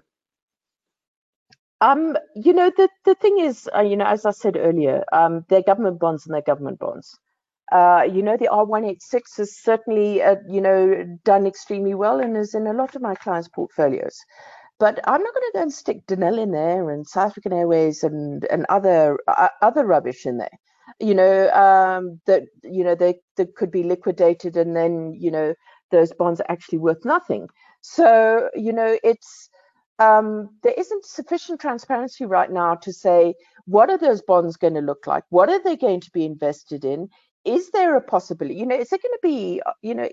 Um, 1.82 2.18
you 2.36 2.54
know, 2.54 2.72
the, 2.76 2.90
the 3.06 3.16
thing 3.16 3.40
is, 3.40 3.70
uh, 3.76 3.82
you 3.82 3.96
know, 3.98 4.06
as 4.06 4.26
I 4.26 4.32
said 4.32 4.58
earlier, 4.58 5.04
um, 5.14 5.46
they're 5.50 5.64
government 5.64 6.00
bonds 6.00 6.26
and 6.26 6.34
they're 6.34 6.42
government 6.42 6.80
bonds. 6.80 7.18
Uh, 7.72 8.04
you 8.12 8.24
know, 8.24 8.38
the 8.38 8.50
R186 8.52 9.38
has 9.38 9.58
certainly, 9.58 10.22
uh, 10.24 10.38
you 10.50 10.62
know, 10.62 11.06
done 11.24 11.46
extremely 11.48 11.94
well 11.96 12.20
and 12.20 12.36
is 12.36 12.56
in 12.56 12.68
a 12.68 12.74
lot 12.74 12.96
of 12.96 13.02
my 13.02 13.16
clients' 13.16 13.48
portfolios. 13.50 14.18
But 14.80 15.00
I'm 15.06 15.22
not 15.24 15.34
going 15.34 15.48
to 15.48 15.52
go 15.56 15.62
and 15.62 15.74
stick 15.74 16.06
Denel 16.08 16.40
in 16.42 16.52
there 16.52 16.90
and 16.90 17.08
South 17.08 17.32
African 17.32 17.54
Airways 17.54 18.04
and 18.04 18.46
and 18.52 18.66
other 18.70 19.20
uh, 19.28 19.50
other 19.62 19.86
rubbish 19.86 20.26
in 20.26 20.38
there. 20.38 20.58
You 21.00 21.16
know 21.16 21.50
um, 21.52 22.20
that 22.28 22.44
you 22.64 22.84
know 22.84 22.96
they, 22.96 23.20
they 23.38 23.46
could 23.46 23.72
be 23.72 23.84
liquidated 23.84 24.58
and 24.58 24.76
then 24.76 25.14
you 25.18 25.32
know 25.32 25.54
those 25.92 26.14
bonds 26.14 26.42
are 26.42 26.52
actually 26.52 26.80
worth 26.80 27.06
nothing. 27.06 27.48
So 27.82 28.50
you 28.56 28.74
know 28.74 28.98
it's 29.04 29.50
um, 30.00 30.50
there 30.64 30.74
isn't 30.78 31.06
sufficient 31.06 31.60
transparency 31.60 32.26
right 32.26 32.52
now 32.52 32.76
to 32.76 32.94
say 32.94 33.36
what 33.66 33.90
are 33.90 33.98
those 33.98 34.22
bonds 34.22 34.58
going 34.58 34.74
to 34.74 34.82
look 34.82 35.06
like? 35.06 35.24
What 35.30 35.50
are 35.50 35.62
they 35.62 35.76
going 35.76 36.02
to 36.02 36.12
be 36.12 36.26
invested 36.26 36.84
in? 36.84 37.10
Is 37.46 37.70
there 37.72 37.96
a 37.96 38.02
possibility? 38.02 38.60
You 38.60 38.66
know, 38.66 38.76
is 38.76 38.92
it 38.92 39.02
going 39.02 39.14
to 39.14 39.20
be, 39.22 39.62
you 39.82 39.94
know, 39.94 40.10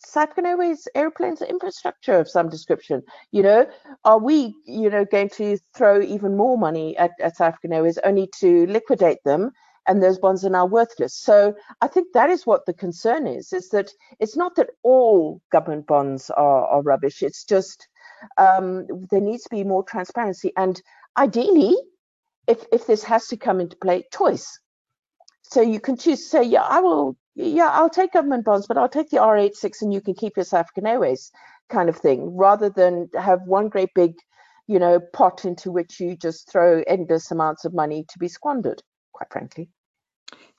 South 0.00 0.38
Airways 0.38 0.86
airplanes 0.94 1.42
infrastructure 1.42 2.18
of 2.18 2.28
some 2.28 2.48
description? 2.48 3.02
You 3.32 3.42
know, 3.42 3.66
are 4.04 4.18
we, 4.18 4.54
you 4.66 4.90
know, 4.90 5.04
going 5.04 5.30
to 5.30 5.58
throw 5.74 6.00
even 6.02 6.36
more 6.36 6.58
money 6.58 6.96
at, 6.98 7.12
at 7.20 7.36
South 7.36 7.48
African 7.48 7.72
Airways 7.72 7.98
only 8.04 8.28
to 8.40 8.66
liquidate 8.66 9.18
them? 9.24 9.50
And 9.86 10.02
those 10.02 10.18
bonds 10.18 10.44
are 10.44 10.50
now 10.50 10.66
worthless. 10.66 11.14
So 11.14 11.54
I 11.80 11.88
think 11.88 12.08
that 12.12 12.28
is 12.28 12.46
what 12.46 12.66
the 12.66 12.74
concern 12.74 13.26
is: 13.26 13.54
is 13.54 13.70
that 13.70 13.90
it's 14.20 14.36
not 14.36 14.54
that 14.56 14.68
all 14.82 15.40
government 15.50 15.86
bonds 15.86 16.28
are, 16.30 16.66
are 16.66 16.82
rubbish. 16.82 17.22
It's 17.22 17.42
just 17.42 17.88
um, 18.36 18.86
there 19.10 19.20
needs 19.20 19.44
to 19.44 19.50
be 19.50 19.64
more 19.64 19.82
transparency, 19.82 20.52
and 20.56 20.80
ideally, 21.16 21.76
if 22.46 22.64
if 22.72 22.86
this 22.86 23.04
has 23.04 23.26
to 23.28 23.36
come 23.36 23.60
into 23.60 23.76
play, 23.76 24.04
choice. 24.12 24.58
So 25.42 25.60
you 25.60 25.80
can 25.80 25.96
choose. 25.96 26.30
Say, 26.30 26.42
yeah, 26.44 26.62
I 26.62 26.80
will 26.80 27.16
yeah, 27.38 27.68
I'll 27.70 27.88
take 27.88 28.12
government 28.12 28.44
bonds, 28.44 28.66
but 28.66 28.76
I'll 28.76 28.88
take 28.88 29.10
the 29.10 29.18
R86 29.18 29.82
and 29.82 29.94
you 29.94 30.00
can 30.00 30.14
keep 30.14 30.36
your 30.36 30.44
South 30.44 30.60
African 30.60 30.86
Airways 30.86 31.30
kind 31.68 31.88
of 31.88 31.96
thing, 31.96 32.36
rather 32.36 32.68
than 32.68 33.08
have 33.16 33.42
one 33.42 33.68
great 33.68 33.90
big, 33.94 34.14
you 34.66 34.80
know, 34.80 34.98
pot 35.12 35.44
into 35.44 35.70
which 35.70 36.00
you 36.00 36.16
just 36.16 36.50
throw 36.50 36.82
endless 36.88 37.30
amounts 37.30 37.64
of 37.64 37.72
money 37.72 38.04
to 38.08 38.18
be 38.18 38.26
squandered, 38.26 38.82
quite 39.12 39.30
frankly. 39.30 39.70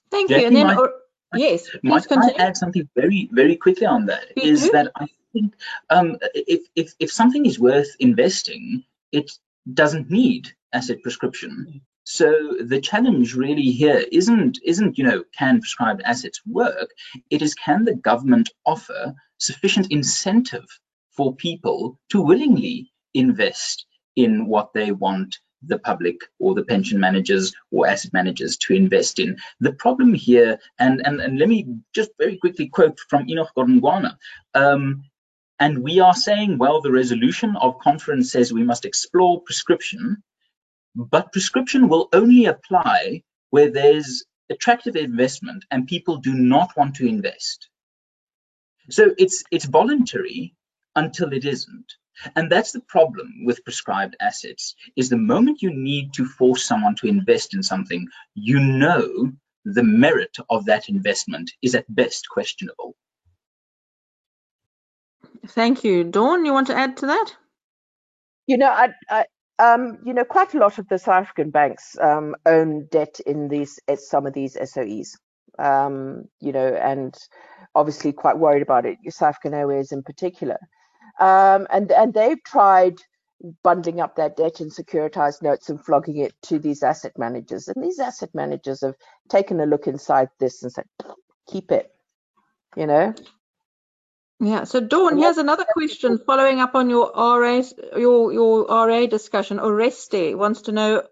Thank 0.10 0.30
Jackie, 0.30 0.42
you. 0.42 0.48
And 0.48 0.56
then, 0.56 0.78
or, 0.78 0.94
yes, 1.36 1.70
might 1.84 2.06
I 2.12 2.32
add 2.38 2.58
something 2.58 2.90
very, 2.96 3.30
very 3.32 3.56
quickly 3.56 3.88
on 3.88 4.06
that? 4.08 4.26
Mm 4.30 4.42
-hmm. 4.42 4.52
Is 4.52 4.72
that 4.72 4.88
I 4.96 5.08
think 5.34 5.54
um, 5.90 6.18
if, 6.34 6.62
if, 6.76 6.94
if 7.00 7.12
something 7.12 7.46
is 7.46 7.60
worth 7.60 7.92
investing, 8.00 8.84
it 9.12 9.32
doesn't 9.66 10.10
need 10.10 10.56
asset 10.74 11.02
prescription. 11.02 11.82
So 12.04 12.56
the 12.60 12.82
challenge 12.82 13.36
really 13.36 13.70
here 13.72 14.04
isn't 14.12 14.58
isn't 14.64 14.98
you 14.98 15.04
know 15.08 15.24
can 15.38 15.60
prescribed 15.60 16.02
assets 16.04 16.42
work? 16.46 16.90
It 17.30 17.42
is 17.42 17.54
can 17.54 17.86
the 17.86 17.96
government 17.96 18.50
offer 18.66 19.14
sufficient 19.38 19.92
incentive 19.92 20.68
for 21.12 21.36
people 21.36 22.00
to 22.12 22.22
willingly 22.22 22.92
invest 23.14 23.86
in 24.16 24.48
what 24.48 24.74
they 24.74 24.92
want 24.92 25.38
the 25.64 25.80
public 25.80 26.18
or 26.40 26.56
the 26.56 26.64
pension 26.64 27.00
managers 27.00 27.54
or 27.72 27.88
asset 27.88 28.14
managers 28.14 28.58
to 28.58 28.74
invest 28.74 29.20
in. 29.20 29.38
The 29.60 29.74
problem 29.74 30.14
here, 30.14 30.60
and, 30.80 31.02
and, 31.06 31.20
and 31.22 31.40
let 31.40 31.50
me 31.50 31.68
just 31.94 32.12
very 32.18 32.38
quickly 32.38 32.70
quote 32.70 33.00
from 33.10 33.30
Enoch 33.30 33.52
Godongwana, 33.58 34.18
um, 34.56 35.04
and 35.60 35.84
we 35.84 36.00
are 36.00 36.16
saying, 36.16 36.58
well, 36.58 36.82
the 36.82 36.92
resolution 36.92 37.56
of 37.58 37.80
conference 37.80 38.32
says 38.32 38.54
we 38.54 38.64
must 38.64 38.86
explore 38.86 39.42
prescription, 39.42 40.24
but 40.96 41.34
prescription 41.34 41.90
will 41.90 42.10
only 42.14 42.46
apply 42.46 43.24
where 43.50 43.72
there's 43.72 44.24
attractive 44.50 44.96
investment 44.96 45.66
and 45.72 45.88
people 45.88 46.18
do 46.18 46.34
not 46.34 46.76
want 46.78 46.96
to 46.96 47.08
invest. 47.08 47.70
So 48.90 49.14
it's 49.18 49.44
it's 49.52 49.66
voluntary 49.66 50.56
until 50.96 51.34
it 51.34 51.46
isn't. 51.46 51.94
And 52.36 52.52
that's 52.52 52.72
the 52.72 52.82
problem 52.82 53.46
with 53.46 53.64
prescribed 53.64 54.16
assets 54.20 54.76
is 54.96 55.10
the 55.10 55.18
moment 55.18 55.62
you 55.62 55.72
need 55.74 56.14
to 56.14 56.26
force 56.26 56.64
someone 56.64 56.96
to 56.96 57.08
invest 57.08 57.54
in 57.54 57.64
something, 57.64 58.08
you 58.36 58.60
know 58.60 59.32
the 59.66 59.84
merit 59.84 60.38
of 60.50 60.66
that 60.66 60.90
investment 60.90 61.52
is 61.62 61.76
at 61.76 61.86
best 61.94 62.28
questionable. 62.30 62.96
Thank 65.48 65.84
you. 65.84 66.04
Dawn, 66.04 66.46
you 66.46 66.54
want 66.54 66.68
to 66.68 66.76
add 66.76 66.98
to 66.98 67.08
that? 67.08 67.36
You 68.48 68.58
know, 68.58 68.70
I, 68.70 68.90
I 69.10 69.26
um, 69.60 70.00
you 70.06 70.14
know, 70.14 70.24
quite 70.24 70.54
a 70.54 70.58
lot 70.58 70.80
of 70.80 70.88
the 70.88 70.98
South 70.98 71.24
African 71.24 71.50
banks 71.50 71.98
um, 72.00 72.36
own 72.46 72.88
debt 72.92 73.20
in 73.26 73.50
these 73.50 73.80
some 73.98 74.26
of 74.26 74.34
these 74.34 74.56
SOEs. 74.56 75.18
Um, 75.58 76.26
you 76.40 76.54
know, 76.54 76.68
and 76.68 77.14
obviously 77.76 78.14
quite 78.14 78.38
worried 78.38 78.62
about 78.62 78.86
it. 78.86 78.98
South 79.10 79.30
African 79.30 79.54
Airways 79.54 79.92
in 79.92 80.04
particular, 80.04 80.58
um, 81.20 81.68
and 81.70 81.92
and 81.92 82.14
they've 82.14 82.44
tried 82.44 82.96
bundling 83.64 84.02
up 84.02 84.16
their 84.16 84.30
debt 84.30 84.60
in 84.60 84.70
securitized 84.70 85.42
notes 85.42 85.70
and 85.70 85.84
flogging 85.84 86.18
it 86.18 86.34
to 86.44 86.60
these 86.60 86.84
asset 86.84 87.14
managers. 87.18 87.68
And 87.68 87.84
these 87.84 88.00
asset 88.00 88.32
managers 88.34 88.82
have 88.82 88.96
taken 89.30 89.60
a 89.62 89.66
look 89.66 89.88
inside 89.88 90.28
this 90.40 90.62
and 90.62 90.72
said, 90.72 90.86
keep 91.50 91.72
it. 91.72 91.90
You 92.76 92.86
know, 92.86 93.14
yeah. 94.40 94.64
So 94.64 94.80
Dawn, 94.80 95.18
here's 95.18 95.38
another 95.38 95.66
question 95.74 96.20
following 96.26 96.60
up 96.60 96.76
on 96.76 96.90
your 96.90 97.12
RA 97.16 97.62
your 97.98 98.32
your 98.32 98.66
RA 98.68 99.06
discussion. 99.06 99.58
Oreste 99.58 100.36
wants 100.36 100.64
to 100.64 100.72
know 100.72 101.04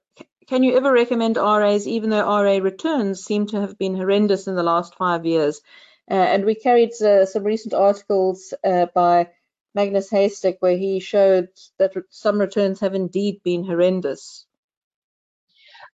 can 0.48 0.64
you 0.64 0.78
ever 0.78 0.94
recommend 0.94 1.36
RAs 1.36 1.88
even 1.88 2.10
though 2.10 2.26
RA 2.26 2.58
returns 2.60 3.26
seem 3.26 3.48
to 3.48 3.60
have 3.60 3.78
been 3.78 3.96
horrendous 3.96 4.48
in 4.48 4.56
the 4.56 4.64
last 4.64 4.96
five 4.96 5.26
years? 5.26 5.62
Uh, 6.10 6.14
and 6.14 6.46
we 6.46 6.56
carried 6.56 6.92
uh, 7.02 7.26
some 7.26 7.44
recent 7.44 7.74
articles 7.74 8.54
uh, 8.66 8.86
by 8.96 9.28
Magnus 9.78 10.10
Heystek 10.10 10.56
where 10.60 10.76
he 10.76 11.00
showed 11.00 11.50
that 11.78 11.94
some 12.10 12.40
returns 12.40 12.80
have 12.80 12.96
indeed 12.96 13.42
been 13.44 13.64
horrendous. 13.64 14.48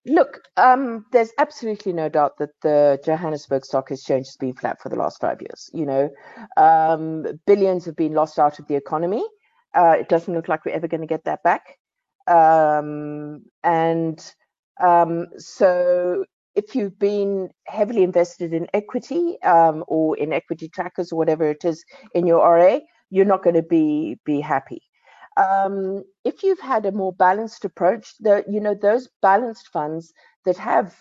Look, 0.06 0.40
um, 0.56 1.04
there's 1.10 1.32
absolutely 1.38 1.92
no 1.92 2.08
doubt 2.08 2.38
that 2.38 2.50
the 2.62 3.00
Johannesburg 3.04 3.64
Stock 3.64 3.90
Exchange 3.90 4.26
has 4.26 4.36
been 4.36 4.52
flat 4.52 4.80
for 4.80 4.88
the 4.88 4.96
last 4.96 5.20
five 5.20 5.40
years. 5.40 5.68
You 5.72 5.86
know, 5.86 6.10
um, 6.56 7.26
billions 7.44 7.84
have 7.86 7.96
been 7.96 8.14
lost 8.14 8.38
out 8.38 8.60
of 8.60 8.68
the 8.68 8.76
economy. 8.76 9.24
Uh, 9.74 9.96
it 9.98 10.08
doesn't 10.08 10.32
look 10.32 10.48
like 10.48 10.64
we're 10.64 10.76
ever 10.76 10.86
going 10.86 11.00
to 11.00 11.06
get 11.08 11.24
that 11.24 11.42
back. 11.42 11.78
Um, 12.28 13.42
and 13.64 14.24
um, 14.80 15.26
so, 15.38 16.24
if 16.54 16.76
you've 16.76 16.98
been 16.98 17.50
heavily 17.66 18.04
invested 18.04 18.52
in 18.52 18.68
equity 18.74 19.40
um, 19.42 19.84
or 19.88 20.16
in 20.18 20.32
equity 20.32 20.68
trackers 20.68 21.10
or 21.10 21.16
whatever 21.16 21.48
it 21.48 21.64
is 21.64 21.84
in 22.14 22.26
your 22.26 22.46
RA, 22.46 22.78
you're 23.12 23.32
not 23.32 23.44
going 23.44 23.56
to 23.56 23.62
be 23.62 24.18
be 24.24 24.40
happy 24.40 24.82
um, 25.36 26.04
if 26.24 26.42
you've 26.42 26.60
had 26.60 26.86
a 26.86 26.92
more 26.92 27.12
balanced 27.12 27.64
approach, 27.64 28.14
the 28.20 28.44
you 28.48 28.60
know 28.60 28.74
those 28.74 29.08
balanced 29.20 29.68
funds 29.68 30.12
that 30.44 30.56
have 30.56 30.94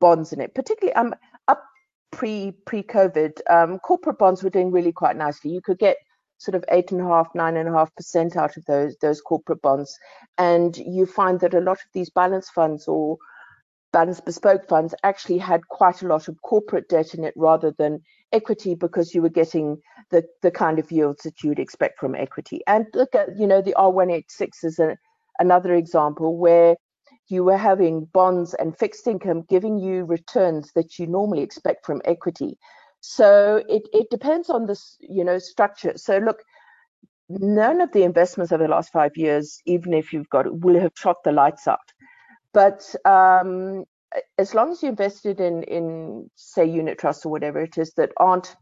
bonds 0.00 0.32
in 0.32 0.40
it, 0.40 0.54
particularly 0.54 0.94
um 0.94 1.14
up 1.48 1.64
pre 2.10 2.52
pre 2.66 2.82
COVID, 2.82 3.40
um, 3.50 3.78
corporate 3.80 4.18
bonds 4.18 4.42
were 4.42 4.50
doing 4.50 4.70
really 4.70 4.92
quite 4.92 5.16
nicely. 5.16 5.50
You 5.50 5.60
could 5.60 5.78
get 5.78 5.96
sort 6.38 6.54
of 6.54 6.64
eight 6.70 6.92
and 6.92 7.00
a 7.00 7.04
half, 7.04 7.28
nine 7.34 7.56
and 7.56 7.68
a 7.68 7.72
half 7.72 7.94
percent 7.96 8.36
out 8.36 8.56
of 8.56 8.64
those 8.66 8.96
those 9.00 9.20
corporate 9.20 9.62
bonds, 9.62 9.98
and 10.38 10.76
you 10.76 11.06
find 11.06 11.40
that 11.40 11.54
a 11.54 11.60
lot 11.60 11.78
of 11.78 11.92
these 11.92 12.10
balanced 12.10 12.52
funds 12.52 12.86
or 12.86 13.18
balanced 13.92 14.24
bespoke 14.24 14.66
funds 14.68 14.94
actually 15.02 15.38
had 15.38 15.68
quite 15.68 16.02
a 16.02 16.06
lot 16.06 16.28
of 16.28 16.40
corporate 16.42 16.88
debt 16.88 17.14
in 17.14 17.24
it 17.24 17.34
rather 17.36 17.72
than 17.78 18.00
equity 18.32 18.74
because 18.74 19.14
you 19.14 19.22
were 19.22 19.28
getting 19.28 19.78
the, 20.10 20.24
the 20.42 20.50
kind 20.50 20.78
of 20.78 20.90
yields 20.92 21.22
that 21.24 21.42
you'd 21.42 21.58
expect 21.58 21.98
from 21.98 22.14
equity. 22.14 22.60
And 22.66 22.86
look 22.94 23.14
at, 23.14 23.38
you 23.38 23.46
know, 23.46 23.62
the 23.62 23.74
R186 23.78 24.64
is 24.64 24.78
a, 24.78 24.96
another 25.38 25.74
example 25.74 26.36
where 26.38 26.76
you 27.28 27.44
were 27.44 27.56
having 27.56 28.06
bonds 28.12 28.54
and 28.54 28.76
fixed 28.78 29.06
income 29.06 29.44
giving 29.48 29.78
you 29.78 30.04
returns 30.04 30.72
that 30.74 30.98
you 30.98 31.06
normally 31.06 31.42
expect 31.42 31.86
from 31.86 32.02
equity. 32.04 32.58
So 33.00 33.62
it, 33.68 33.82
it 33.92 34.10
depends 34.10 34.50
on 34.50 34.66
this, 34.66 34.96
you 35.00 35.24
know, 35.24 35.38
structure. 35.38 35.94
So 35.96 36.18
look, 36.18 36.42
none 37.28 37.80
of 37.80 37.92
the 37.92 38.02
investments 38.02 38.52
over 38.52 38.64
the 38.64 38.70
last 38.70 38.92
five 38.92 39.16
years, 39.16 39.60
even 39.66 39.94
if 39.94 40.12
you've 40.12 40.28
got 40.30 40.46
it, 40.46 40.60
will 40.60 40.80
have 40.80 40.92
shot 40.96 41.16
the 41.24 41.32
lights 41.32 41.66
out. 41.66 41.80
But 42.52 42.94
um, 43.04 43.84
as 44.38 44.54
long 44.54 44.70
as 44.70 44.82
you 44.82 44.88
invested 44.88 45.40
in 45.40 45.62
in 45.64 46.30
say 46.36 46.64
unit 46.66 46.98
trusts 46.98 47.24
or 47.26 47.30
whatever 47.30 47.60
it 47.60 47.78
is 47.78 47.92
that 47.94 48.12
aren't 48.16 48.54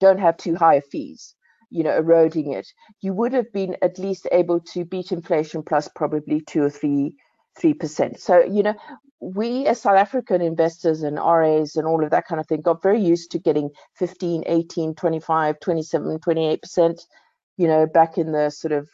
don't 0.00 0.20
have 0.20 0.36
too 0.36 0.54
high 0.54 0.80
fees 0.80 1.34
you 1.70 1.82
know 1.82 1.96
eroding 1.96 2.52
it 2.52 2.66
you 3.00 3.12
would 3.12 3.32
have 3.32 3.52
been 3.52 3.76
at 3.82 3.98
least 3.98 4.28
able 4.32 4.60
to 4.60 4.84
beat 4.84 5.12
inflation 5.12 5.62
plus 5.62 5.88
probably 5.94 6.40
two 6.40 6.62
or 6.62 6.70
three 6.70 7.14
three 7.58 7.74
percent. 7.74 8.18
So 8.20 8.42
you 8.42 8.62
know 8.62 8.74
we 9.20 9.66
as 9.66 9.80
south 9.80 9.96
african 9.96 10.42
investors 10.42 11.02
and 11.02 11.16
ras 11.16 11.76
and 11.76 11.86
all 11.86 12.02
of 12.02 12.10
that 12.10 12.26
kind 12.26 12.40
of 12.40 12.46
thing 12.46 12.60
got 12.60 12.82
very 12.82 13.00
used 13.00 13.30
to 13.30 13.38
getting 13.38 13.70
15 13.96 14.42
18 14.46 14.94
25 14.94 15.60
27 15.60 16.18
28 16.20 16.62
percent 16.62 17.06
you 17.62 17.68
know 17.68 17.86
back 17.86 18.18
in 18.18 18.32
the 18.32 18.50
sort 18.50 18.72
of 18.72 18.88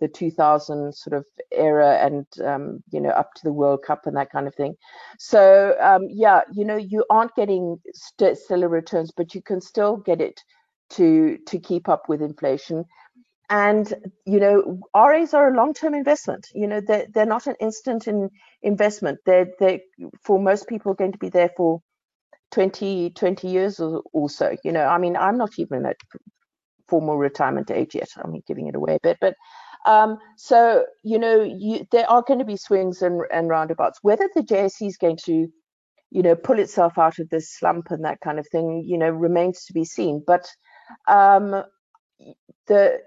the 0.00 0.08
2000 0.08 0.92
sort 0.92 1.16
of 1.16 1.24
era 1.52 1.98
and 2.04 2.26
um, 2.44 2.82
you 2.90 3.00
know 3.00 3.10
up 3.10 3.32
to 3.34 3.44
the 3.44 3.52
World 3.52 3.82
Cup 3.86 4.06
and 4.06 4.16
that 4.16 4.32
kind 4.32 4.48
of 4.48 4.54
thing. 4.56 4.74
So 5.20 5.76
um, 5.80 6.08
yeah, 6.10 6.40
you 6.52 6.64
know 6.64 6.76
you 6.76 7.04
aren't 7.10 7.36
getting 7.36 7.76
st- 7.94 8.38
stellar 8.38 8.68
returns, 8.68 9.12
but 9.16 9.36
you 9.36 9.40
can 9.40 9.60
still 9.60 9.98
get 9.98 10.20
it 10.20 10.40
to 10.96 11.38
to 11.46 11.60
keep 11.60 11.88
up 11.88 12.08
with 12.08 12.20
inflation. 12.20 12.84
And 13.50 13.94
you 14.26 14.40
know 14.40 14.80
RAs 14.96 15.32
are 15.32 15.52
a 15.52 15.56
long-term 15.56 15.94
investment. 15.94 16.48
You 16.52 16.66
know 16.66 16.80
they're 16.80 17.06
they're 17.14 17.34
not 17.36 17.46
an 17.46 17.54
instant 17.60 18.08
in 18.08 18.30
investment. 18.62 19.20
They're 19.26 19.46
they 19.60 19.82
for 20.24 20.40
most 20.40 20.66
people 20.66 20.94
going 20.94 21.12
to 21.12 21.18
be 21.18 21.28
there 21.28 21.52
for 21.56 21.80
20 22.50 23.10
20 23.10 23.48
years 23.48 23.78
or, 23.78 24.02
or 24.12 24.28
so. 24.28 24.56
You 24.64 24.72
know 24.72 24.86
I 24.86 24.98
mean 24.98 25.16
I'm 25.16 25.38
not 25.38 25.52
even 25.58 25.86
at 25.86 25.96
formal 26.88 27.18
retirement 27.18 27.70
age 27.70 27.94
yet. 27.94 28.08
I'm 28.22 28.40
giving 28.46 28.66
it 28.68 28.74
away 28.76 28.96
a 28.96 29.00
bit, 29.02 29.18
but 29.20 29.34
um, 29.86 30.18
so 30.36 30.84
you 31.02 31.18
know, 31.18 31.42
you, 31.42 31.86
there 31.92 32.10
are 32.10 32.22
going 32.26 32.40
to 32.40 32.44
be 32.44 32.56
swings 32.56 33.02
and, 33.02 33.20
and 33.32 33.48
roundabouts. 33.48 33.98
Whether 34.02 34.28
the 34.34 34.42
JSE 34.42 34.86
is 34.86 34.96
going 34.96 35.18
to, 35.24 35.48
you 36.10 36.22
know, 36.22 36.34
pull 36.34 36.58
itself 36.58 36.98
out 36.98 37.18
of 37.18 37.28
this 37.30 37.52
slump 37.54 37.90
and 37.90 38.04
that 38.04 38.20
kind 38.20 38.38
of 38.38 38.46
thing, 38.48 38.84
you 38.86 38.98
know, 38.98 39.10
remains 39.10 39.64
to 39.66 39.72
be 39.72 39.84
seen. 39.84 40.22
But 40.26 40.46
um, 41.06 41.64
the 42.66 42.98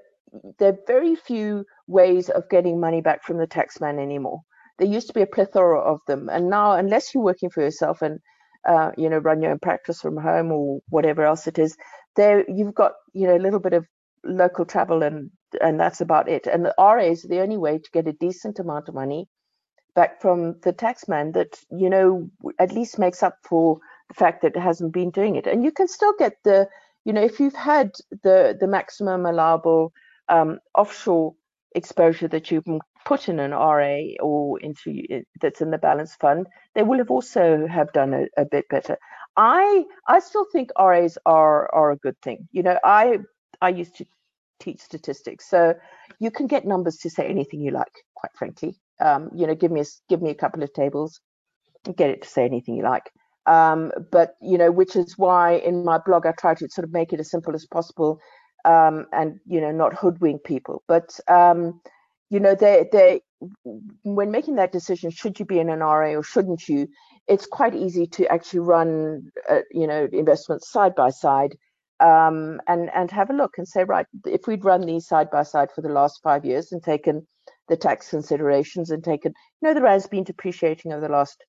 there 0.59 0.69
are 0.73 0.77
very 0.87 1.15
few 1.15 1.65
ways 1.87 2.29
of 2.29 2.49
getting 2.49 2.79
money 2.79 3.01
back 3.01 3.23
from 3.23 3.37
the 3.37 3.47
taxman 3.47 4.01
anymore. 4.01 4.41
There 4.79 4.87
used 4.87 5.07
to 5.07 5.13
be 5.13 5.21
a 5.21 5.27
plethora 5.27 5.79
of 5.79 5.99
them, 6.07 6.29
and 6.29 6.49
now, 6.49 6.73
unless 6.73 7.13
you're 7.13 7.23
working 7.23 7.49
for 7.49 7.61
yourself 7.61 8.01
and 8.01 8.19
uh, 8.67 8.91
you 8.97 9.09
know 9.09 9.17
run 9.17 9.41
your 9.41 9.51
own 9.51 9.59
practice 9.59 10.01
from 10.01 10.17
home 10.17 10.51
or 10.51 10.79
whatever 10.89 11.23
else 11.23 11.47
it 11.47 11.59
is, 11.59 11.75
there 12.15 12.49
you've 12.49 12.75
got 12.75 12.93
you 13.13 13.27
know 13.27 13.35
a 13.35 13.39
little 13.45 13.59
bit 13.59 13.73
of 13.73 13.85
local 14.23 14.65
travel 14.65 15.03
and 15.03 15.31
and 15.59 15.79
that's 15.79 16.01
about 16.01 16.29
it. 16.29 16.47
And 16.47 16.65
the 16.65 16.75
RA 16.77 17.03
is 17.03 17.23
the 17.23 17.41
only 17.41 17.57
way 17.57 17.77
to 17.77 17.91
get 17.91 18.07
a 18.07 18.13
decent 18.13 18.59
amount 18.59 18.87
of 18.87 18.95
money 18.95 19.27
back 19.95 20.21
from 20.21 20.55
the 20.61 20.71
taxman 20.71 21.33
that 21.33 21.59
you 21.69 21.89
know 21.89 22.29
at 22.59 22.71
least 22.71 22.99
makes 22.99 23.23
up 23.23 23.35
for 23.43 23.79
the 24.07 24.13
fact 24.13 24.41
that 24.41 24.55
it 24.55 24.59
hasn't 24.59 24.93
been 24.93 25.11
doing 25.11 25.35
it. 25.35 25.47
And 25.47 25.63
you 25.63 25.71
can 25.71 25.87
still 25.87 26.13
get 26.17 26.37
the 26.43 26.67
you 27.03 27.13
know 27.13 27.21
if 27.21 27.39
you've 27.39 27.55
had 27.55 27.91
the 28.23 28.57
the 28.59 28.67
maximum 28.67 29.25
allowable 29.25 29.91
um, 30.29 30.59
offshore 30.75 31.33
exposure 31.73 32.27
that 32.27 32.51
you 32.51 32.61
can 32.61 32.79
put 33.05 33.27
in 33.27 33.39
an 33.39 33.51
RA 33.51 33.97
or 34.19 34.59
into 34.59 35.23
that's 35.41 35.61
in 35.61 35.71
the 35.71 35.77
balance 35.77 36.15
fund, 36.15 36.47
they 36.75 36.83
will 36.83 36.99
have 36.99 37.11
also 37.11 37.67
have 37.67 37.91
done 37.93 38.13
a, 38.13 38.41
a 38.41 38.45
bit 38.45 38.67
better. 38.69 38.97
I 39.37 39.85
I 40.07 40.19
still 40.19 40.45
think 40.51 40.69
RAs 40.79 41.17
are 41.25 41.73
are 41.73 41.91
a 41.91 41.97
good 41.97 42.17
thing. 42.21 42.47
You 42.51 42.63
know, 42.63 42.77
I 42.83 43.19
I 43.61 43.69
used 43.69 43.95
to 43.97 44.05
teach 44.59 44.81
statistics, 44.81 45.49
so 45.49 45.73
you 46.19 46.31
can 46.31 46.47
get 46.47 46.65
numbers 46.65 46.97
to 46.97 47.09
say 47.09 47.25
anything 47.27 47.61
you 47.61 47.71
like. 47.71 47.93
Quite 48.15 48.33
frankly, 48.37 48.75
um, 48.99 49.29
you 49.35 49.47
know, 49.47 49.55
give 49.55 49.71
me 49.71 49.81
a 49.81 49.85
give 50.09 50.21
me 50.21 50.29
a 50.31 50.35
couple 50.35 50.63
of 50.63 50.73
tables, 50.73 51.19
get 51.95 52.09
it 52.09 52.21
to 52.23 52.29
say 52.29 52.45
anything 52.45 52.75
you 52.75 52.83
like. 52.83 53.09
Um, 53.47 53.91
but 54.11 54.35
you 54.41 54.57
know, 54.57 54.71
which 54.71 54.95
is 54.95 55.17
why 55.17 55.53
in 55.53 55.83
my 55.83 55.97
blog 56.05 56.25
I 56.25 56.33
try 56.33 56.53
to 56.55 56.69
sort 56.69 56.85
of 56.85 56.93
make 56.93 57.13
it 57.13 57.19
as 57.19 57.31
simple 57.31 57.55
as 57.55 57.65
possible, 57.65 58.19
um, 58.65 59.05
and 59.13 59.39
you 59.47 59.61
know, 59.61 59.71
not 59.71 59.95
hoodwink 59.95 60.43
people. 60.43 60.83
But 60.87 61.19
um, 61.27 61.81
you 62.29 62.39
know, 62.39 62.55
they 62.55 62.87
they 62.91 63.21
when 64.03 64.31
making 64.31 64.55
that 64.55 64.71
decision, 64.71 65.11
should 65.11 65.39
you 65.39 65.45
be 65.45 65.59
in 65.59 65.69
an 65.69 65.79
RA 65.79 66.13
or 66.15 66.23
shouldn't 66.23 66.67
you? 66.67 66.87
It's 67.27 67.45
quite 67.45 67.75
easy 67.75 68.07
to 68.07 68.27
actually 68.31 68.59
run, 68.59 69.31
uh, 69.49 69.59
you 69.71 69.87
know, 69.87 70.07
investments 70.11 70.71
side 70.71 70.95
by 70.95 71.09
side, 71.09 71.55
um, 71.99 72.59
and 72.67 72.89
and 72.93 73.11
have 73.11 73.29
a 73.29 73.33
look 73.33 73.57
and 73.57 73.67
say, 73.67 73.83
right, 73.83 74.05
if 74.25 74.47
we'd 74.47 74.65
run 74.65 74.81
these 74.81 75.07
side 75.07 75.29
by 75.31 75.43
side 75.43 75.69
for 75.73 75.81
the 75.81 75.89
last 75.89 76.19
five 76.23 76.43
years 76.45 76.71
and 76.71 76.83
taken 76.83 77.27
the 77.69 77.77
tax 77.77 78.09
considerations 78.09 78.89
and 78.89 79.03
taken, 79.03 79.33
you 79.61 79.67
know, 79.67 79.73
the 79.73 79.81
rand's 79.81 80.07
been 80.07 80.23
depreciating 80.23 80.91
over 80.91 81.01
the 81.01 81.13
last 81.13 81.43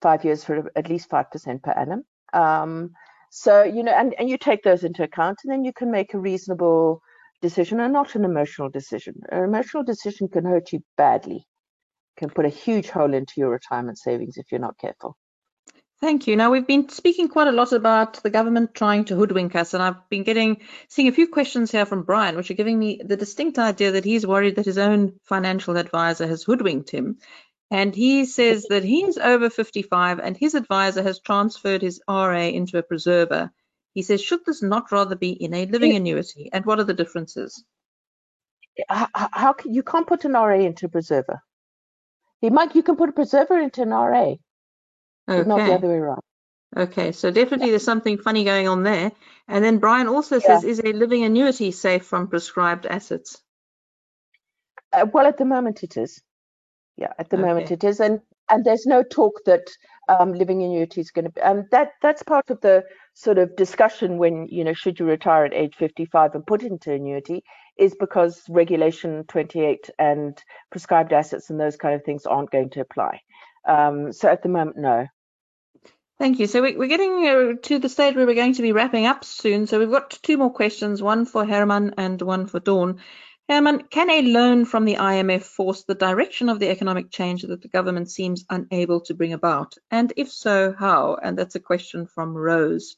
five 0.00 0.24
years 0.24 0.44
for 0.44 0.70
at 0.76 0.88
least 0.88 1.10
5% 1.10 1.62
per 1.62 1.72
annum. 1.72 2.04
Um, 2.32 2.92
so, 3.30 3.62
you 3.62 3.82
know, 3.82 3.92
and, 3.92 4.14
and 4.18 4.28
you 4.28 4.38
take 4.38 4.62
those 4.62 4.84
into 4.84 5.02
account 5.02 5.38
and 5.44 5.52
then 5.52 5.64
you 5.64 5.72
can 5.72 5.90
make 5.90 6.14
a 6.14 6.18
reasonable 6.18 7.00
decision 7.42 7.80
and 7.80 7.92
not 7.92 8.14
an 8.14 8.24
emotional 8.24 8.68
decision. 8.68 9.14
An 9.30 9.44
emotional 9.44 9.82
decision 9.82 10.28
can 10.28 10.44
hurt 10.44 10.72
you 10.72 10.80
badly, 10.96 11.46
can 12.20 12.30
put 12.30 12.44
a 12.44 12.50
huge 12.50 12.88
hole 12.90 13.14
into 13.14 13.32
your 13.38 13.50
retirement 13.50 13.98
savings 13.98 14.36
if 14.36 14.52
you're 14.52 14.60
not 14.60 14.78
careful. 14.78 15.16
Thank 16.00 16.26
you. 16.26 16.36
Now 16.36 16.50
we've 16.50 16.66
been 16.66 16.88
speaking 16.88 17.28
quite 17.28 17.48
a 17.48 17.52
lot 17.52 17.72
about 17.72 18.22
the 18.22 18.30
government 18.30 18.74
trying 18.74 19.06
to 19.06 19.16
hoodwink 19.16 19.56
us, 19.56 19.74
and 19.74 19.82
I've 19.82 20.08
been 20.08 20.22
getting 20.22 20.62
seeing 20.88 21.08
a 21.08 21.12
few 21.12 21.28
questions 21.28 21.70
here 21.70 21.84
from 21.84 22.04
Brian, 22.04 22.36
which 22.36 22.50
are 22.50 22.60
giving 22.60 22.78
me 22.78 23.00
the 23.04 23.16
distinct 23.16 23.58
idea 23.58 23.92
that 23.92 24.04
he's 24.04 24.26
worried 24.26 24.56
that 24.56 24.64
his 24.64 24.78
own 24.78 25.18
financial 25.24 25.76
advisor 25.76 26.26
has 26.26 26.42
hoodwinked 26.42 26.90
him. 26.90 27.18
And 27.70 27.94
he 27.94 28.24
says 28.24 28.66
that 28.70 28.84
he's 28.84 29.16
over 29.16 29.48
55 29.48 30.18
and 30.18 30.36
his 30.36 30.54
advisor 30.54 31.02
has 31.02 31.20
transferred 31.20 31.82
his 31.82 32.00
RA 32.08 32.48
into 32.58 32.78
a 32.78 32.82
preserver. 32.82 33.50
He 33.94 34.02
says, 34.02 34.22
should 34.22 34.44
this 34.44 34.62
not 34.62 34.90
rather 34.90 35.16
be 35.16 35.30
in 35.30 35.54
a 35.54 35.66
living 35.66 35.94
annuity? 35.94 36.50
And 36.52 36.64
what 36.66 36.80
are 36.80 36.84
the 36.84 36.94
differences? 36.94 37.62
How, 38.88 39.08
how 39.14 39.52
can, 39.52 39.72
you 39.74 39.82
can't 39.82 40.06
put 40.06 40.24
an 40.24 40.32
RA 40.32 40.58
into 40.58 40.86
a 40.86 40.88
preserver? 40.88 41.42
He 42.40 42.50
might, 42.50 42.74
you 42.74 42.82
can 42.82 42.96
put 42.96 43.08
a 43.08 43.12
preserver 43.12 43.58
into 43.58 43.82
an 43.82 43.90
RA, 43.90 44.34
okay. 45.28 45.48
not 45.48 45.66
the 45.66 45.74
other 45.74 45.88
way 45.88 45.96
around. 45.96 46.20
Okay, 46.76 47.12
so 47.12 47.30
definitely 47.30 47.66
yeah. 47.66 47.72
there's 47.72 47.84
something 47.84 48.18
funny 48.18 48.44
going 48.44 48.68
on 48.68 48.82
there. 48.84 49.12
And 49.48 49.64
then 49.64 49.78
Brian 49.78 50.06
also 50.06 50.36
yeah. 50.36 50.46
says, 50.46 50.64
is 50.64 50.80
a 50.80 50.92
living 50.92 51.24
annuity 51.24 51.72
safe 51.72 52.04
from 52.04 52.28
prescribed 52.28 52.86
assets? 52.86 53.42
Uh, 54.92 55.06
well, 55.12 55.26
at 55.26 55.36
the 55.36 55.44
moment 55.44 55.82
it 55.82 55.96
is 55.96 56.22
yeah 57.00 57.12
at 57.18 57.30
the 57.30 57.36
okay. 57.36 57.46
moment 57.46 57.70
it 57.70 57.82
is 57.82 57.98
and 57.98 58.20
and 58.48 58.64
there's 58.64 58.86
no 58.86 59.02
talk 59.02 59.40
that 59.46 59.66
um, 60.10 60.32
living 60.32 60.62
annuity 60.62 61.00
is 61.00 61.10
going 61.10 61.24
to 61.24 61.30
be 61.30 61.40
and 61.40 61.64
that 61.70 61.92
that's 62.02 62.22
part 62.22 62.50
of 62.50 62.60
the 62.60 62.82
sort 63.14 63.38
of 63.38 63.54
discussion 63.56 64.18
when 64.18 64.46
you 64.48 64.64
know 64.64 64.72
should 64.72 64.98
you 64.98 65.06
retire 65.06 65.44
at 65.44 65.54
age 65.54 65.74
55 65.78 66.34
and 66.34 66.46
put 66.46 66.62
into 66.62 66.92
annuity 66.92 67.44
is 67.78 67.94
because 67.98 68.42
regulation 68.48 69.24
28 69.28 69.90
and 69.98 70.42
prescribed 70.70 71.12
assets 71.12 71.48
and 71.50 71.60
those 71.60 71.76
kind 71.76 71.94
of 71.94 72.04
things 72.04 72.26
aren't 72.26 72.50
going 72.50 72.70
to 72.70 72.80
apply 72.80 73.20
um, 73.68 74.12
so 74.12 74.28
at 74.28 74.42
the 74.42 74.48
moment 74.48 74.76
no 74.76 75.06
Thank 76.18 76.38
you. 76.38 76.46
So 76.46 76.60
we're 76.60 76.86
getting 76.86 77.26
uh, 77.26 77.52
to 77.62 77.78
the 77.78 77.88
stage 77.88 78.14
where 78.14 78.26
we're 78.26 78.34
going 78.34 78.52
to 78.52 78.60
be 78.60 78.72
wrapping 78.72 79.06
up 79.06 79.24
soon. 79.24 79.66
So 79.66 79.78
we've 79.78 79.90
got 79.90 80.10
two 80.22 80.36
more 80.36 80.52
questions, 80.52 81.02
one 81.02 81.24
for 81.24 81.46
Hermann 81.46 81.94
and 81.96 82.20
one 82.20 82.46
for 82.46 82.60
Dawn. 82.60 83.00
Hermann, 83.50 83.82
can 83.90 84.08
a 84.10 84.22
loan 84.22 84.64
from 84.64 84.84
the 84.84 84.94
IMF 84.94 85.42
force 85.42 85.82
the 85.82 85.96
direction 85.96 86.48
of 86.48 86.60
the 86.60 86.68
economic 86.68 87.10
change 87.10 87.42
that 87.42 87.60
the 87.60 87.66
government 87.66 88.08
seems 88.08 88.44
unable 88.48 89.00
to 89.00 89.14
bring 89.14 89.32
about? 89.32 89.74
And 89.90 90.12
if 90.16 90.30
so, 90.30 90.72
how? 90.72 91.16
And 91.20 91.36
that's 91.36 91.56
a 91.56 91.60
question 91.60 92.06
from 92.06 92.36
Rose. 92.36 92.96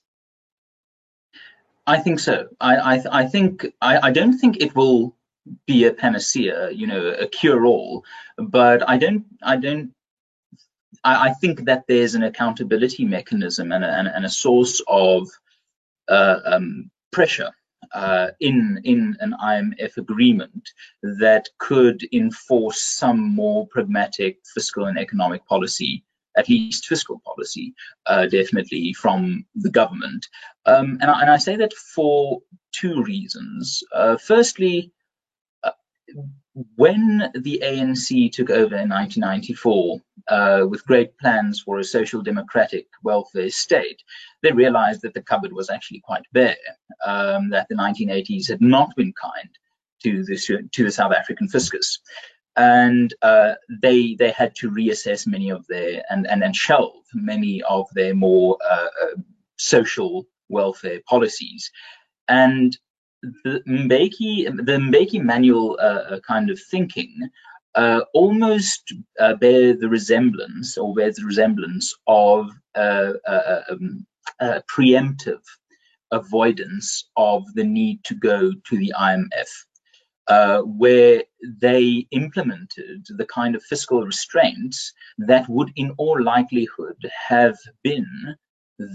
I 1.86 2.00
think 2.00 2.20
so. 2.20 2.48
I, 2.60 2.76
I, 2.76 3.02
I 3.10 3.26
think 3.28 3.66
I, 3.80 4.08
I 4.08 4.10
don't 4.10 4.38
think 4.38 4.58
it 4.58 4.76
will 4.76 5.16
be 5.66 5.86
a 5.86 5.94
panacea, 5.94 6.70
you 6.70 6.86
know, 6.86 7.06
a 7.06 7.28
cure-all. 7.28 8.04
But 8.36 8.86
I 8.86 8.98
don't 8.98 9.24
I 9.42 9.56
don't 9.56 9.94
I, 11.02 11.30
I, 11.30 11.32
think 11.32 11.64
that 11.64 11.84
there's 11.88 12.14
an 12.14 12.24
accountability 12.24 13.06
mechanism 13.06 13.72
and 13.72 13.82
a, 13.82 13.88
and, 13.88 14.24
a 14.26 14.28
source 14.28 14.82
of 14.86 15.28
uh, 16.08 16.40
um, 16.44 16.90
pressure 17.10 17.52
uh, 17.92 18.28
in 18.40 18.80
in 18.84 19.16
an 19.20 19.34
IMF 19.42 19.96
agreement 19.96 20.70
that 21.02 21.48
could 21.58 22.06
enforce 22.12 22.80
some 22.80 23.20
more 23.20 23.66
pragmatic 23.68 24.38
fiscal 24.54 24.86
and 24.86 24.98
economic 24.98 25.46
policy, 25.46 26.04
at 26.36 26.48
least 26.48 26.86
fiscal 26.86 27.20
policy, 27.24 27.74
uh, 28.06 28.26
definitely 28.26 28.92
from 28.92 29.44
the 29.54 29.70
government. 29.70 30.28
Um, 30.66 30.98
and, 31.00 31.10
I, 31.10 31.20
and, 31.22 31.30
I, 31.30 31.36
say 31.36 31.56
that 31.56 31.72
for 31.72 32.40
two 32.72 33.02
reasons. 33.02 33.82
Uh, 33.92 34.16
firstly, 34.16 34.92
uh, 35.64 35.72
when 36.54 37.30
the 37.34 37.62
ANC 37.64 38.32
took 38.32 38.50
over 38.50 38.76
in 38.76 38.90
1994 38.90 40.00
uh, 40.28 40.66
with 40.68 40.86
great 40.86 41.16
plans 41.18 41.60
for 41.60 41.78
a 41.78 41.84
social 41.84 42.22
democratic 42.22 42.88
welfare 43.02 43.50
state, 43.50 44.02
they 44.42 44.52
realized 44.52 45.02
that 45.02 45.14
the 45.14 45.22
cupboard 45.22 45.52
was 45.52 45.70
actually 45.70 46.00
quite 46.00 46.24
bare, 46.32 46.56
um, 47.04 47.50
that 47.50 47.68
the 47.68 47.74
1980s 47.74 48.48
had 48.48 48.60
not 48.60 48.94
been 48.96 49.12
kind 49.12 49.48
to 50.02 50.24
the, 50.24 50.68
to 50.72 50.84
the 50.84 50.90
South 50.90 51.12
African 51.12 51.48
fiscus. 51.48 52.00
And 52.54 53.14
uh, 53.22 53.54
they 53.80 54.14
they 54.14 54.30
had 54.30 54.54
to 54.56 54.70
reassess 54.70 55.26
many 55.26 55.48
of 55.48 55.66
their 55.68 56.02
and 56.10 56.26
and, 56.26 56.44
and 56.44 56.54
shelve 56.54 57.02
many 57.14 57.62
of 57.62 57.86
their 57.94 58.14
more 58.14 58.58
uh, 58.62 58.88
uh 59.02 59.16
social 59.56 60.26
welfare 60.50 61.00
policies. 61.08 61.70
And 62.28 62.76
the 63.22 63.62
Mbeki, 63.68 64.44
the 64.44 64.78
Mbeki 64.78 65.22
manual 65.22 65.78
uh, 65.80 66.14
uh, 66.14 66.20
kind 66.20 66.50
of 66.50 66.60
thinking 66.60 67.30
uh, 67.74 68.00
almost 68.12 68.92
uh, 69.18 69.34
bear 69.34 69.74
the 69.74 69.88
resemblance 69.88 70.76
or 70.76 70.94
bears 70.94 71.16
the 71.16 71.24
resemblance 71.24 71.94
of 72.06 72.50
uh, 72.74 73.12
uh, 73.26 73.60
um, 73.70 74.06
preemptive 74.70 75.42
avoidance 76.10 77.08
of 77.16 77.44
the 77.54 77.64
need 77.64 78.04
to 78.04 78.14
go 78.14 78.52
to 78.52 78.76
the 78.76 78.92
IMF, 78.98 80.64
where 80.66 81.22
they 81.42 82.06
implemented 82.10 83.06
the 83.08 83.26
kind 83.26 83.54
of 83.54 83.62
fiscal 83.62 84.02
restraints 84.02 84.92
that 85.18 85.48
would 85.48 85.70
in 85.76 85.92
all 85.96 86.22
likelihood 86.22 86.98
have 87.28 87.56
been 87.82 88.36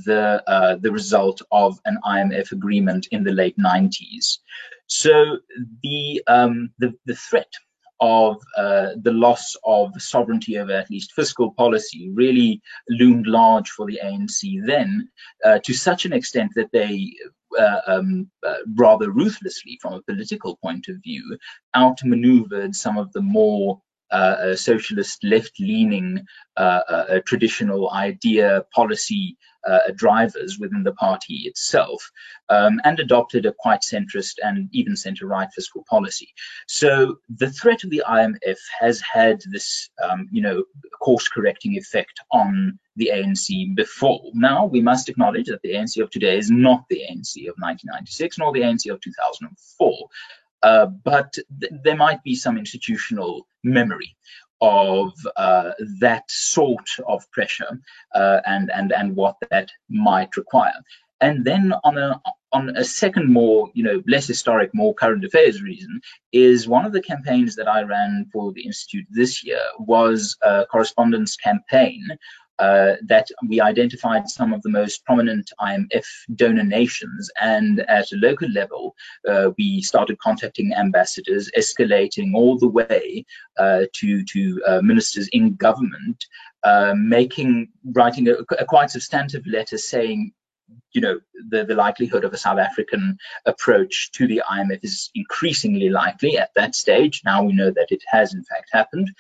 the 0.06 0.44
uh, 0.48 0.76
the 0.76 0.92
result 0.92 1.42
of 1.52 1.80
an 1.86 1.98
IMF 2.06 2.52
agreement 2.52 3.08
in 3.12 3.24
the 3.24 3.32
late 3.32 3.58
90s. 3.58 4.40
So 4.88 5.38
the 5.84 6.24
um, 6.28 6.72
the, 6.80 6.94
the 7.06 7.16
threat 7.16 7.52
of 8.00 8.38
uh, 8.56 8.90
the 9.02 9.12
loss 9.12 9.56
of 9.64 10.00
sovereignty 10.02 10.58
over 10.58 10.72
at 10.72 10.92
least 10.92 11.14
fiscal 11.14 11.52
policy 11.54 12.12
really 12.14 12.62
loomed 12.90 13.26
large 13.26 13.70
for 13.70 13.88
the 13.88 14.00
ANC 14.04 14.66
then, 14.66 15.10
uh, 15.44 15.60
to 15.64 15.74
such 15.74 16.06
an 16.06 16.14
extent 16.14 16.52
that 16.56 16.72
they 16.72 17.14
uh, 17.58 17.82
um, 17.88 18.30
uh, 18.46 18.58
rather 18.76 19.10
ruthlessly, 19.10 19.80
from 19.82 19.94
a 19.94 20.02
political 20.04 20.58
point 20.58 20.88
of 20.90 20.98
view, 21.04 21.38
outmaneuvered 21.76 22.76
some 22.76 22.98
of 22.98 23.12
the 23.14 23.22
more 23.22 23.82
uh, 24.12 24.56
socialist 24.56 25.24
left-leaning 25.24 26.26
uh, 26.56 27.20
traditional 27.26 27.92
idea 27.92 28.64
policy 28.74 29.38
uh, 29.68 29.80
drivers 29.96 30.58
within 30.60 30.84
the 30.84 30.94
party 30.94 31.44
itself 31.46 32.12
um, 32.50 32.80
and 32.84 33.00
adopted 33.00 33.46
a 33.46 33.52
quite 33.52 33.82
centrist 33.82 34.36
and 34.42 34.70
even 34.72 34.96
center-right 34.96 35.50
fiscal 35.54 35.84
policy. 35.90 36.30
So 36.68 37.18
the 37.30 37.50
threat 37.50 37.84
of 37.84 37.90
the 37.90 38.04
IMF 38.08 38.58
has 38.80 39.02
had 39.02 39.42
this, 39.52 39.90
um, 40.02 40.30
you 40.32 40.42
know, 40.42 40.64
course-correcting 41.02 41.74
effect 41.74 42.22
on 42.32 42.80
the 42.96 43.12
ANC 43.14 43.76
before. 43.76 44.32
Now 44.34 44.66
we 44.66 44.82
must 44.82 45.10
acknowledge 45.10 45.48
that 45.48 45.62
the 45.62 45.74
ANC 45.74 46.02
of 46.02 46.10
today 46.10 46.38
is 46.38 46.50
not 46.50 46.86
the 46.90 47.02
ANC 47.10 47.38
of 47.50 47.56
1996 47.60 48.38
nor 48.38 48.54
the 48.54 48.62
ANC 48.62 48.92
of 48.92 49.02
2004. 49.02 50.08
Uh, 50.64 50.86
but 50.86 51.38
th 51.60 51.72
there 51.84 51.96
might 51.96 52.22
be 52.24 52.36
some 52.36 52.58
institutional 52.58 53.48
memory 53.64 54.16
of 54.60 55.14
uh, 55.36 55.72
that 56.00 56.24
sort 56.30 56.90
of 57.08 57.30
pressure 57.32 57.80
uh, 58.16 58.40
and 58.46 58.72
and 58.72 58.92
and 58.92 59.16
what 59.16 59.36
that 59.50 59.70
might 59.90 60.36
require. 60.36 60.80
And 61.20 61.46
then 61.46 61.74
on 61.84 61.98
a 61.98 62.22
on 62.52 62.70
a 62.76 62.84
second 62.84 63.32
more 63.32 63.70
you 63.74 63.84
know 63.84 64.02
less 64.08 64.28
historic 64.28 64.74
more 64.74 64.94
current 64.94 65.26
affairs 65.26 65.62
reason 65.62 66.02
is 66.32 66.68
one 66.68 66.86
of 66.86 66.94
the 66.94 67.02
campaigns 67.02 67.56
that 67.56 67.68
I 67.68 67.82
ran 67.84 68.30
for 68.32 68.52
the 68.52 68.66
institute 68.66 69.06
this 69.10 69.44
year 69.44 69.62
was 69.80 70.38
a 70.42 70.66
correspondence 70.66 71.36
campaign 71.36 72.08
uh, 72.60 72.94
that 73.06 73.28
we 73.48 73.62
identified 73.62 74.28
some 74.30 74.54
of 74.54 74.62
the 74.62 74.70
most 74.70 75.06
prominent 75.06 75.52
IMF 75.60 76.06
donor 76.34 76.64
nations, 76.64 77.30
and 77.40 77.80
at 77.82 78.12
a 78.12 78.16
local 78.16 78.50
level, 78.50 78.96
uh, 79.28 79.52
we 79.58 79.82
started 79.82 80.20
contacting 80.20 80.74
ambassadors, 80.74 81.52
escalating 81.58 82.34
all 82.34 82.58
the 82.58 82.68
way 82.68 83.26
uh, 83.58 83.82
to 83.94 84.24
to 84.26 84.62
uh, 84.68 84.82
ministers 84.82 85.28
in 85.30 85.56
government, 85.56 86.26
uh, 86.64 86.94
making 86.96 87.70
writing 87.84 88.28
a, 88.28 88.34
a 88.58 88.66
quite 88.66 88.90
substantive 88.90 89.46
letter 89.46 89.78
saying 89.78 90.34
you 90.92 91.02
know, 91.02 91.20
the, 91.50 91.64
the 91.64 91.76
likelihood 91.76 92.24
of 92.24 92.34
a 92.34 92.38
South 92.38 92.60
African 92.60 93.18
approach 93.46 94.12
to 94.14 94.28
the 94.28 94.42
IMF 94.50 94.80
is 94.84 95.10
increasingly 95.14 95.90
likely 95.90 96.38
at 96.38 96.52
that 96.56 96.76
stage. 96.76 97.22
Now 97.24 97.44
we 97.44 97.54
know 97.54 97.72
that 97.72 97.92
it 97.92 98.02
has 98.08 98.34
in 98.34 98.44
fact 98.44 98.70
happened. 98.72 99.12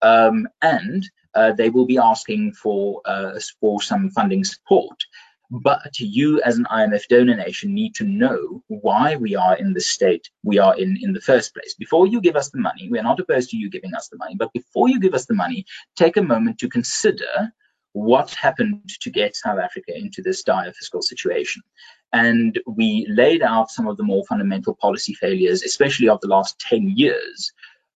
Um, 0.00 0.48
and 0.62 1.08
uh, 1.34 1.52
they 1.52 1.70
will 1.70 1.86
be 1.86 1.98
asking 1.98 2.52
for 2.52 3.00
uh, 3.04 3.38
for 3.60 3.80
some 3.82 4.10
funding 4.10 4.44
support. 4.44 5.04
But 5.50 5.98
you, 5.98 6.42
as 6.42 6.58
an 6.58 6.66
IMF 6.70 7.06
donor 7.08 7.34
nation, 7.34 7.72
need 7.72 7.94
to 7.94 8.04
know 8.04 8.62
why 8.66 9.16
we 9.16 9.34
are 9.34 9.56
in 9.56 9.72
the 9.72 9.80
state 9.80 10.28
we 10.42 10.58
are 10.58 10.78
in 10.78 10.98
in 11.00 11.12
the 11.12 11.20
first 11.20 11.54
place. 11.54 11.74
Before 11.74 12.06
you 12.06 12.20
give 12.20 12.36
us 12.36 12.50
the 12.50 12.58
money, 12.58 12.88
we 12.90 12.98
are 12.98 13.04
not 13.04 13.20
opposed 13.20 13.50
to 13.50 13.56
you 13.56 13.70
giving 13.70 13.94
us 13.94 14.08
the 14.08 14.18
money, 14.18 14.34
but 14.36 14.52
before 14.52 14.88
you 14.88 15.00
give 15.00 15.14
us 15.14 15.26
the 15.26 15.34
money, 15.34 15.64
take 15.96 16.16
a 16.16 16.22
moment 16.22 16.58
to 16.58 16.68
consider 16.68 17.52
what 17.92 18.34
happened 18.34 18.90
to 19.00 19.10
get 19.10 19.36
South 19.36 19.58
Africa 19.58 19.96
into 19.96 20.22
this 20.22 20.42
dire 20.42 20.72
fiscal 20.72 21.02
situation. 21.02 21.62
And 22.12 22.58
we 22.66 23.06
laid 23.08 23.42
out 23.42 23.70
some 23.70 23.86
of 23.88 23.96
the 23.96 24.02
more 24.02 24.24
fundamental 24.26 24.74
policy 24.74 25.14
failures, 25.14 25.62
especially 25.62 26.08
of 26.08 26.20
the 26.20 26.28
last 26.28 26.58
10 26.60 26.92
years, 26.96 27.52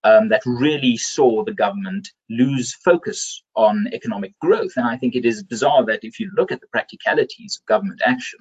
um, 0.05 0.29
that 0.31 0.43
really 0.47 0.97
saw 0.97 1.45
the 1.45 1.55
government 1.55 2.09
lose 2.29 2.75
focus 2.75 3.43
on 3.55 3.89
economic 3.93 4.39
growth. 4.41 4.73
And 4.77 4.87
I 4.87 4.97
think 4.97 5.15
it 5.15 5.25
is 5.25 5.43
bizarre 5.43 5.85
that 5.87 6.05
if 6.05 6.19
you 6.21 6.31
look 6.37 6.53
at 6.53 6.61
the 6.61 6.69
practicalities 6.69 7.59
of 7.61 7.67
government 7.67 8.01
action, 8.05 8.39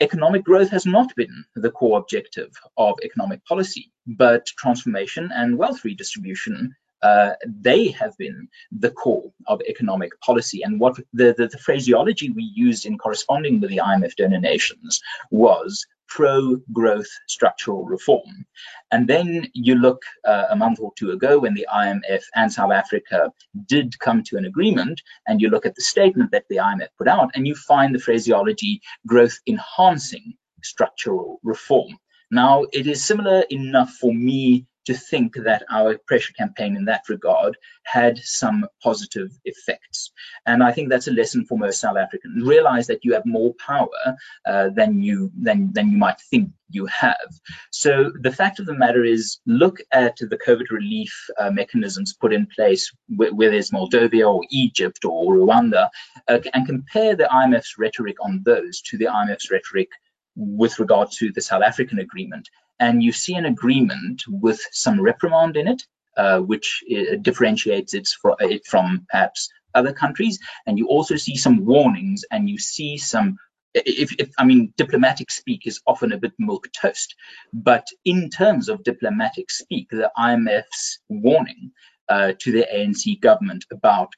economic 0.00 0.44
growth 0.44 0.70
has 0.70 0.84
not 0.84 1.14
been 1.14 1.44
the 1.54 1.70
core 1.70 1.98
objective 1.98 2.50
of 2.76 2.98
economic 3.02 3.44
policy, 3.44 3.92
but 4.06 4.46
transformation 4.46 5.30
and 5.32 5.56
wealth 5.56 5.84
redistribution 5.84 6.74
uh, 7.02 7.32
they 7.44 7.88
have 7.88 8.16
been 8.16 8.48
the 8.70 8.90
core 8.90 9.32
of 9.46 9.60
economic 9.68 10.18
policy. 10.20 10.62
And 10.62 10.78
what 10.78 10.96
the, 11.12 11.34
the, 11.36 11.48
the, 11.48 11.58
phraseology 11.58 12.30
we 12.30 12.44
used 12.54 12.86
in 12.86 12.96
corresponding 12.96 13.60
with 13.60 13.70
the 13.70 13.78
IMF 13.84 14.14
donor 14.14 14.38
nations 14.38 15.00
was 15.30 15.84
pro-growth 16.08 17.08
structural 17.26 17.84
reform. 17.84 18.44
And 18.92 19.08
then 19.08 19.48
you 19.54 19.74
look 19.74 20.02
uh, 20.26 20.44
a 20.50 20.56
month 20.56 20.78
or 20.78 20.92
two 20.96 21.10
ago 21.10 21.38
when 21.38 21.54
the 21.54 21.66
IMF 21.74 22.22
and 22.34 22.52
South 22.52 22.70
Africa 22.70 23.32
did 23.66 23.98
come 23.98 24.22
to 24.24 24.36
an 24.36 24.44
agreement, 24.44 25.00
and 25.26 25.40
you 25.40 25.48
look 25.48 25.64
at 25.64 25.74
the 25.74 25.82
statement 25.82 26.30
that 26.32 26.44
the 26.50 26.56
IMF 26.56 26.88
put 26.98 27.08
out, 27.08 27.30
and 27.34 27.46
you 27.46 27.54
find 27.54 27.94
the 27.94 27.98
phraseology 27.98 28.80
growth 29.06 29.38
enhancing 29.46 30.34
structural 30.62 31.40
reform. 31.42 31.96
Now, 32.30 32.64
it 32.72 32.86
is 32.86 33.04
similar 33.04 33.42
enough 33.50 33.90
for 33.90 34.12
me 34.12 34.66
to 34.86 34.94
think 34.94 35.34
that 35.34 35.64
our 35.70 35.98
pressure 36.06 36.32
campaign 36.32 36.76
in 36.76 36.86
that 36.86 37.02
regard 37.08 37.56
had 37.84 38.18
some 38.18 38.66
positive 38.82 39.30
effects. 39.44 40.10
And 40.46 40.62
I 40.62 40.72
think 40.72 40.88
that's 40.88 41.08
a 41.08 41.12
lesson 41.12 41.44
for 41.44 41.58
most 41.58 41.80
South 41.80 41.96
Africans. 41.96 42.46
Realize 42.46 42.88
that 42.88 43.04
you 43.04 43.14
have 43.14 43.26
more 43.26 43.54
power 43.54 44.16
uh, 44.46 44.70
than 44.70 45.02
you 45.02 45.30
than 45.38 45.72
than 45.72 45.90
you 45.90 45.98
might 45.98 46.20
think 46.30 46.50
you 46.68 46.86
have. 46.86 47.28
So 47.70 48.12
the 48.20 48.32
fact 48.32 48.58
of 48.58 48.66
the 48.66 48.74
matter 48.74 49.04
is, 49.04 49.38
look 49.46 49.78
at 49.92 50.16
the 50.16 50.38
COVID 50.38 50.70
relief 50.70 51.28
uh, 51.38 51.50
mechanisms 51.50 52.14
put 52.14 52.32
in 52.32 52.46
place, 52.46 52.90
whether 53.08 53.54
it's 53.54 53.70
Moldova 53.70 54.26
or 54.26 54.42
Egypt 54.50 55.04
or 55.04 55.34
Rwanda, 55.34 55.88
uh, 56.28 56.38
and 56.54 56.66
compare 56.66 57.14
the 57.14 57.24
IMF's 57.24 57.78
rhetoric 57.78 58.16
on 58.24 58.42
those 58.44 58.80
to 58.82 58.98
the 58.98 59.06
IMF's 59.06 59.50
rhetoric 59.50 59.88
with 60.34 60.78
regard 60.78 61.10
to 61.10 61.30
the 61.32 61.42
South 61.42 61.62
African 61.62 61.98
agreement 61.98 62.48
and 62.78 63.02
you 63.02 63.12
see 63.12 63.34
an 63.34 63.44
agreement 63.44 64.22
with 64.26 64.60
some 64.72 65.00
reprimand 65.00 65.56
in 65.56 65.68
it, 65.68 65.82
uh, 66.16 66.38
which 66.40 66.82
uh, 66.90 67.16
differentiates 67.20 67.94
it, 67.94 68.08
it 68.40 68.66
from 68.66 69.06
perhaps 69.08 69.48
other 69.74 69.92
countries. 69.92 70.38
And 70.66 70.78
you 70.78 70.88
also 70.88 71.16
see 71.16 71.36
some 71.36 71.64
warnings 71.64 72.24
and 72.30 72.48
you 72.48 72.58
see 72.58 72.98
some 72.98 73.38
if, 73.74 74.12
if, 74.18 74.30
I 74.38 74.44
mean, 74.44 74.74
diplomatic 74.76 75.30
speak 75.30 75.66
is 75.66 75.80
often 75.86 76.12
a 76.12 76.18
bit 76.18 76.32
milk 76.38 76.68
toast, 76.78 77.14
but 77.52 77.86
in 78.04 78.28
terms 78.28 78.68
of 78.68 78.84
diplomatic 78.84 79.50
speak, 79.50 79.88
the 79.88 80.10
IMF's 80.16 80.98
warning 81.08 81.72
uh, 82.08 82.32
to 82.40 82.52
the 82.52 82.66
ANC 82.70 83.18
government 83.20 83.64
about 83.72 84.12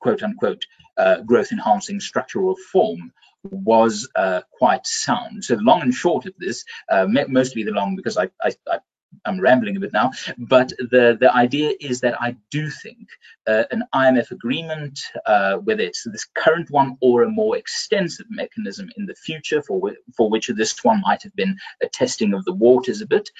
quote 0.00 0.22
unquote 0.22 0.62
uh, 0.96 1.20
growth 1.22 1.52
enhancing 1.52 2.00
structural 2.00 2.48
reform 2.54 3.12
was 3.44 4.08
uh, 4.14 4.42
quite 4.52 4.86
sound. 4.86 5.44
So 5.44 5.56
the 5.56 5.62
long 5.62 5.82
and 5.82 5.94
short 5.94 6.26
of 6.26 6.34
this, 6.38 6.64
uh, 6.90 7.06
mostly 7.28 7.62
the 7.62 7.72
long 7.72 7.96
because 7.96 8.16
I, 8.16 8.30
I, 8.42 8.52
I 8.70 8.78
I'm 9.24 9.40
rambling 9.40 9.76
a 9.76 9.80
bit 9.80 9.92
now, 9.92 10.10
but 10.36 10.68
the, 10.78 11.16
the 11.18 11.34
idea 11.34 11.72
is 11.80 12.00
that 12.00 12.20
I 12.20 12.36
do 12.50 12.70
think 12.70 13.08
uh, 13.46 13.64
an 13.70 13.84
IMF 13.94 14.30
agreement, 14.30 15.00
uh, 15.24 15.56
whether 15.56 15.82
it's 15.82 16.04
this 16.04 16.26
current 16.36 16.70
one 16.70 16.98
or 17.00 17.22
a 17.22 17.30
more 17.30 17.56
extensive 17.56 18.26
mechanism 18.28 18.90
in 18.96 19.06
the 19.06 19.14
future, 19.14 19.62
for, 19.62 19.94
for 20.16 20.28
which 20.28 20.48
this 20.48 20.84
one 20.84 21.00
might 21.00 21.22
have 21.22 21.34
been 21.34 21.56
a 21.82 21.88
testing 21.88 22.34
of 22.34 22.44
the 22.44 22.52
waters 22.52 23.00
a 23.00 23.06
bit, 23.06 23.30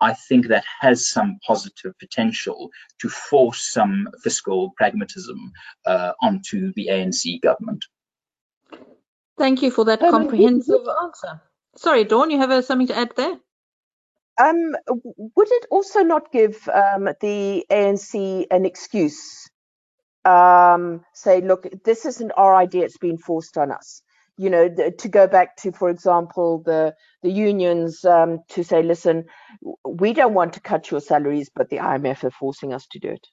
I 0.00 0.14
think 0.14 0.48
that 0.48 0.64
has 0.80 1.06
some 1.06 1.38
positive 1.46 1.92
potential 1.98 2.70
to 3.00 3.08
force 3.10 3.62
some 3.62 4.08
fiscal 4.22 4.72
pragmatism 4.76 5.52
uh, 5.84 6.12
onto 6.22 6.72
the 6.72 6.88
ANC 6.90 7.42
government. 7.42 7.84
Thank 9.40 9.62
you 9.62 9.70
for 9.70 9.86
that 9.86 10.02
um, 10.02 10.12
comprehensive 10.12 10.82
answer. 11.02 11.40
Sorry, 11.76 12.04
Dawn, 12.04 12.30
you 12.30 12.38
have 12.38 12.50
uh, 12.50 12.60
something 12.60 12.88
to 12.88 12.96
add 12.96 13.12
there? 13.16 13.36
Um, 14.38 14.76
would 15.36 15.48
it 15.50 15.66
also 15.70 16.00
not 16.02 16.30
give 16.30 16.68
um, 16.68 17.08
the 17.22 17.64
ANC 17.70 18.46
an 18.50 18.66
excuse? 18.66 19.48
Um, 20.26 21.02
say, 21.14 21.40
look, 21.40 21.66
this 21.84 22.04
isn't 22.04 22.32
our 22.36 22.54
idea; 22.54 22.84
it's 22.84 22.98
been 22.98 23.16
forced 23.18 23.56
on 23.56 23.72
us. 23.72 24.02
You 24.36 24.50
know, 24.50 24.68
the, 24.68 24.90
to 24.90 25.08
go 25.08 25.26
back 25.26 25.56
to, 25.58 25.72
for 25.72 25.88
example, 25.88 26.62
the 26.66 26.94
the 27.22 27.30
unions 27.30 28.04
um, 28.04 28.40
to 28.50 28.62
say, 28.62 28.82
listen, 28.82 29.24
we 29.88 30.12
don't 30.12 30.34
want 30.34 30.52
to 30.54 30.60
cut 30.60 30.90
your 30.90 31.00
salaries, 31.00 31.50
but 31.54 31.70
the 31.70 31.78
IMF 31.78 32.24
are 32.24 32.30
forcing 32.30 32.74
us 32.74 32.86
to 32.92 32.98
do 32.98 33.08
it. 33.08 33.26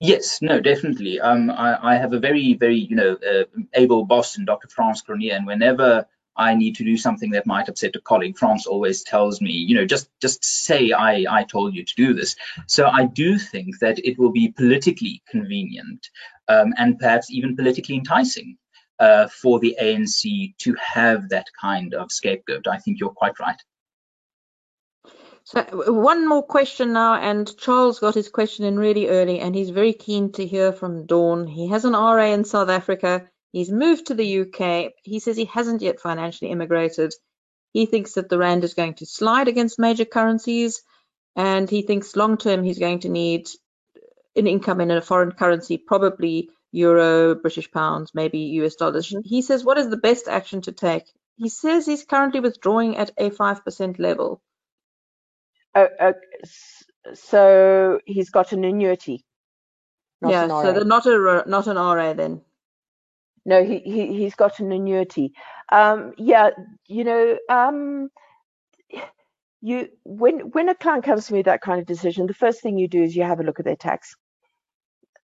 Yes, 0.00 0.42
no, 0.42 0.60
definitely. 0.60 1.20
Um, 1.20 1.50
I, 1.50 1.92
I, 1.92 1.96
have 1.96 2.12
a 2.12 2.18
very, 2.18 2.54
very, 2.54 2.78
you 2.78 2.96
know, 2.96 3.16
uh, 3.16 3.44
able 3.74 4.04
boss 4.04 4.36
in 4.36 4.44
Dr. 4.44 4.68
Frans 4.68 5.02
Cronje, 5.02 5.34
and 5.34 5.46
whenever 5.46 6.06
I 6.36 6.54
need 6.54 6.76
to 6.76 6.84
do 6.84 6.96
something 6.96 7.32
that 7.32 7.46
might 7.46 7.68
upset 7.68 7.96
a 7.96 8.00
colleague, 8.00 8.38
France 8.38 8.66
always 8.66 9.02
tells 9.02 9.40
me, 9.40 9.52
you 9.52 9.74
know, 9.74 9.84
just 9.84 10.08
just 10.20 10.44
say 10.44 10.92
I 10.92 11.26
I 11.28 11.44
told 11.44 11.74
you 11.74 11.84
to 11.84 11.94
do 11.94 12.14
this. 12.14 12.36
So 12.66 12.86
I 12.86 13.06
do 13.06 13.38
think 13.38 13.78
that 13.80 13.98
it 13.98 14.18
will 14.18 14.32
be 14.32 14.48
politically 14.48 15.22
convenient 15.28 16.08
um, 16.48 16.72
and 16.76 16.98
perhaps 16.98 17.30
even 17.30 17.56
politically 17.56 17.96
enticing 17.96 18.56
uh, 18.98 19.28
for 19.28 19.60
the 19.60 19.76
ANC 19.80 20.56
to 20.58 20.74
have 20.74 21.28
that 21.30 21.46
kind 21.60 21.94
of 21.94 22.10
scapegoat. 22.10 22.66
I 22.66 22.78
think 22.78 22.98
you're 22.98 23.10
quite 23.10 23.38
right. 23.38 23.60
So 25.44 25.62
one 25.92 26.28
more 26.28 26.42
question 26.42 26.92
now, 26.92 27.14
and 27.14 27.56
Charles 27.56 27.98
got 27.98 28.14
his 28.14 28.28
question 28.28 28.64
in 28.64 28.78
really 28.78 29.08
early, 29.08 29.40
and 29.40 29.54
he's 29.54 29.70
very 29.70 29.92
keen 29.92 30.30
to 30.32 30.46
hear 30.46 30.72
from 30.72 31.06
Dawn. 31.06 31.46
He 31.48 31.68
has 31.68 31.84
an 31.84 31.94
RA 31.94 32.26
in 32.26 32.44
South 32.44 32.68
Africa. 32.68 33.28
He's 33.50 33.70
moved 33.70 34.06
to 34.06 34.14
the 34.14 34.40
UK. 34.42 34.92
He 35.02 35.18
says 35.18 35.36
he 35.36 35.46
hasn't 35.46 35.82
yet 35.82 36.00
financially 36.00 36.50
immigrated. 36.50 37.12
He 37.72 37.86
thinks 37.86 38.14
that 38.14 38.28
the 38.28 38.38
rand 38.38 38.62
is 38.64 38.74
going 38.74 38.94
to 38.94 39.06
slide 39.06 39.48
against 39.48 39.78
major 39.78 40.04
currencies, 40.04 40.82
and 41.34 41.68
he 41.68 41.82
thinks 41.82 42.14
long 42.14 42.36
term 42.36 42.62
he's 42.62 42.78
going 42.78 43.00
to 43.00 43.08
need 43.08 43.48
an 44.36 44.46
income 44.46 44.80
in 44.80 44.90
a 44.90 45.00
foreign 45.00 45.32
currency, 45.32 45.76
probably 45.76 46.50
euro, 46.70 47.34
British 47.34 47.70
pounds, 47.70 48.12
maybe 48.14 48.38
US 48.60 48.76
dollars. 48.76 49.14
He 49.24 49.42
says, 49.42 49.64
what 49.64 49.78
is 49.78 49.88
the 49.88 49.96
best 49.96 50.28
action 50.28 50.62
to 50.62 50.72
take? 50.72 51.04
He 51.36 51.48
says 51.48 51.84
he's 51.84 52.04
currently 52.04 52.40
withdrawing 52.40 52.96
at 52.96 53.10
a 53.18 53.30
5% 53.30 53.98
level. 53.98 54.40
Uh, 55.74 55.86
uh, 55.98 56.12
so 57.14 58.00
he's 58.06 58.30
got 58.30 58.52
an 58.52 58.64
annuity. 58.64 59.24
yeah, 60.22 60.48
so 60.48 60.72
they're 60.72 60.84
not 60.84 61.06
a 61.06 61.44
not 61.46 61.66
an 61.66 61.76
RA 61.76 62.12
then. 62.12 62.42
No, 63.44 63.64
he, 63.64 63.78
he 63.80 64.14
he's 64.14 64.34
got 64.34 64.60
an 64.60 64.70
annuity. 64.70 65.32
Um, 65.70 66.12
yeah, 66.16 66.50
you 66.86 67.04
know, 67.04 67.38
um, 67.48 68.10
you 69.60 69.88
when 70.04 70.50
when 70.50 70.68
a 70.68 70.74
client 70.74 71.04
comes 71.04 71.26
to 71.26 71.32
me 71.32 71.40
with 71.40 71.46
that 71.46 71.60
kind 71.60 71.80
of 71.80 71.86
decision, 71.86 72.26
the 72.26 72.34
first 72.34 72.60
thing 72.60 72.78
you 72.78 72.88
do 72.88 73.02
is 73.02 73.16
you 73.16 73.24
have 73.24 73.40
a 73.40 73.42
look 73.42 73.58
at 73.58 73.64
their 73.64 73.76
tax 73.76 74.14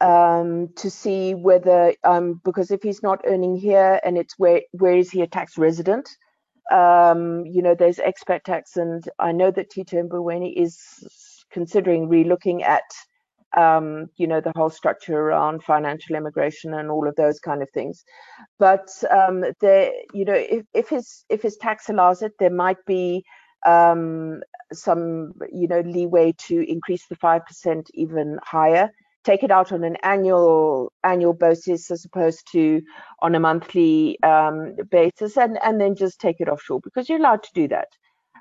um, 0.01 0.69
to 0.77 0.91
see 0.91 1.35
whether 1.35 1.95
um, 2.05 2.41
because 2.45 2.71
if 2.71 2.83
he's 2.83 3.03
not 3.03 3.21
earning 3.27 3.57
here 3.57 4.01
and 4.05 4.17
it's 4.19 4.39
where 4.39 4.63
where 4.73 4.97
is 4.97 5.11
he 5.11 5.23
a 5.23 5.27
tax 5.27 5.59
resident? 5.59 6.09
Um, 6.71 7.47
you 7.47 7.63
know, 7.63 7.75
there's 7.75 7.99
expat 7.99 8.43
tax, 8.45 8.77
and 8.77 9.03
I 9.19 9.33
know 9.33 9.51
that 9.51 9.71
Tito 9.71 10.03
Mboweni 10.03 10.53
is 10.55 10.79
considering 11.51 12.09
relooking 12.09 12.63
at 12.63 12.83
um, 13.57 14.07
you 14.17 14.27
know, 14.27 14.41
the 14.41 14.53
whole 14.55 14.71
structure 14.71 15.19
around 15.19 15.63
financial 15.63 16.17
immigration 16.17 16.75
and 16.75 16.91
all 16.91 17.09
of 17.09 17.17
those 17.17 17.41
kind 17.41 17.63
of 17.63 17.71
things. 17.71 18.05
But 18.59 18.89
um, 19.11 19.45
there, 19.61 19.93
you 20.13 20.25
know, 20.25 20.35
if, 20.35 20.65
if 20.75 20.89
his 20.89 21.25
if 21.29 21.43
his 21.43 21.57
tax 21.57 21.89
allows 21.89 22.23
it, 22.23 22.33
there 22.39 22.51
might 22.51 22.85
be 22.87 23.25
um, 23.67 24.41
some, 24.73 25.33
you 25.51 25.67
know, 25.69 25.81
leeway 25.81 26.35
to 26.47 26.71
increase 26.71 27.07
the 27.07 27.17
five 27.17 27.45
percent 27.47 27.91
even 27.95 28.39
higher. 28.43 28.91
Take 29.29 29.43
it 29.43 29.51
out 29.51 29.73
on 29.73 29.85
an 29.85 29.97
annual 30.03 30.91
annual 31.05 31.35
basis 31.35 31.91
as 31.91 32.03
opposed 32.07 32.51
to 32.53 32.81
on 33.21 33.35
a 33.35 33.41
monthly 33.41 34.19
um, 34.23 34.75
basis, 34.91 35.37
and 35.37 35.59
and 35.63 35.79
then 35.79 35.95
just 35.97 36.19
take 36.19 36.41
it 36.41 36.49
offshore 36.49 36.81
because 36.81 37.11
you're 37.11 37.19
allowed 37.19 37.43
to 37.43 37.51
do 37.53 37.69
that. 37.69 37.89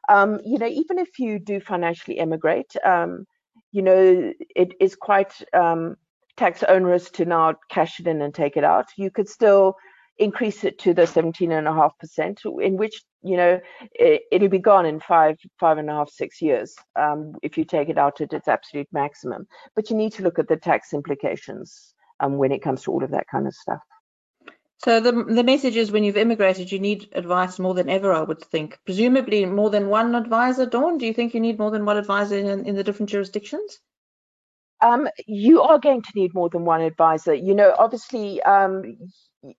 Um, 0.08 0.40
you 0.46 0.58
know, 0.58 0.72
even 0.82 0.98
if 0.98 1.20
you 1.20 1.40
do 1.40 1.60
financially 1.60 2.18
emigrate, 2.20 2.74
um, 2.86 3.26
you 3.74 3.82
know, 3.82 4.32
it 4.56 4.70
is 4.80 4.96
quite 4.96 5.34
um, 5.54 5.98
tax 6.38 6.64
onerous 6.64 7.10
to 7.12 7.26
now 7.26 7.56
cash 7.70 8.00
it 8.00 8.08
in 8.08 8.22
and 8.22 8.34
take 8.34 8.56
it 8.56 8.64
out. 8.64 8.86
You 8.96 9.12
could 9.12 9.28
still 9.28 9.76
increase 10.20 10.64
it 10.64 10.80
to 10.80 10.94
the 10.94 11.04
17.5%, 11.04 12.64
in 12.64 12.78
which, 12.78 13.02
you 13.24 13.38
know, 13.38 13.60
it, 13.94 14.42
will 14.42 14.50
be 14.50 14.60
gone 14.60 14.86
in 14.86 15.00
five, 15.00 15.38
five 15.60 15.78
and 15.78 15.90
a 15.90 15.94
half, 15.94 16.10
six 16.10 16.42
years 16.42 16.76
um, 16.96 17.34
if 17.44 17.58
you 17.58 17.66
take 17.66 17.90
it 17.90 17.98
out 17.98 18.22
at 18.22 18.34
its 18.34 18.48
absolute 18.48 18.88
maximum. 18.92 19.48
But 19.76 19.90
you 19.90 19.96
need 19.96 20.14
to 20.14 20.24
look 20.24 20.40
at 20.40 20.48
the 20.48 20.58
tax 20.58 20.94
implications 20.94 21.94
um, 22.20 22.38
when 22.38 22.52
it 22.52 22.62
comes 22.62 22.84
to 22.84 22.92
all 22.92 23.04
of 23.04 23.12
that 23.12 23.28
kind 23.32 23.48
of 23.48 23.54
stuff. 23.54 23.82
So 24.84 25.00
the 25.00 25.12
the 25.12 25.44
message 25.44 25.76
is 25.76 25.92
when 25.92 26.04
you've 26.04 26.18
immigrated, 26.18 26.72
you 26.72 26.78
need 26.78 27.10
advice 27.14 27.58
more 27.58 27.74
than 27.74 27.90
ever, 27.90 28.14
I 28.14 28.22
would 28.22 28.44
think. 28.44 28.78
Presumably 28.86 29.44
more 29.46 29.72
than 29.72 29.90
one 29.90 30.14
advisor, 30.14 30.68
Dawn. 30.68 31.00
Do 31.00 31.08
you 31.08 31.14
think 31.14 31.34
you 31.34 31.40
need 31.40 31.58
more 31.58 31.72
than 31.72 31.84
one 31.84 31.98
advisor 31.98 32.38
in, 32.38 32.66
in 32.66 32.76
the 32.76 32.84
different 32.84 33.10
jurisdictions? 33.10 33.80
Um, 34.82 35.10
you 35.28 35.62
are 35.64 35.80
going 35.80 36.04
to 36.04 36.12
need 36.16 36.34
more 36.36 36.50
than 36.50 36.66
one 36.66 36.82
advisor. 36.82 37.34
You 37.34 37.56
know, 37.56 37.76
obviously, 37.80 38.42
um, 38.44 38.98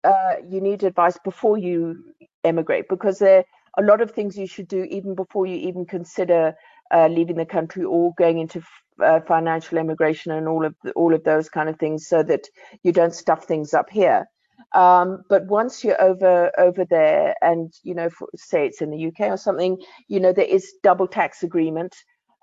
uh, 0.04 0.34
you 0.48 0.60
need 0.60 0.84
advice 0.84 1.18
before 1.24 1.58
you 1.58 2.04
emigrate 2.44 2.86
because 2.88 3.18
there 3.20 3.40
are 3.40 3.84
a 3.84 3.86
lot 3.86 4.00
of 4.02 4.12
things 4.12 4.38
you 4.38 4.46
should 4.48 4.68
do 4.68 4.84
even 4.84 5.14
before 5.14 5.46
you 5.46 5.56
even 5.56 5.86
consider 5.86 6.54
uh, 6.94 7.08
leaving 7.08 7.36
the 7.36 7.46
country 7.46 7.84
or 7.84 8.14
going 8.18 8.38
into 8.38 8.62
uh, 9.04 9.20
financial 9.28 9.78
immigration 9.78 10.32
and 10.32 10.48
all 10.48 10.64
of 10.66 10.74
the, 10.84 10.92
all 10.92 11.14
of 11.14 11.24
those 11.24 11.48
kind 11.48 11.68
of 11.68 11.78
things, 11.78 12.08
so 12.08 12.22
that 12.22 12.48
you 12.84 12.92
don't 12.92 13.14
stuff 13.14 13.44
things 13.44 13.74
up 13.74 13.90
here. 13.90 14.26
Um, 14.74 15.24
but 15.30 15.46
once 15.46 15.84
you're 15.84 16.00
over 16.02 16.52
over 16.58 16.84
there, 16.86 17.34
and 17.42 17.72
you 17.84 17.94
know, 17.94 18.10
for, 18.10 18.28
say 18.36 18.66
it's 18.66 18.82
in 18.82 18.90
the 18.90 19.06
UK 19.08 19.30
or 19.32 19.38
something, 19.38 19.78
you 20.08 20.20
know, 20.20 20.32
there 20.32 20.46
is 20.46 20.74
double 20.82 21.08
tax 21.08 21.42
agreement. 21.42 21.94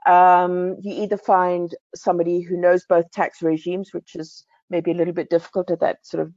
Um, 0.05 0.77
you 0.81 1.03
either 1.03 1.17
find 1.17 1.73
somebody 1.95 2.41
who 2.41 2.57
knows 2.57 2.85
both 2.87 3.09
tax 3.11 3.41
regimes, 3.41 3.89
which 3.91 4.15
is 4.15 4.45
maybe 4.69 4.91
a 4.91 4.95
little 4.95 5.13
bit 5.13 5.29
difficult 5.29 5.71
at 5.71 5.79
that 5.79 6.05
sort 6.05 6.21
of 6.21 6.33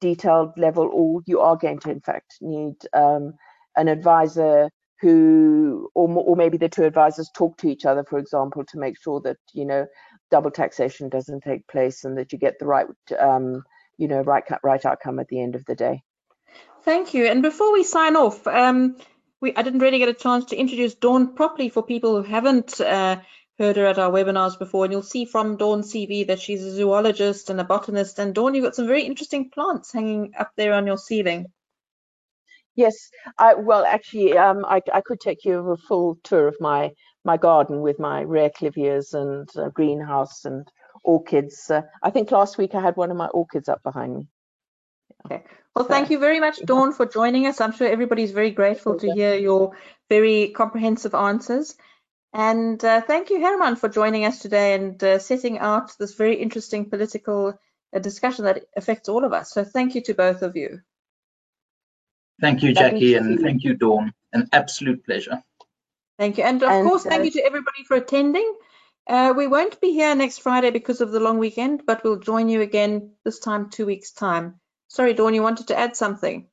detailed 0.00 0.52
level, 0.56 0.88
or 0.92 1.22
you 1.26 1.40
are 1.40 1.56
going 1.56 1.78
to 1.80 1.90
in 1.90 2.00
fact 2.00 2.36
need 2.40 2.74
um, 2.92 3.34
an 3.76 3.88
advisor 3.88 4.70
who, 5.00 5.88
or, 5.94 6.08
or 6.08 6.36
maybe 6.36 6.56
the 6.56 6.68
two 6.68 6.84
advisors 6.84 7.30
talk 7.34 7.56
to 7.58 7.68
each 7.68 7.84
other, 7.84 8.04
for 8.04 8.18
example, 8.18 8.64
to 8.64 8.78
make 8.78 9.00
sure 9.00 9.20
that 9.20 9.36
you 9.52 9.64
know 9.64 9.86
double 10.30 10.50
taxation 10.50 11.08
doesn't 11.08 11.42
take 11.42 11.66
place 11.68 12.04
and 12.04 12.18
that 12.18 12.32
you 12.32 12.38
get 12.38 12.58
the 12.58 12.66
right 12.66 12.86
um, 13.18 13.62
you 13.98 14.08
know, 14.08 14.20
right, 14.22 14.44
right 14.62 14.84
outcome 14.84 15.18
at 15.18 15.28
the 15.28 15.40
end 15.40 15.54
of 15.54 15.64
the 15.64 15.74
day. 15.74 16.02
Thank 16.82 17.14
you. 17.14 17.26
And 17.26 17.42
before 17.42 17.72
we 17.72 17.82
sign 17.82 18.16
off, 18.16 18.46
um, 18.46 18.96
we, 19.40 19.54
I 19.54 19.62
didn't 19.62 19.80
really 19.80 19.98
get 19.98 20.08
a 20.08 20.14
chance 20.14 20.46
to 20.46 20.56
introduce 20.56 20.94
Dawn 20.94 21.34
properly 21.34 21.68
for 21.68 21.82
people 21.82 22.16
who 22.16 22.28
haven't 22.28 22.80
uh, 22.80 23.20
heard 23.58 23.76
her 23.76 23.86
at 23.86 23.98
our 23.98 24.10
webinars 24.10 24.58
before. 24.58 24.84
And 24.84 24.92
you'll 24.92 25.02
see 25.02 25.24
from 25.24 25.56
Dawn's 25.56 25.92
CV 25.92 26.26
that 26.28 26.40
she's 26.40 26.62
a 26.62 26.74
zoologist 26.74 27.50
and 27.50 27.60
a 27.60 27.64
botanist. 27.64 28.18
And 28.18 28.34
Dawn, 28.34 28.54
you've 28.54 28.64
got 28.64 28.74
some 28.74 28.86
very 28.86 29.04
interesting 29.04 29.50
plants 29.50 29.92
hanging 29.92 30.32
up 30.38 30.52
there 30.56 30.72
on 30.72 30.86
your 30.86 30.98
ceiling. 30.98 31.46
Yes, 32.74 33.08
I, 33.38 33.54
well, 33.54 33.84
actually, 33.86 34.36
um, 34.36 34.64
I, 34.66 34.82
I, 34.92 35.00
could 35.00 35.18
take 35.18 35.46
you 35.46 35.70
a 35.70 35.78
full 35.78 36.18
tour 36.22 36.46
of 36.46 36.56
my 36.60 36.92
my 37.24 37.38
garden 37.38 37.80
with 37.80 37.98
my 37.98 38.22
rare 38.22 38.50
clivias 38.50 39.14
and 39.14 39.48
uh, 39.56 39.70
greenhouse 39.70 40.44
and 40.44 40.68
orchids. 41.02 41.70
Uh, 41.70 41.82
I 42.02 42.10
think 42.10 42.30
last 42.30 42.58
week 42.58 42.74
I 42.74 42.82
had 42.82 42.96
one 42.96 43.10
of 43.10 43.16
my 43.16 43.28
orchids 43.28 43.70
up 43.70 43.82
behind 43.82 44.14
me. 44.14 44.28
Okay. 45.26 45.42
Well, 45.74 45.84
thank 45.84 46.10
you 46.10 46.18
very 46.18 46.40
much, 46.40 46.64
Dawn, 46.64 46.92
for 46.94 47.04
joining 47.04 47.46
us. 47.46 47.60
I'm 47.60 47.72
sure 47.72 47.86
everybody's 47.86 48.30
very 48.30 48.50
grateful 48.50 48.98
to 48.98 49.12
hear 49.12 49.34
your 49.34 49.76
very 50.08 50.48
comprehensive 50.48 51.14
answers. 51.14 51.74
And 52.32 52.82
uh, 52.84 53.02
thank 53.02 53.30
you, 53.30 53.40
Hermann, 53.40 53.76
for 53.76 53.88
joining 53.88 54.24
us 54.24 54.38
today 54.38 54.74
and 54.74 55.02
uh, 55.02 55.18
setting 55.18 55.58
out 55.58 55.96
this 55.98 56.14
very 56.14 56.36
interesting 56.36 56.88
political 56.88 57.58
uh, 57.94 57.98
discussion 57.98 58.44
that 58.44 58.64
affects 58.76 59.08
all 59.08 59.24
of 59.24 59.32
us. 59.32 59.50
So 59.50 59.64
thank 59.64 59.94
you 59.94 60.02
to 60.02 60.14
both 60.14 60.42
of 60.42 60.56
you. 60.56 60.80
Thank 62.40 62.62
you, 62.62 62.72
Jackie, 62.72 63.14
and 63.14 63.40
thank 63.40 63.64
you, 63.64 63.74
Dawn. 63.74 64.12
An 64.32 64.48
absolute 64.52 65.04
pleasure. 65.04 65.42
Thank 66.18 66.38
you. 66.38 66.44
And 66.44 66.62
of 66.62 66.70
and, 66.70 66.86
course, 66.86 67.04
thank 67.04 67.24
you 67.24 67.30
to 67.32 67.44
everybody 67.44 67.84
for 67.84 67.96
attending. 67.96 68.54
Uh, 69.06 69.32
we 69.36 69.46
won't 69.46 69.80
be 69.80 69.92
here 69.92 70.14
next 70.14 70.38
Friday 70.38 70.70
because 70.70 71.00
of 71.00 71.12
the 71.12 71.20
long 71.20 71.38
weekend, 71.38 71.82
but 71.86 72.02
we'll 72.02 72.18
join 72.18 72.48
you 72.48 72.60
again 72.60 73.12
this 73.24 73.38
time, 73.38 73.70
two 73.70 73.86
weeks' 73.86 74.12
time. 74.12 74.60
Sorry, 74.88 75.14
Dawn, 75.14 75.34
you 75.34 75.42
wanted 75.42 75.68
to 75.68 75.78
add 75.78 75.96
something? 75.96 76.46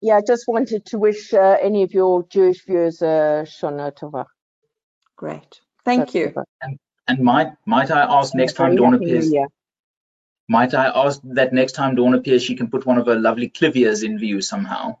Yeah, 0.00 0.16
I 0.16 0.20
just 0.26 0.44
wanted 0.46 0.86
to 0.86 0.98
wish 0.98 1.34
uh, 1.34 1.56
any 1.60 1.82
of 1.82 1.92
your 1.92 2.24
Jewish 2.28 2.64
viewers 2.64 3.02
uh, 3.02 3.44
Shana 3.46 3.92
Tova. 3.96 4.26
Great, 5.16 5.60
thank 5.84 6.14
you. 6.14 6.32
And, 6.62 6.78
and, 7.08 7.18
might 7.18 7.48
might 7.66 7.90
I 7.90 8.02
ask 8.02 8.34
next 8.34 8.52
time 8.52 8.76
Dawn 8.76 8.94
appears? 8.94 9.32
Might 10.48 10.72
I 10.72 10.86
ask 10.86 11.20
that 11.24 11.52
next 11.52 11.72
time 11.72 11.96
Dawn 11.96 12.14
appears, 12.14 12.42
she 12.42 12.54
can 12.54 12.70
put 12.70 12.86
one 12.86 12.98
of 12.98 13.06
her 13.06 13.16
lovely 13.16 13.50
clivias 13.50 14.04
in 14.04 14.18
view 14.18 14.40
somehow? 14.40 14.96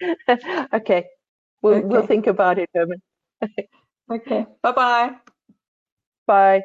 okay. 0.72 1.06
We'll, 1.62 1.74
okay. 1.74 1.86
we'll 1.86 2.06
think 2.06 2.26
about 2.26 2.58
it, 2.58 2.70
Hermann. 2.74 3.02
Okay. 4.10 4.44
Bye-bye. 4.60 5.12
Bye. 6.26 6.62